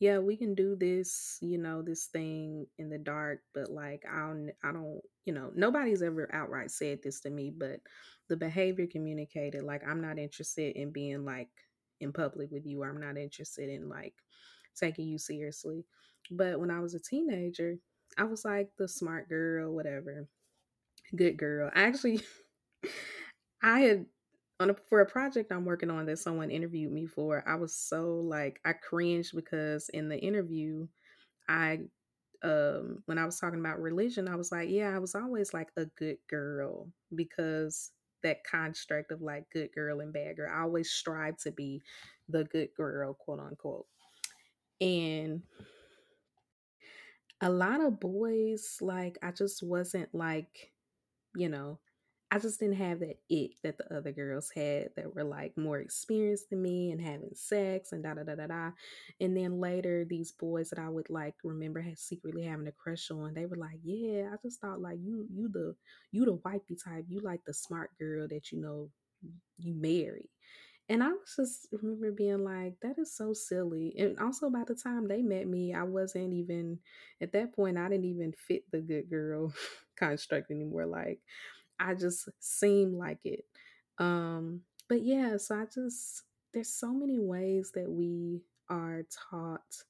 "Yeah, 0.00 0.18
we 0.18 0.36
can 0.36 0.56
do 0.56 0.74
this, 0.74 1.38
you 1.40 1.56
know, 1.56 1.82
this 1.82 2.06
thing 2.06 2.66
in 2.78 2.90
the 2.90 2.98
dark." 2.98 3.42
But 3.54 3.70
like, 3.70 4.02
I 4.10 4.18
don't, 4.26 4.50
I 4.64 4.72
don't, 4.72 5.00
you 5.24 5.34
know, 5.34 5.52
nobody's 5.54 6.02
ever 6.02 6.28
outright 6.34 6.72
said 6.72 6.98
this 7.04 7.20
to 7.20 7.30
me, 7.30 7.52
but 7.56 7.80
the 8.28 8.36
behavior 8.36 8.88
communicated, 8.88 9.62
like, 9.62 9.82
I'm 9.86 10.00
not 10.00 10.18
interested 10.18 10.74
in 10.74 10.90
being 10.90 11.24
like 11.24 11.50
in 12.00 12.12
public 12.12 12.50
with 12.50 12.66
you. 12.66 12.82
Or 12.82 12.88
I'm 12.88 13.00
not 13.00 13.16
interested 13.16 13.68
in 13.68 13.88
like 13.88 14.14
taking 14.74 15.06
you 15.06 15.18
seriously. 15.18 15.84
But 16.30 16.58
when 16.58 16.72
I 16.72 16.80
was 16.80 16.94
a 16.94 17.00
teenager, 17.00 17.76
I 18.18 18.24
was 18.24 18.44
like 18.44 18.70
the 18.76 18.88
smart 18.88 19.28
girl, 19.28 19.72
whatever, 19.72 20.28
good 21.16 21.36
girl. 21.38 21.70
I 21.74 21.82
actually, 21.84 22.20
I 23.62 23.80
had 23.80 24.06
on 24.58 24.70
a, 24.70 24.74
for 24.74 25.00
a 25.00 25.06
project 25.06 25.52
I'm 25.52 25.64
working 25.64 25.90
on 25.90 26.06
that 26.06 26.18
someone 26.18 26.50
interviewed 26.50 26.92
me 26.92 27.06
for. 27.06 27.42
I 27.46 27.54
was 27.56 27.74
so 27.74 28.16
like 28.20 28.60
I 28.64 28.72
cringed 28.74 29.34
because 29.34 29.88
in 29.90 30.08
the 30.08 30.18
interview, 30.18 30.86
I 31.48 31.80
um 32.42 33.02
when 33.06 33.18
I 33.18 33.26
was 33.26 33.40
talking 33.40 33.60
about 33.60 33.80
religion, 33.80 34.28
I 34.28 34.36
was 34.36 34.52
like, 34.52 34.70
yeah, 34.70 34.94
I 34.94 34.98
was 35.00 35.14
always 35.14 35.54
like 35.54 35.70
a 35.76 35.86
good 35.86 36.18
girl 36.28 36.88
because 37.14 37.92
that 38.22 38.44
construct 38.44 39.12
of 39.12 39.22
like 39.22 39.50
good 39.52 39.72
girl 39.74 40.00
and 40.00 40.12
bad 40.12 40.36
girl. 40.36 40.52
I 40.54 40.62
always 40.62 40.90
strive 40.90 41.38
to 41.38 41.52
be 41.52 41.82
the 42.28 42.44
good 42.44 42.70
girl, 42.76 43.14
quote 43.14 43.40
unquote. 43.40 43.86
And 44.80 45.42
a 47.40 47.50
lot 47.50 47.80
of 47.80 48.00
boys, 48.00 48.78
like, 48.80 49.18
I 49.22 49.30
just 49.32 49.62
wasn't 49.62 50.14
like, 50.14 50.72
you 51.36 51.48
know, 51.48 51.80
I 52.32 52.38
just 52.38 52.60
didn't 52.60 52.76
have 52.76 53.00
that 53.00 53.18
it 53.30 53.52
that 53.64 53.78
the 53.78 53.96
other 53.96 54.12
girls 54.12 54.50
had 54.54 54.90
that 54.96 55.14
were 55.14 55.24
like 55.24 55.56
more 55.58 55.78
experienced 55.78 56.50
than 56.50 56.62
me 56.62 56.90
and 56.92 57.00
having 57.00 57.34
sex 57.34 57.92
and 57.92 58.04
da 58.04 58.14
da 58.14 58.24
da 58.24 58.36
da 58.36 58.46
da. 58.48 58.70
And 59.20 59.36
then 59.36 59.60
later, 59.60 60.04
these 60.04 60.32
boys 60.32 60.70
that 60.70 60.78
I 60.80 60.88
would 60.90 61.10
like 61.10 61.34
remember 61.44 61.80
had 61.80 61.98
secretly 61.98 62.44
having 62.44 62.68
a 62.68 62.72
crush 62.72 63.10
on, 63.10 63.34
they 63.34 63.46
were 63.46 63.56
like, 63.56 63.80
"Yeah, 63.84 64.30
I 64.32 64.36
just 64.42 64.60
thought 64.60 64.80
like 64.80 64.98
you, 65.02 65.26
you 65.32 65.48
the, 65.48 65.74
you 66.12 66.24
the 66.24 66.34
wifey 66.44 66.76
type. 66.76 67.04
You 67.08 67.20
like 67.20 67.44
the 67.46 67.54
smart 67.54 67.90
girl 67.98 68.28
that 68.28 68.52
you 68.52 68.60
know 68.60 68.90
you 69.58 69.74
marry." 69.74 70.30
And 70.90 71.04
I 71.04 71.10
was 71.10 71.36
just 71.36 71.68
remember 71.72 72.12
being 72.12 72.44
like, 72.44 72.74
that 72.82 72.98
is 72.98 73.16
so 73.16 73.34
silly. 73.34 73.94
And 73.98 74.20
also 74.20 74.50
by 74.50 74.64
the 74.64 74.76
time 74.76 75.08
they 75.08 75.22
met 75.22 75.48
me, 75.48 75.74
I 75.74 75.84
wasn't 75.84 76.34
even 76.34 76.80
at 77.22 77.32
that 77.34 77.54
point, 77.54 77.78
I 77.78 77.88
didn't 77.88 78.06
even 78.06 78.34
fit 78.34 78.64
the 78.72 78.80
good 78.82 79.10
girl 79.10 79.54
construct 79.96 80.52
anymore. 80.52 80.86
Like 80.86 81.20
I 81.78 81.94
just 81.94 82.28
seemed 82.40 82.94
like 82.96 83.20
it. 83.24 83.44
Um, 83.98 84.62
but 84.88 85.02
yeah, 85.02 85.38
so 85.38 85.56
I 85.56 85.66
just 85.72 86.24
there's 86.54 86.70
so 86.70 86.92
many 86.92 87.18
ways 87.20 87.72
that 87.74 87.90
we 87.90 88.42
are 88.70 89.04
taught 89.30 89.84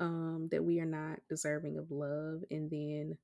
um 0.00 0.48
that 0.50 0.62
we 0.64 0.80
are 0.80 0.86
not 0.86 1.20
deserving 1.28 1.78
of 1.78 1.90
love 1.90 2.42
and 2.50 2.70
then 2.70 3.18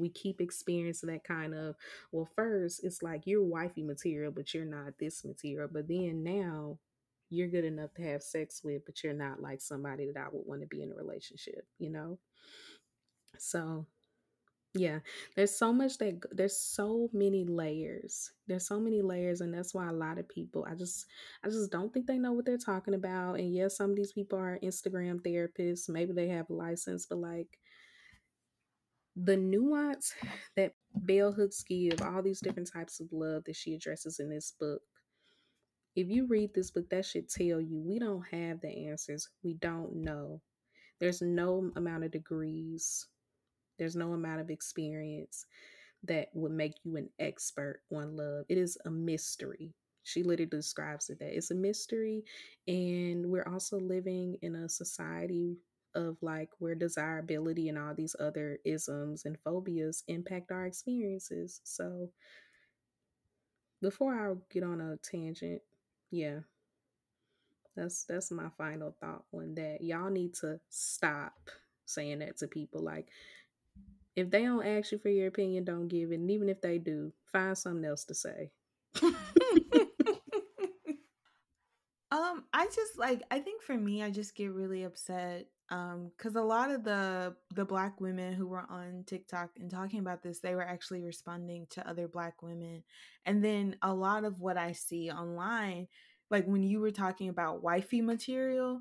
we 0.00 0.08
keep 0.08 0.40
experiencing 0.40 1.10
that 1.10 1.24
kind 1.24 1.54
of 1.54 1.74
well 2.12 2.28
first 2.36 2.84
it's 2.84 3.02
like 3.02 3.26
you're 3.26 3.44
wifey 3.44 3.82
material 3.82 4.32
but 4.32 4.52
you're 4.54 4.64
not 4.64 4.98
this 4.98 5.24
material 5.24 5.68
but 5.70 5.88
then 5.88 6.22
now 6.24 6.78
you're 7.30 7.48
good 7.48 7.64
enough 7.64 7.94
to 7.94 8.02
have 8.02 8.22
sex 8.22 8.62
with 8.64 8.84
but 8.86 9.02
you're 9.04 9.12
not 9.12 9.40
like 9.40 9.60
somebody 9.60 10.06
that 10.06 10.16
i 10.16 10.28
would 10.32 10.46
want 10.46 10.60
to 10.60 10.66
be 10.66 10.82
in 10.82 10.92
a 10.92 10.94
relationship 10.94 11.66
you 11.78 11.90
know? 11.90 12.18
So 13.38 13.86
yeah 14.74 15.00
there's 15.34 15.56
so 15.56 15.72
much 15.72 15.98
that 15.98 16.20
there's 16.30 16.56
so 16.56 17.08
many 17.12 17.44
layers 17.44 18.30
there's 18.46 18.66
so 18.66 18.78
many 18.78 19.02
layers 19.02 19.40
and 19.40 19.52
that's 19.52 19.74
why 19.74 19.88
a 19.88 19.92
lot 19.92 20.16
of 20.16 20.28
people 20.28 20.64
i 20.70 20.74
just 20.74 21.06
i 21.44 21.48
just 21.48 21.72
don't 21.72 21.92
think 21.92 22.06
they 22.06 22.18
know 22.18 22.32
what 22.32 22.44
they're 22.44 22.56
talking 22.56 22.94
about 22.94 23.34
and 23.34 23.52
yes 23.52 23.76
some 23.76 23.90
of 23.90 23.96
these 23.96 24.12
people 24.12 24.38
are 24.38 24.60
instagram 24.62 25.20
therapists 25.22 25.88
maybe 25.88 26.12
they 26.12 26.28
have 26.28 26.48
a 26.50 26.52
license 26.52 27.04
but 27.06 27.18
like 27.18 27.58
the 29.24 29.36
nuance 29.36 30.14
that 30.56 30.72
Bell 30.94 31.32
Hooks 31.32 31.62
give, 31.62 32.00
all 32.02 32.22
these 32.22 32.40
different 32.40 32.70
types 32.72 33.00
of 33.00 33.08
love 33.12 33.44
that 33.44 33.56
she 33.56 33.74
addresses 33.74 34.20
in 34.20 34.30
this 34.30 34.54
book. 34.58 34.82
If 35.96 36.08
you 36.08 36.26
read 36.26 36.54
this 36.54 36.70
book, 36.70 36.88
that 36.90 37.04
should 37.04 37.28
tell 37.28 37.60
you 37.60 37.82
we 37.84 37.98
don't 37.98 38.24
have 38.30 38.60
the 38.60 38.88
answers. 38.88 39.28
We 39.42 39.54
don't 39.54 39.96
know. 39.96 40.40
There's 41.00 41.22
no 41.22 41.70
amount 41.76 42.04
of 42.04 42.12
degrees, 42.12 43.06
there's 43.78 43.96
no 43.96 44.12
amount 44.12 44.40
of 44.40 44.50
experience 44.50 45.46
that 46.04 46.28
would 46.34 46.52
make 46.52 46.74
you 46.84 46.96
an 46.96 47.08
expert 47.18 47.80
on 47.92 48.16
love. 48.16 48.44
It 48.48 48.58
is 48.58 48.78
a 48.84 48.90
mystery. 48.90 49.74
She 50.02 50.22
literally 50.22 50.48
describes 50.50 51.10
it 51.10 51.18
that 51.18 51.36
it's 51.36 51.50
a 51.50 51.54
mystery. 51.54 52.24
And 52.66 53.26
we're 53.26 53.48
also 53.50 53.78
living 53.78 54.36
in 54.42 54.54
a 54.54 54.68
society 54.68 55.58
of 55.94 56.16
like 56.22 56.50
where 56.58 56.74
desirability 56.74 57.68
and 57.68 57.78
all 57.78 57.94
these 57.94 58.16
other 58.18 58.58
isms 58.64 59.24
and 59.24 59.38
phobias 59.44 60.04
impact 60.08 60.50
our 60.52 60.66
experiences. 60.66 61.60
So 61.64 62.10
before 63.82 64.14
I 64.14 64.34
get 64.52 64.62
on 64.62 64.80
a 64.80 64.96
tangent, 64.98 65.62
yeah. 66.10 66.40
That's 67.76 68.04
that's 68.04 68.30
my 68.30 68.48
final 68.58 68.94
thought 69.00 69.24
on 69.32 69.54
that. 69.54 69.78
Y'all 69.80 70.10
need 70.10 70.34
to 70.36 70.60
stop 70.68 71.32
saying 71.86 72.20
that 72.20 72.36
to 72.38 72.46
people 72.46 72.82
like 72.82 73.08
if 74.16 74.30
they 74.30 74.42
don't 74.42 74.66
ask 74.66 74.92
you 74.92 74.98
for 74.98 75.08
your 75.08 75.28
opinion, 75.28 75.64
don't 75.64 75.88
give 75.88 76.12
it. 76.12 76.16
And 76.16 76.30
even 76.30 76.48
if 76.48 76.60
they 76.60 76.78
do, 76.78 77.12
find 77.32 77.56
something 77.56 77.84
else 77.84 78.04
to 78.06 78.14
say. 78.14 78.50
um, 82.10 82.44
I 82.52 82.66
just 82.66 82.98
like 82.98 83.22
I 83.30 83.38
think 83.38 83.62
for 83.62 83.76
me, 83.76 84.02
I 84.02 84.10
just 84.10 84.34
get 84.34 84.52
really 84.52 84.84
upset 84.84 85.46
um 85.70 86.10
because 86.16 86.34
a 86.34 86.42
lot 86.42 86.70
of 86.70 86.82
the 86.84 87.34
the 87.54 87.64
black 87.64 88.00
women 88.00 88.32
who 88.32 88.46
were 88.46 88.64
on 88.68 89.04
tiktok 89.06 89.50
and 89.58 89.70
talking 89.70 90.00
about 90.00 90.22
this 90.22 90.40
they 90.40 90.54
were 90.54 90.66
actually 90.66 91.02
responding 91.02 91.66
to 91.70 91.88
other 91.88 92.08
black 92.08 92.42
women 92.42 92.82
and 93.24 93.44
then 93.44 93.76
a 93.82 93.94
lot 93.94 94.24
of 94.24 94.40
what 94.40 94.56
i 94.56 94.72
see 94.72 95.10
online 95.10 95.86
like 96.30 96.44
when 96.46 96.62
you 96.62 96.80
were 96.80 96.90
talking 96.90 97.28
about 97.28 97.62
wifey 97.62 98.02
material 98.02 98.80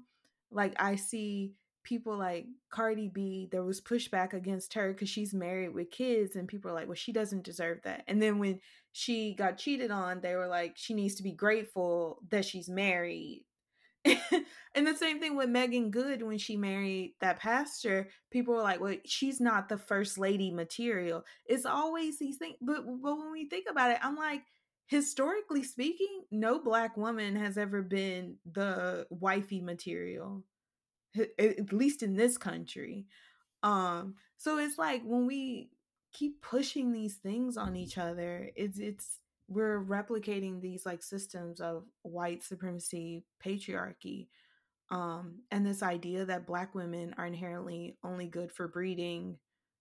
like 0.52 0.74
i 0.82 0.96
see 0.96 1.52
people 1.84 2.18
like 2.18 2.46
cardi 2.70 3.08
b 3.08 3.48
there 3.52 3.64
was 3.64 3.82
pushback 3.82 4.34
against 4.34 4.74
her 4.74 4.92
because 4.94 5.10
she's 5.10 5.34
married 5.34 5.74
with 5.74 5.92
kids 5.92 6.36
and 6.36 6.48
people 6.48 6.70
are 6.72 6.74
like 6.74 6.88
well 6.88 6.96
she 6.96 7.12
doesn't 7.12 7.44
deserve 7.44 7.80
that 7.84 8.04
and 8.08 8.22
then 8.22 8.40
when 8.40 8.60
she 8.92 9.34
got 9.36 9.58
cheated 9.58 9.92
on 9.92 10.22
they 10.22 10.36
were 10.36 10.48
like 10.48 10.74
she 10.76 10.94
needs 10.94 11.16
to 11.16 11.24
be 11.24 11.32
grateful 11.32 12.20
that 12.30 12.46
she's 12.46 12.70
married 12.70 13.44
and 14.76 14.88
the 14.88 14.96
same 14.96 15.20
thing 15.20 15.36
with 15.36 15.50
Meagan 15.50 15.92
Good 15.92 16.22
when 16.22 16.38
she 16.38 16.56
married 16.56 17.16
that 17.20 17.40
pastor. 17.40 18.10
People 18.32 18.54
were 18.56 18.62
like, 18.62 18.80
"Well, 18.80 18.96
she's 19.06 19.42
not 19.42 19.68
the 19.68 19.78
first 19.78 20.18
lady 20.18 20.52
material." 20.52 21.26
It's 21.46 21.66
always 21.66 22.18
these 22.18 22.38
things, 22.38 22.56
but 22.62 22.86
but 22.86 23.18
when 23.18 23.32
we 23.32 23.50
think 23.50 23.66
about 23.70 23.92
it, 23.92 24.00
I'm 24.02 24.16
like, 24.16 24.44
historically 24.88 25.64
speaking, 25.64 26.24
no 26.32 26.60
black 26.60 26.98
woman 26.98 27.36
has 27.36 27.58
ever 27.58 27.82
been 27.82 28.38
the 28.52 29.06
wifey 29.10 29.62
material. 29.62 30.44
At 31.18 31.74
least 31.74 32.04
in 32.04 32.16
this 32.16 32.38
country. 32.38 33.06
Um, 33.64 34.16
so 34.38 34.58
it's 34.58 34.78
like 34.78 35.02
when 35.04 35.26
we 35.26 35.72
keep 36.12 36.42
pushing 36.42 36.92
these 36.92 37.16
things 37.16 37.58
on 37.58 37.76
each 37.76 37.98
other, 37.98 38.52
it's 38.56 38.80
it's 38.80 39.20
we're 39.48 39.84
replicating 39.84 40.62
these 40.62 40.86
like 40.86 41.02
systems 41.02 41.60
of 41.60 41.84
white 42.04 42.44
supremacy, 42.44 43.24
patriarchy, 43.44 44.28
um, 44.92 45.40
and 45.52 45.66
this 45.66 45.84
idea 45.84 46.26
that 46.26 46.48
black 46.48 46.74
women 46.76 47.14
are 47.18 47.26
inherently 47.26 47.98
only 48.04 48.28
good 48.28 48.52
for 48.52 48.68
breeding, 48.68 49.38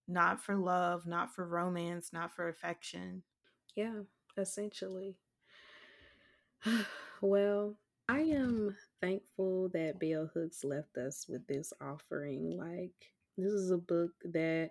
not 0.07 0.43
for 0.43 0.57
love, 0.57 1.07
not 1.07 1.35
for 1.35 1.47
romance, 1.47 2.11
not 2.13 2.35
for 2.35 2.49
affection. 2.49 3.23
Yeah, 3.75 4.01
essentially. 4.37 5.17
well, 7.21 7.77
I 8.09 8.21
am 8.21 8.75
thankful 9.01 9.69
that 9.71 10.01
Bell 10.01 10.31
Hooks 10.33 10.65
left 10.65 10.97
us 10.97 11.27
with 11.29 11.47
this 11.47 11.73
offering. 11.81 12.57
Like, 12.57 13.13
this 13.37 13.53
is 13.53 13.71
a 13.71 13.77
book 13.79 14.13
that 14.25 14.71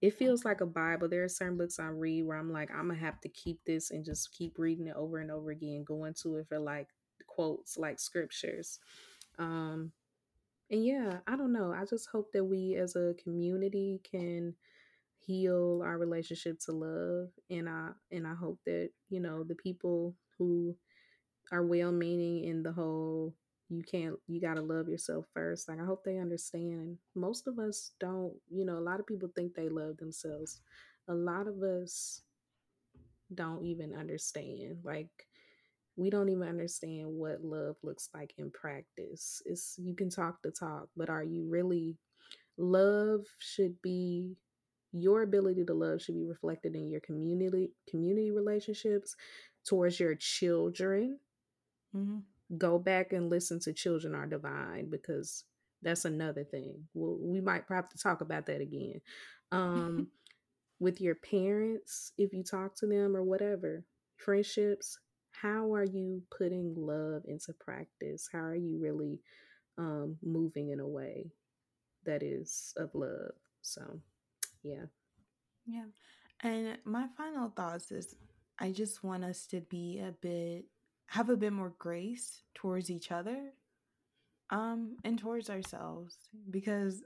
it 0.00 0.14
feels 0.14 0.44
like 0.44 0.60
a 0.60 0.66
Bible. 0.66 1.08
There 1.08 1.24
are 1.24 1.28
certain 1.28 1.58
books 1.58 1.78
I 1.78 1.86
read 1.86 2.24
where 2.24 2.38
I'm 2.38 2.52
like, 2.52 2.70
I'm 2.70 2.88
gonna 2.88 2.98
have 3.00 3.20
to 3.22 3.28
keep 3.28 3.60
this 3.64 3.90
and 3.90 4.04
just 4.04 4.32
keep 4.32 4.58
reading 4.58 4.86
it 4.88 4.96
over 4.96 5.18
and 5.18 5.30
over 5.30 5.50
again, 5.50 5.84
going 5.84 6.14
to 6.22 6.36
it 6.36 6.48
for 6.48 6.58
like 6.58 6.88
quotes, 7.26 7.76
like 7.76 8.00
scriptures. 8.00 8.80
Um, 9.38 9.92
and 10.70 10.84
yeah, 10.84 11.18
I 11.26 11.36
don't 11.36 11.52
know. 11.52 11.72
I 11.72 11.84
just 11.84 12.08
hope 12.10 12.32
that 12.32 12.44
we 12.44 12.76
as 12.76 12.96
a 12.96 13.14
community 13.22 14.00
can 14.10 14.54
heal 15.18 15.82
our 15.84 15.98
relationship 15.98 16.58
to 16.60 16.72
love 16.72 17.28
and 17.50 17.68
I 17.68 17.90
and 18.12 18.26
I 18.26 18.34
hope 18.34 18.60
that, 18.66 18.90
you 19.10 19.20
know, 19.20 19.44
the 19.44 19.54
people 19.54 20.14
who 20.38 20.76
are 21.52 21.64
well 21.64 21.92
meaning 21.92 22.44
in 22.44 22.62
the 22.62 22.72
whole 22.72 23.34
you 23.68 23.82
can't 23.82 24.16
you 24.26 24.40
got 24.40 24.54
to 24.54 24.62
love 24.62 24.88
yourself 24.88 25.26
first. 25.34 25.68
Like 25.68 25.80
i 25.80 25.84
hope 25.84 26.04
they 26.04 26.18
understand 26.18 26.98
most 27.14 27.46
of 27.46 27.58
us 27.58 27.92
don't 28.00 28.34
you 28.50 28.64
know 28.64 28.78
a 28.78 28.86
lot 28.88 29.00
of 29.00 29.06
people 29.06 29.30
think 29.34 29.54
they 29.54 29.68
love 29.68 29.96
themselves. 29.96 30.60
A 31.08 31.14
lot 31.14 31.46
of 31.46 31.62
us 31.62 32.22
don't 33.34 33.64
even 33.64 33.94
understand 33.94 34.78
like 34.84 35.08
we 35.96 36.10
don't 36.10 36.28
even 36.28 36.48
understand 36.48 37.08
what 37.08 37.44
love 37.44 37.76
looks 37.82 38.08
like 38.14 38.34
in 38.38 38.50
practice. 38.50 39.42
It's 39.46 39.76
you 39.78 39.94
can 39.94 40.10
talk 40.10 40.42
the 40.42 40.50
talk 40.50 40.88
but 40.96 41.10
are 41.10 41.24
you 41.24 41.46
really 41.48 41.96
love 42.58 43.22
should 43.38 43.80
be 43.82 44.36
your 44.92 45.22
ability 45.22 45.64
to 45.64 45.74
love 45.74 46.02
should 46.02 46.16
be 46.16 46.26
reflected 46.26 46.76
in 46.76 46.90
your 46.90 47.00
community 47.00 47.72
community 47.90 48.30
relationships 48.30 49.16
towards 49.66 50.00
your 50.00 50.14
children 50.16 51.18
mm-hmm 51.94 52.18
go 52.58 52.78
back 52.78 53.12
and 53.12 53.30
listen 53.30 53.60
to 53.60 53.72
Children 53.72 54.14
Are 54.14 54.26
Divine 54.26 54.90
because 54.90 55.44
that's 55.82 56.04
another 56.04 56.44
thing. 56.44 56.84
We'll, 56.94 57.18
we 57.20 57.40
might 57.40 57.64
have 57.68 57.88
to 57.90 57.98
talk 57.98 58.20
about 58.20 58.46
that 58.46 58.60
again. 58.60 59.00
Um, 59.52 60.08
with 60.80 61.00
your 61.00 61.14
parents, 61.14 62.10
if 62.18 62.32
you 62.32 62.42
talk 62.42 62.74
to 62.76 62.88
them 62.88 63.14
or 63.14 63.22
whatever, 63.22 63.84
friendships, 64.16 64.98
how 65.30 65.72
are 65.74 65.84
you 65.84 66.22
putting 66.36 66.74
love 66.76 67.22
into 67.26 67.52
practice? 67.60 68.28
How 68.32 68.40
are 68.40 68.56
you 68.56 68.80
really 68.82 69.20
um, 69.78 70.16
moving 70.24 70.70
in 70.70 70.80
a 70.80 70.88
way 70.88 71.30
that 72.04 72.24
is 72.24 72.74
of 72.76 72.90
love? 72.94 73.30
So, 73.62 74.00
yeah. 74.64 74.86
Yeah. 75.66 75.84
And 76.40 76.78
my 76.84 77.06
final 77.16 77.50
thoughts 77.50 77.92
is 77.92 78.16
I 78.58 78.72
just 78.72 79.04
want 79.04 79.22
us 79.22 79.46
to 79.48 79.60
be 79.60 80.00
a 80.00 80.10
bit 80.20 80.64
have 81.06 81.28
a 81.28 81.36
bit 81.36 81.52
more 81.52 81.74
grace 81.78 82.42
towards 82.54 82.90
each 82.90 83.10
other 83.12 83.50
um 84.50 84.96
and 85.04 85.18
towards 85.18 85.48
ourselves 85.50 86.16
because 86.50 87.02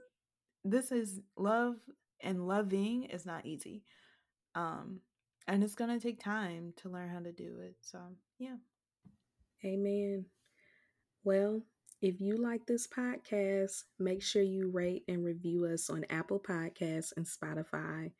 this 0.65 0.91
is 0.91 1.21
love 1.37 1.75
and 2.21 2.47
loving 2.47 3.05
is 3.05 3.25
not 3.25 3.45
easy 3.45 3.83
um 4.55 4.99
and 5.47 5.63
it's 5.63 5.75
going 5.75 5.89
to 5.89 5.99
take 5.99 6.23
time 6.23 6.73
to 6.77 6.89
learn 6.89 7.09
how 7.09 7.19
to 7.19 7.31
do 7.31 7.57
it 7.61 7.75
so 7.81 7.99
yeah. 8.37 8.55
Amen. 9.65 10.25
Well 11.23 11.63
if 12.01 12.21
you 12.21 12.37
like 12.37 12.65
this 12.65 12.87
podcast 12.87 13.83
make 13.99 14.21
sure 14.21 14.41
you 14.41 14.69
rate 14.69 15.03
and 15.07 15.23
review 15.25 15.65
us 15.65 15.89
on 15.89 16.05
apple 16.09 16.39
podcasts 16.39 17.11
and 17.17 17.25
spotify. 17.25 18.11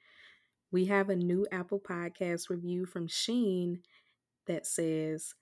We 0.72 0.86
have 0.86 1.10
a 1.10 1.16
new 1.16 1.48
apple 1.52 1.80
podcast 1.80 2.50
review 2.50 2.86
from 2.86 3.08
sheen 3.08 3.82
that 4.48 4.66
says 4.66 5.34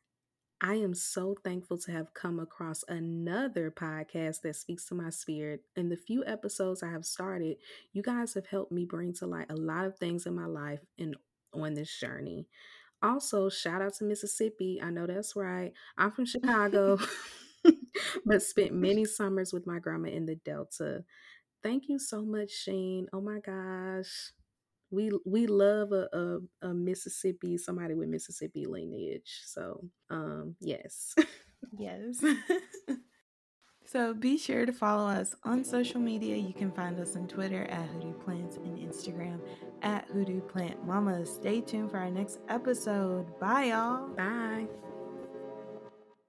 I 0.59 0.75
am 0.75 0.95
so 0.95 1.35
thankful 1.43 1.77
to 1.79 1.91
have 1.91 2.15
come 2.15 2.39
across 2.39 2.83
another 2.87 3.69
podcast 3.69 4.41
that 4.41 4.55
speaks 4.55 4.85
to 4.87 4.95
my 4.95 5.11
spirit. 5.11 5.61
In 5.75 5.89
the 5.89 5.97
few 5.97 6.25
episodes 6.25 6.81
I 6.81 6.89
have 6.89 7.05
started, 7.05 7.57
you 7.93 8.01
guys 8.01 8.33
have 8.33 8.47
helped 8.47 8.71
me 8.71 8.83
bring 8.83 9.13
to 9.15 9.27
light 9.27 9.51
a 9.51 9.55
lot 9.55 9.85
of 9.85 9.99
things 9.99 10.25
in 10.25 10.33
my 10.35 10.47
life 10.47 10.79
and 10.97 11.15
on 11.53 11.75
this 11.75 11.95
journey. 11.99 12.47
Also, 13.03 13.49
shout 13.49 13.83
out 13.83 13.93
to 13.95 14.05
Mississippi. 14.05 14.81
I 14.81 14.89
know 14.89 15.05
that's 15.05 15.35
right. 15.35 15.73
I'm 15.95 16.11
from 16.11 16.25
Chicago, 16.25 16.97
but 18.25 18.41
spent 18.41 18.73
many 18.73 19.05
summers 19.05 19.53
with 19.53 19.67
my 19.67 19.77
grandma 19.77 20.09
in 20.09 20.25
the 20.25 20.35
Delta. 20.35 21.03
Thank 21.61 21.87
you 21.87 21.99
so 21.99 22.23
much, 22.23 22.49
Sheen. 22.49 23.07
Oh 23.13 23.21
my 23.21 23.39
gosh 23.39 24.31
we 24.91 25.11
we 25.25 25.47
love 25.47 25.91
a, 25.91 26.07
a, 26.13 26.67
a 26.67 26.73
Mississippi 26.73 27.57
somebody 27.57 27.93
with 27.93 28.09
Mississippi 28.09 28.65
lineage. 28.65 29.41
So 29.45 29.83
um 30.09 30.55
yes. 30.59 31.15
yes. 31.77 32.23
so 33.85 34.13
be 34.13 34.37
sure 34.37 34.65
to 34.65 34.73
follow 34.73 35.07
us 35.07 35.35
on 35.43 35.63
social 35.63 35.99
media. 35.99 36.35
You 36.35 36.53
can 36.53 36.71
find 36.71 36.99
us 36.99 37.15
on 37.15 37.27
Twitter 37.27 37.65
at 37.65 37.87
Hoodoo 37.87 38.13
Plants 38.13 38.57
and 38.57 38.77
Instagram 38.77 39.39
at 39.81 40.07
Hoodoo 40.09 40.41
Plant 40.41 40.85
Mama. 40.85 41.25
Stay 41.25 41.61
tuned 41.61 41.91
for 41.91 41.97
our 41.97 42.11
next 42.11 42.39
episode. 42.49 43.39
Bye 43.39 43.65
y'all. 43.65 44.07
Bye. 44.09 44.67